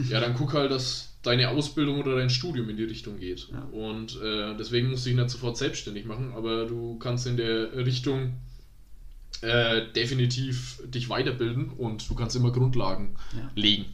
ja, 0.09 0.21
dann 0.21 0.35
guck 0.35 0.55
halt, 0.55 0.71
dass 0.71 1.08
deine 1.23 1.49
Ausbildung 1.49 1.99
oder 2.01 2.17
dein 2.17 2.31
Studium 2.31 2.69
in 2.69 2.77
die 2.77 2.85
Richtung 2.85 3.19
geht. 3.19 3.49
Ja. 3.51 3.63
Und 3.73 4.21
äh, 4.23 4.57
deswegen 4.57 4.91
musst 4.91 5.05
du 5.05 5.11
dich 5.11 5.19
nicht 5.19 5.31
sofort 5.31 5.57
selbstständig 5.57 6.05
machen, 6.05 6.33
aber 6.35 6.67
du 6.67 6.99
kannst 6.99 7.27
in 7.27 7.37
der 7.37 7.75
Richtung 7.77 8.35
äh, 9.43 9.93
definitiv 9.93 10.81
dich 10.85 11.09
weiterbilden 11.09 11.71
und 11.71 12.09
du 12.09 12.15
kannst 12.15 12.37
immer 12.37 12.53
Grundlagen 12.53 13.17
ja. 13.37 13.51
legen. 13.55 13.87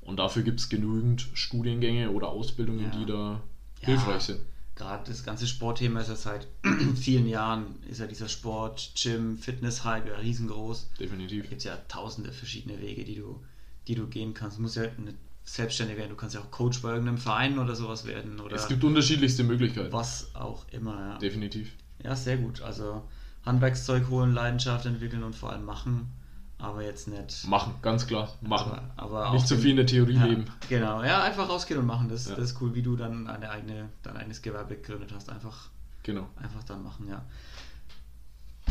Und 0.00 0.18
dafür 0.18 0.42
gibt 0.42 0.60
es 0.60 0.68
genügend 0.68 1.26
Studiengänge 1.34 2.10
oder 2.10 2.28
Ausbildungen, 2.28 2.92
ja. 2.92 2.98
die 2.98 3.06
da 3.06 3.42
hilfreich 3.80 4.22
sind. 4.22 4.40
gerade 4.76 5.08
das 5.08 5.24
ganze 5.24 5.46
Sportthema 5.48 6.00
ist 6.00 6.08
ja 6.08 6.16
seit 6.16 6.46
vielen 6.96 7.26
Jahren, 7.26 7.76
ist 7.88 8.00
ja 8.00 8.06
dieser 8.06 8.28
Sport, 8.28 8.92
Gym, 8.94 9.36
Fitness-Hype 9.36 10.08
ja 10.08 10.16
riesengroß. 10.16 10.90
Definitiv. 11.00 11.42
Da 11.42 11.48
gibt 11.48 11.58
es 11.58 11.64
ja 11.64 11.76
tausende 11.88 12.32
verschiedene 12.32 12.80
Wege, 12.80 13.04
die 13.04 13.16
du, 13.16 13.42
die 13.88 13.96
du 13.96 14.06
gehen 14.06 14.32
kannst. 14.32 14.58
Du 14.58 14.62
musst 14.62 14.76
ja 14.76 14.84
nicht 14.84 15.16
selbstständig 15.46 15.96
werden, 15.96 16.10
du 16.10 16.16
kannst 16.16 16.34
ja 16.34 16.42
auch 16.42 16.50
Coach 16.50 16.82
bei 16.82 16.90
irgendeinem 16.90 17.18
Verein 17.18 17.58
oder 17.58 17.74
sowas 17.74 18.04
werden. 18.04 18.40
Oder 18.40 18.56
es 18.56 18.68
gibt 18.68 18.84
unterschiedlichste 18.84 19.44
Möglichkeiten. 19.44 19.92
Was 19.92 20.34
auch 20.34 20.66
immer, 20.70 20.98
ja. 20.98 21.18
Definitiv. 21.18 21.72
Ja, 22.02 22.14
sehr 22.14 22.36
gut. 22.36 22.60
Also 22.60 23.02
Handwerkszeug 23.44 24.10
holen, 24.10 24.34
Leidenschaft 24.34 24.84
entwickeln 24.86 25.22
und 25.22 25.34
vor 25.34 25.52
allem 25.52 25.64
machen 25.64 26.10
aber 26.58 26.82
jetzt 26.82 27.08
nicht. 27.08 27.46
Machen, 27.46 27.74
ganz 27.82 28.06
klar. 28.06 28.32
Machen. 28.40 28.80
Aber, 28.96 29.26
aber 29.26 29.34
nicht 29.34 29.46
zu 29.46 29.56
so 29.56 29.60
viel 29.60 29.72
in 29.72 29.76
der 29.76 29.86
Theorie 29.86 30.14
ja, 30.14 30.24
leben. 30.24 30.46
Genau, 30.68 31.02
ja, 31.02 31.22
einfach 31.22 31.48
rausgehen 31.48 31.78
und 31.78 31.86
machen. 31.86 32.08
Das, 32.08 32.28
ja. 32.28 32.34
das 32.34 32.52
ist 32.52 32.60
cool, 32.60 32.74
wie 32.74 32.82
du 32.82 32.96
dann 32.96 33.28
eine 33.28 33.50
eigene, 33.50 33.90
dein 34.02 34.16
eigenes 34.16 34.40
Gewerbe 34.40 34.76
gegründet 34.76 35.12
hast. 35.14 35.28
Einfach, 35.28 35.68
genau. 36.02 36.28
einfach 36.36 36.64
dann 36.64 36.82
machen, 36.82 37.08
ja. 37.08 37.24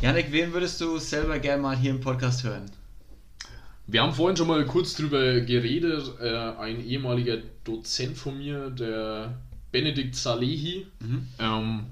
Janik, 0.01 0.31
wen 0.31 0.51
würdest 0.51 0.81
du 0.81 0.97
selber 0.97 1.39
gerne 1.39 1.61
mal 1.61 1.77
hier 1.77 1.91
im 1.91 2.01
Podcast 2.01 2.43
hören? 2.43 2.65
Wir 3.87 4.01
haben 4.01 4.13
vorhin 4.13 4.35
schon 4.35 4.47
mal 4.47 4.65
kurz 4.65 4.95
drüber 4.95 5.41
geredet. 5.41 6.19
Äh, 6.19 6.35
ein 6.35 6.83
ehemaliger 6.83 7.37
Dozent 7.63 8.17
von 8.17 8.37
mir, 8.37 8.69
der 8.71 9.39
Benedikt 9.71 10.15
Salehi, 10.15 10.87
mhm. 10.99 11.27
ähm, 11.37 11.85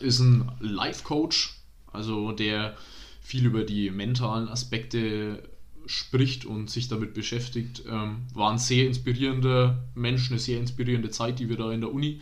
ist 0.00 0.20
ein 0.20 0.50
Life-Coach, 0.60 1.54
also 1.92 2.32
der 2.32 2.76
viel 3.20 3.44
über 3.46 3.64
die 3.64 3.90
mentalen 3.90 4.48
Aspekte 4.48 5.42
spricht 5.86 6.44
und 6.44 6.70
sich 6.70 6.88
damit 6.88 7.14
beschäftigt. 7.14 7.82
Ähm, 7.88 8.22
war 8.32 8.50
ein 8.50 8.58
sehr 8.58 8.86
inspirierender 8.86 9.84
Mensch, 9.94 10.30
eine 10.30 10.38
sehr 10.38 10.58
inspirierende 10.58 11.10
Zeit, 11.10 11.38
die 11.38 11.48
wir 11.48 11.56
da 11.56 11.70
in 11.72 11.80
der 11.80 11.92
Uni 11.92 12.20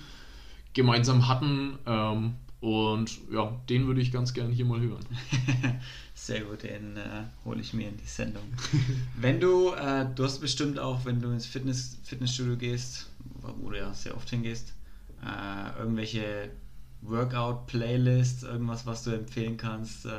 gemeinsam 0.72 1.28
hatten. 1.28 1.78
Ähm, 1.86 2.34
und 2.61 3.18
ja, 3.32 3.61
den 3.68 3.86
würde 3.86 4.01
ich 4.01 4.11
ganz 4.11 4.34
gerne 4.34 4.53
hier 4.53 4.64
mal 4.64 4.80
hören. 4.80 5.05
Sehr 6.20 6.42
gut, 6.42 6.64
den 6.64 6.96
äh, 6.96 7.24
hole 7.44 7.60
ich 7.60 7.72
mir 7.72 7.88
in 7.88 7.96
die 7.96 8.06
Sendung. 8.06 8.42
wenn 9.16 9.40
du, 9.40 9.72
äh, 9.72 10.04
du 10.14 10.24
hast 10.24 10.40
bestimmt 10.40 10.78
auch, 10.78 11.04
wenn 11.04 11.22
du 11.22 11.30
ins 11.30 11.46
Fitness, 11.46 11.96
Fitnessstudio 12.02 12.56
gehst, 12.56 13.06
wo 13.40 13.70
du 13.70 13.78
ja 13.78 13.94
sehr 13.94 14.16
oft 14.16 14.28
hingehst, 14.28 14.74
äh, 15.24 15.78
irgendwelche 15.78 16.50
Workout-Playlists, 17.02 18.42
irgendwas, 18.42 18.84
was 18.84 19.04
du 19.04 19.12
empfehlen 19.12 19.56
kannst, 19.56 20.06
äh, 20.06 20.10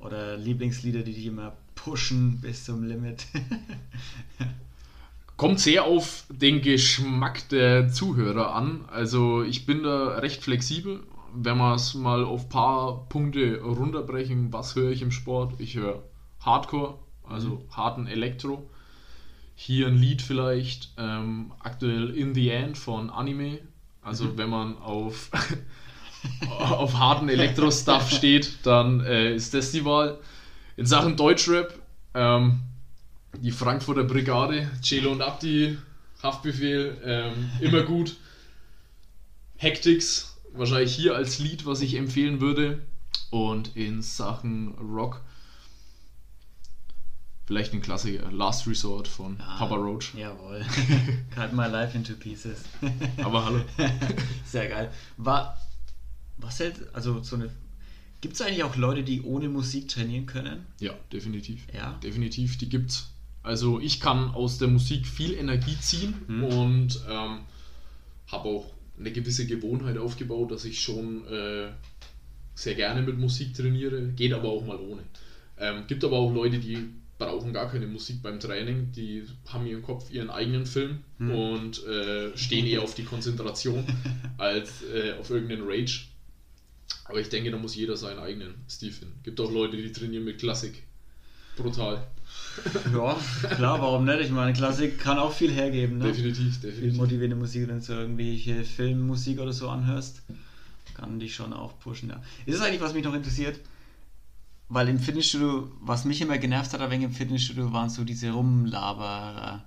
oder 0.00 0.36
Lieblingslieder, 0.36 1.02
die 1.02 1.14
dich 1.14 1.26
immer 1.26 1.56
pushen 1.74 2.40
bis 2.40 2.64
zum 2.64 2.84
Limit? 2.84 3.26
Kommt 5.36 5.60
sehr 5.60 5.84
auf 5.84 6.24
den 6.28 6.62
Geschmack 6.62 7.48
der 7.48 7.90
Zuhörer 7.90 8.54
an. 8.54 8.84
Also 8.90 9.44
ich 9.44 9.66
bin 9.66 9.84
da 9.84 10.18
recht 10.18 10.42
flexibel. 10.42 11.00
Wenn 11.40 11.56
wir 11.58 11.74
es 11.74 11.94
mal 11.94 12.24
auf 12.24 12.44
ein 12.44 12.48
paar 12.48 13.08
Punkte 13.08 13.60
runterbrechen, 13.62 14.52
was 14.52 14.74
höre 14.74 14.90
ich 14.90 15.02
im 15.02 15.12
Sport? 15.12 15.54
Ich 15.58 15.76
höre 15.76 16.02
Hardcore, 16.40 16.98
also 17.22 17.48
mhm. 17.50 17.76
harten 17.76 18.06
Elektro. 18.08 18.68
Hier 19.54 19.86
ein 19.86 19.96
Lied 19.96 20.20
vielleicht, 20.20 20.92
ähm, 20.98 21.52
aktuell 21.60 22.10
In 22.10 22.34
the 22.34 22.50
End 22.50 22.76
von 22.76 23.10
Anime. 23.10 23.60
Also 24.02 24.24
mhm. 24.24 24.38
wenn 24.38 24.50
man 24.50 24.78
auf 24.78 25.30
auf 26.58 26.98
harten 26.98 27.28
Elektro-Stuff 27.28 28.10
steht, 28.16 28.58
dann 28.64 29.00
äh, 29.00 29.34
ist 29.34 29.54
das 29.54 29.70
die 29.70 29.84
Wahl. 29.84 30.18
In 30.76 30.86
Sachen 30.86 31.16
Deutschrap, 31.16 31.72
ähm, 32.14 32.60
die 33.40 33.52
Frankfurter 33.52 34.04
Brigade, 34.04 34.68
Celo 34.82 35.12
und 35.12 35.22
Abdi, 35.22 35.78
Haftbefehl, 36.22 36.96
ähm, 37.04 37.50
immer 37.60 37.82
gut. 37.82 38.16
Hectics, 39.56 40.27
wahrscheinlich 40.58 40.94
hier 40.94 41.14
als 41.14 41.38
Lied, 41.38 41.66
was 41.66 41.80
ich 41.80 41.94
empfehlen 41.94 42.40
würde. 42.40 42.82
Und 43.30 43.76
in 43.76 44.02
Sachen 44.02 44.74
Rock, 44.78 45.22
vielleicht 47.46 47.72
ein 47.72 47.82
Klassiker, 47.82 48.30
Last 48.30 48.66
Resort 48.66 49.08
von 49.08 49.38
ah, 49.40 49.58
Papa 49.58 49.76
Roach. 49.76 50.14
Jawohl. 50.14 50.64
Cut 51.34 51.52
my 51.52 51.66
life 51.66 51.96
into 51.96 52.14
pieces. 52.14 52.64
Aber 53.22 53.44
hallo. 53.44 53.60
Sehr 54.44 54.68
geil. 54.68 54.92
War, 55.16 55.58
was 56.36 56.60
hält, 56.60 56.94
also 56.94 57.22
so 57.22 57.36
eine. 57.36 57.50
Gibt 58.20 58.34
es 58.34 58.40
eigentlich 58.40 58.64
auch 58.64 58.76
Leute, 58.76 59.04
die 59.04 59.22
ohne 59.22 59.48
Musik 59.48 59.88
trainieren 59.88 60.26
können? 60.26 60.66
Ja, 60.80 60.92
definitiv. 61.12 61.62
Ja. 61.72 61.92
Definitiv, 62.02 62.58
die 62.58 62.68
gibt's. 62.68 63.10
Also 63.42 63.78
ich 63.78 64.00
kann 64.00 64.30
aus 64.34 64.58
der 64.58 64.68
Musik 64.68 65.06
viel 65.06 65.34
Energie 65.34 65.78
ziehen 65.80 66.14
hm. 66.26 66.44
und 66.44 67.00
ähm, 67.08 67.40
habe 68.26 68.48
auch 68.48 68.66
eine 68.98 69.12
gewisse 69.12 69.46
Gewohnheit 69.46 69.98
aufgebaut, 69.98 70.50
dass 70.50 70.64
ich 70.64 70.80
schon 70.80 71.26
äh, 71.26 71.68
sehr 72.54 72.74
gerne 72.74 73.02
mit 73.02 73.18
Musik 73.18 73.54
trainiere, 73.54 74.08
geht 74.16 74.32
aber 74.32 74.48
auch 74.48 74.64
mal 74.64 74.78
ohne. 74.78 75.02
Ähm, 75.58 75.84
gibt 75.86 76.04
aber 76.04 76.16
auch 76.16 76.32
Leute, 76.32 76.58
die 76.58 76.78
brauchen 77.18 77.52
gar 77.52 77.70
keine 77.70 77.86
Musik 77.86 78.22
beim 78.22 78.38
Training, 78.38 78.92
die 78.92 79.24
haben 79.48 79.66
ihren 79.66 79.82
Kopf 79.82 80.10
ihren 80.10 80.30
eigenen 80.30 80.66
Film 80.66 80.98
hm. 81.18 81.30
und 81.30 81.84
äh, 81.86 82.36
stehen 82.36 82.66
eher 82.66 82.82
auf 82.82 82.94
die 82.94 83.04
Konzentration 83.04 83.84
als 84.38 84.82
äh, 84.82 85.12
auf 85.18 85.30
irgendeinen 85.30 85.66
Rage. 85.66 86.06
Aber 87.04 87.20
ich 87.20 87.28
denke, 87.28 87.50
da 87.50 87.56
muss 87.56 87.74
jeder 87.74 87.96
seinen 87.96 88.18
eigenen 88.18 88.54
Stil 88.68 88.92
finden. 88.92 89.18
Gibt 89.22 89.40
auch 89.40 89.50
Leute, 89.50 89.76
die 89.76 89.90
trainieren 89.92 90.24
mit 90.24 90.38
Klassik. 90.38 90.84
Brutal. 91.58 92.06
Ja, 92.92 93.16
klar, 93.54 93.80
warum 93.80 94.04
nicht? 94.04 94.20
Ich 94.20 94.30
meine, 94.30 94.52
Klassik 94.52 94.98
kann 94.98 95.18
auch 95.18 95.32
viel 95.32 95.52
hergeben. 95.52 95.98
Ne? 95.98 96.06
Definitiv, 96.06 96.60
definitiv. 96.60 96.80
Viel 96.80 96.92
motivierende 96.94 97.36
Musik, 97.36 97.68
wenn 97.68 97.80
du 97.80 97.92
irgendwelche 97.92 98.64
Filmmusik 98.64 99.40
oder 99.40 99.52
so 99.52 99.68
anhörst, 99.68 100.22
kann 100.94 101.20
dich 101.20 101.34
schon 101.34 101.52
auch 101.52 101.78
pushen. 101.78 102.08
Ja. 102.10 102.20
Ist 102.46 102.56
es 102.56 102.60
eigentlich, 102.60 102.80
was 102.80 102.94
mich 102.94 103.04
noch 103.04 103.14
interessiert? 103.14 103.60
Weil 104.68 104.88
im 104.88 104.98
Fitnessstudio, 104.98 105.70
was 105.80 106.04
mich 106.04 106.20
immer 106.20 106.36
genervt 106.38 106.72
hat, 106.72 106.90
wenig 106.90 107.06
im 107.06 107.12
Fitnessstudio, 107.12 107.72
waren 107.72 107.88
so 107.88 108.04
diese 108.04 108.30
Rumlaberer. 108.30 109.64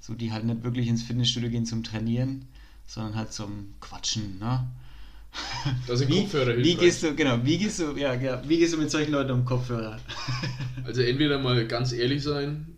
So, 0.00 0.14
die 0.14 0.30
halt 0.32 0.44
nicht 0.44 0.62
wirklich 0.62 0.88
ins 0.88 1.02
Fitnessstudio 1.02 1.48
gehen 1.50 1.66
zum 1.66 1.82
Trainieren, 1.82 2.46
sondern 2.86 3.16
halt 3.16 3.32
zum 3.32 3.74
Quatschen. 3.80 4.38
Ne? 4.38 4.68
Da 5.86 5.96
sind 5.96 6.08
wie, 6.10 6.20
Kopfhörer 6.20 6.56
Wie 6.56 6.74
gehst 6.74 7.02
du, 7.02 7.14
genau, 7.14 7.38
wie 7.42 7.58
gehst 7.58 7.80
du, 7.80 7.96
ja, 7.96 8.14
ja, 8.14 8.42
wie 8.46 8.58
gehst 8.58 8.74
du 8.74 8.78
mit 8.78 8.90
solchen 8.90 9.12
Leuten 9.12 9.32
um 9.32 9.44
Kopfhörer? 9.44 9.98
also 10.84 11.02
entweder 11.02 11.38
mal 11.38 11.66
ganz 11.66 11.92
ehrlich 11.92 12.22
sein, 12.22 12.76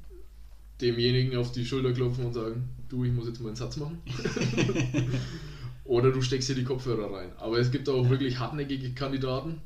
demjenigen 0.80 1.36
auf 1.36 1.52
die 1.52 1.66
Schulter 1.66 1.92
klopfen 1.92 2.26
und 2.26 2.34
sagen, 2.34 2.68
du, 2.88 3.04
ich 3.04 3.12
muss 3.12 3.26
jetzt 3.26 3.40
mal 3.40 3.48
einen 3.48 3.56
Satz 3.56 3.76
machen. 3.76 4.00
Oder 5.84 6.12
du 6.12 6.20
steckst 6.20 6.48
hier 6.48 6.56
die 6.56 6.64
Kopfhörer 6.64 7.14
rein. 7.14 7.30
Aber 7.38 7.58
es 7.58 7.70
gibt 7.70 7.88
auch 7.88 8.08
wirklich 8.08 8.38
hartnäckige 8.38 8.92
Kandidaten. 8.92 9.60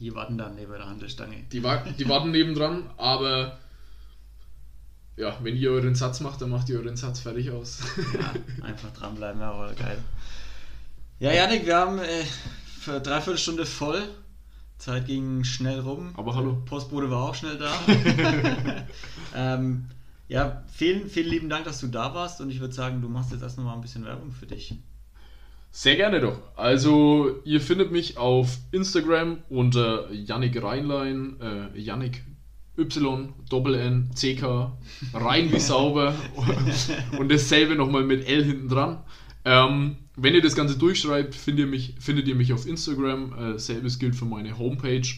Die 0.00 0.14
warten 0.14 0.36
dann 0.36 0.56
neben 0.56 0.72
der 0.72 0.86
Handelstange. 0.86 1.36
Die, 1.52 1.60
die 1.60 2.08
warten 2.08 2.30
nebendran, 2.32 2.90
aber 2.96 3.58
ja, 5.16 5.38
wenn 5.42 5.56
ihr 5.56 5.70
euren 5.70 5.94
Satz 5.94 6.20
macht, 6.20 6.40
dann 6.40 6.50
macht 6.50 6.68
ihr 6.68 6.78
euren 6.78 6.96
Satz 6.96 7.20
fertig 7.20 7.50
aus. 7.50 7.80
ja, 8.14 8.64
einfach 8.64 8.92
dranbleiben, 8.92 9.40
ja, 9.40 9.52
aber 9.52 9.72
geil. 9.74 9.98
Ja, 11.22 11.32
Janik, 11.32 11.66
wir 11.66 11.76
haben 11.76 12.00
äh, 12.00 12.24
für 12.80 12.98
dreiviertel 12.98 13.38
Stunde 13.38 13.64
voll. 13.64 14.02
Zeit 14.76 15.06
ging 15.06 15.44
schnell 15.44 15.78
rum. 15.78 16.10
Aber 16.16 16.34
hallo. 16.34 16.60
Postbote 16.64 17.12
war 17.12 17.28
auch 17.28 17.34
schnell 17.36 17.56
da. 17.58 17.72
ähm, 19.36 19.84
ja, 20.26 20.64
vielen, 20.72 21.08
vielen 21.08 21.28
lieben 21.28 21.48
Dank, 21.48 21.64
dass 21.64 21.78
du 21.78 21.86
da 21.86 22.12
warst 22.12 22.40
und 22.40 22.50
ich 22.50 22.58
würde 22.58 22.74
sagen, 22.74 23.00
du 23.02 23.08
machst 23.08 23.30
jetzt 23.30 23.42
erst 23.42 23.56
noch 23.56 23.64
mal 23.64 23.74
ein 23.74 23.80
bisschen 23.80 24.04
Werbung 24.04 24.32
für 24.32 24.46
dich. 24.46 24.74
Sehr 25.70 25.94
gerne 25.94 26.18
doch. 26.18 26.40
Also, 26.56 27.40
ihr 27.44 27.60
findet 27.60 27.92
mich 27.92 28.16
auf 28.16 28.58
Instagram 28.72 29.44
unter 29.48 30.10
Yannick 30.10 30.60
Reinlein, 30.60 31.36
äh, 31.40 31.78
Yannick 31.78 32.24
Y, 32.76 33.32
Doppel 33.48 33.76
N, 33.76 34.10
CK, 34.16 34.72
rein 35.14 35.52
wie 35.52 35.60
sauber 35.60 36.16
und 37.16 37.30
dasselbe 37.30 37.76
nochmal 37.76 38.02
mit 38.02 38.26
L 38.26 38.42
hinten 38.42 38.68
dran. 38.68 39.04
Ähm, 39.44 39.96
wenn 40.16 40.34
ihr 40.34 40.42
das 40.42 40.54
Ganze 40.54 40.78
durchschreibt, 40.78 41.34
findet 41.34 41.66
ihr 41.66 41.70
mich, 41.70 41.94
findet 41.98 42.28
ihr 42.28 42.34
mich 42.34 42.52
auf 42.52 42.66
Instagram. 42.66 43.32
Äh, 43.32 43.58
selbes 43.58 43.98
gilt 43.98 44.14
für 44.14 44.24
meine 44.24 44.58
Homepage. 44.58 45.08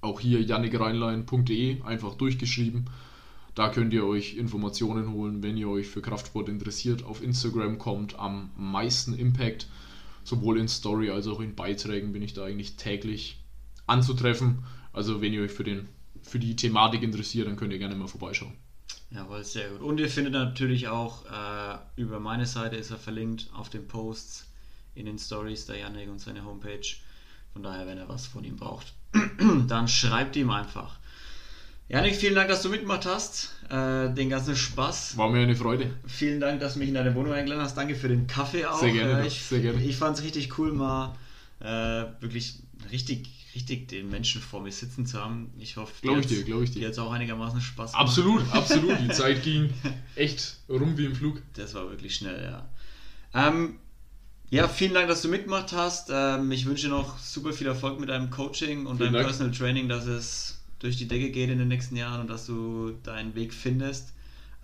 Auch 0.00 0.20
hier 0.20 0.42
jannikreinlein.de, 0.42 1.82
einfach 1.82 2.14
durchgeschrieben. 2.14 2.90
Da 3.54 3.70
könnt 3.70 3.92
ihr 3.92 4.04
euch 4.04 4.36
Informationen 4.36 5.12
holen, 5.12 5.42
wenn 5.42 5.56
ihr 5.56 5.68
euch 5.68 5.88
für 5.88 6.00
Kraftsport 6.00 6.48
interessiert. 6.48 7.02
Auf 7.04 7.22
Instagram 7.22 7.78
kommt 7.78 8.18
am 8.18 8.50
meisten 8.56 9.14
Impact. 9.14 9.66
Sowohl 10.22 10.60
in 10.60 10.68
Story 10.68 11.10
als 11.10 11.26
auch 11.26 11.40
in 11.40 11.56
Beiträgen 11.56 12.12
bin 12.12 12.22
ich 12.22 12.34
da 12.34 12.44
eigentlich 12.44 12.76
täglich 12.76 13.40
anzutreffen. 13.86 14.64
Also 14.92 15.20
wenn 15.20 15.32
ihr 15.32 15.42
euch 15.42 15.50
für, 15.50 15.64
den, 15.64 15.88
für 16.22 16.38
die 16.38 16.54
Thematik 16.54 17.02
interessiert, 17.02 17.48
dann 17.48 17.56
könnt 17.56 17.72
ihr 17.72 17.78
gerne 17.78 17.96
mal 17.96 18.06
vorbeischauen. 18.06 18.52
Jawohl, 19.10 19.42
sehr 19.42 19.70
gut. 19.70 19.80
Und 19.80 19.98
ihr 20.00 20.08
findet 20.08 20.34
natürlich 20.34 20.88
auch 20.88 21.24
äh, 21.24 21.78
über 21.96 22.20
meine 22.20 22.46
Seite 22.46 22.76
ist 22.76 22.90
er 22.90 22.98
verlinkt 22.98 23.48
auf 23.54 23.70
den 23.70 23.88
Posts, 23.88 24.46
in 24.94 25.06
den 25.06 25.18
Stories 25.18 25.66
der 25.66 25.78
Janik 25.78 26.08
und 26.10 26.18
seine 26.20 26.44
Homepage. 26.44 26.86
Von 27.52 27.62
daher, 27.62 27.86
wenn 27.86 27.98
er 27.98 28.08
was 28.08 28.26
von 28.26 28.44
ihm 28.44 28.56
braucht, 28.56 28.92
dann 29.68 29.88
schreibt 29.88 30.36
ihm 30.36 30.50
einfach. 30.50 30.98
Janik, 31.88 32.16
vielen 32.16 32.34
Dank, 32.34 32.50
dass 32.50 32.60
du 32.60 32.68
mitgemacht 32.68 33.06
hast. 33.06 33.54
äh, 33.70 34.12
den 34.12 34.28
ganzen 34.28 34.54
Spaß. 34.54 35.16
War 35.16 35.30
mir 35.30 35.40
eine 35.40 35.56
Freude. 35.56 35.90
Vielen 36.06 36.38
Dank, 36.38 36.60
dass 36.60 36.74
du 36.74 36.80
mich 36.80 36.88
in 36.88 36.94
deine 36.94 37.14
Wohnung 37.14 37.32
eingeladen 37.32 37.62
hast. 37.62 37.78
Danke 37.78 37.94
für 37.94 38.08
den 38.08 38.26
Kaffee 38.26 38.66
auch. 38.66 38.78
Sehr 38.78 38.92
gerne. 38.92 39.22
Äh, 39.22 39.26
ich 39.26 39.42
sehr 39.42 39.60
gerne. 39.60 39.82
ich 39.82 39.96
fand 39.96 40.18
es 40.18 40.22
richtig 40.22 40.58
cool, 40.58 40.72
mal 40.72 41.16
äh, 41.60 42.04
wirklich 42.20 42.58
richtig, 42.92 43.37
richtig 43.58 43.88
den 43.88 44.08
Menschen 44.08 44.40
vor 44.40 44.62
mir 44.62 44.70
sitzen 44.70 45.04
zu 45.04 45.18
haben. 45.18 45.52
Ich 45.58 45.76
hoffe, 45.76 45.92
Glaube 46.00 46.20
ich 46.20 46.26
dir, 46.26 46.44
glaube 46.44 46.62
ich 46.62 46.70
dir. 46.70 46.86
Hat 46.86 46.98
auch 46.98 47.10
einigermaßen 47.10 47.60
Spaß 47.60 47.92
gemacht. 47.92 48.08
Absolut, 48.08 48.42
absolut. 48.52 49.00
Die 49.00 49.08
Zeit 49.08 49.42
ging 49.42 49.70
echt 50.14 50.58
rum 50.68 50.96
wie 50.96 51.06
im 51.06 51.14
Flug. 51.16 51.42
Das 51.54 51.74
war 51.74 51.90
wirklich 51.90 52.14
schnell, 52.14 52.40
ja. 52.40 52.68
Ähm, 53.34 53.78
ja, 54.50 54.68
vielen 54.68 54.94
Dank, 54.94 55.08
dass 55.08 55.22
du 55.22 55.28
mitgemacht 55.28 55.72
hast. 55.72 56.08
Ähm, 56.12 56.52
ich 56.52 56.66
wünsche 56.66 56.88
noch 56.88 57.18
super 57.18 57.52
viel 57.52 57.66
Erfolg 57.66 57.98
mit 57.98 58.08
deinem 58.10 58.30
Coaching 58.30 58.86
und 58.86 58.98
vielen 58.98 59.12
deinem 59.12 59.24
Dank. 59.24 59.26
Personal 59.26 59.52
Training, 59.52 59.88
dass 59.88 60.06
es 60.06 60.60
durch 60.78 60.96
die 60.96 61.08
Decke 61.08 61.30
geht 61.30 61.50
in 61.50 61.58
den 61.58 61.68
nächsten 61.68 61.96
Jahren 61.96 62.20
und 62.20 62.30
dass 62.30 62.46
du 62.46 62.92
deinen 63.02 63.34
Weg 63.34 63.52
findest. 63.52 64.12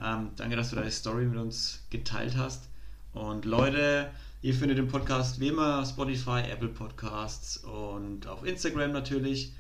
Ähm, 0.01 0.31
danke, 0.37 0.55
dass 0.55 0.71
du 0.71 0.77
deine 0.77 0.93
Story 0.93 1.25
mit 1.25 1.39
uns 1.39 1.81
geteilt 1.91 2.37
hast. 2.37 2.69
Und 3.13 3.45
Leute, 3.45 4.11
ihr 4.45 4.53
findet 4.53 4.77
den 4.77 4.89
Podcast 4.89 5.41
wie 5.41 5.49
immer 5.49 5.87
Spotify, 5.87 6.43
Apple 6.53 6.69
Podcasts 6.69 7.57
und 7.57 8.27
auf 8.27 8.45
Instagram 8.45 8.93
natürlich. 8.93 9.55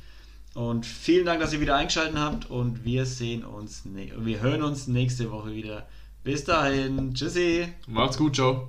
Und 0.52 0.84
vielen 0.84 1.24
Dank, 1.24 1.40
dass 1.40 1.54
ihr 1.54 1.60
wieder 1.60 1.74
eingeschaltet 1.74 2.18
habt 2.18 2.50
und 2.50 2.84
wir 2.84 3.06
sehen 3.06 3.44
uns, 3.44 3.82
wir 3.86 4.40
hören 4.40 4.62
uns 4.62 4.86
nächste 4.86 5.30
Woche 5.30 5.54
wieder. 5.54 5.86
Bis 6.22 6.44
dahin, 6.44 7.14
tschüssi. 7.14 7.66
Macht's 7.86 8.18
gut, 8.18 8.34
ciao. 8.36 8.68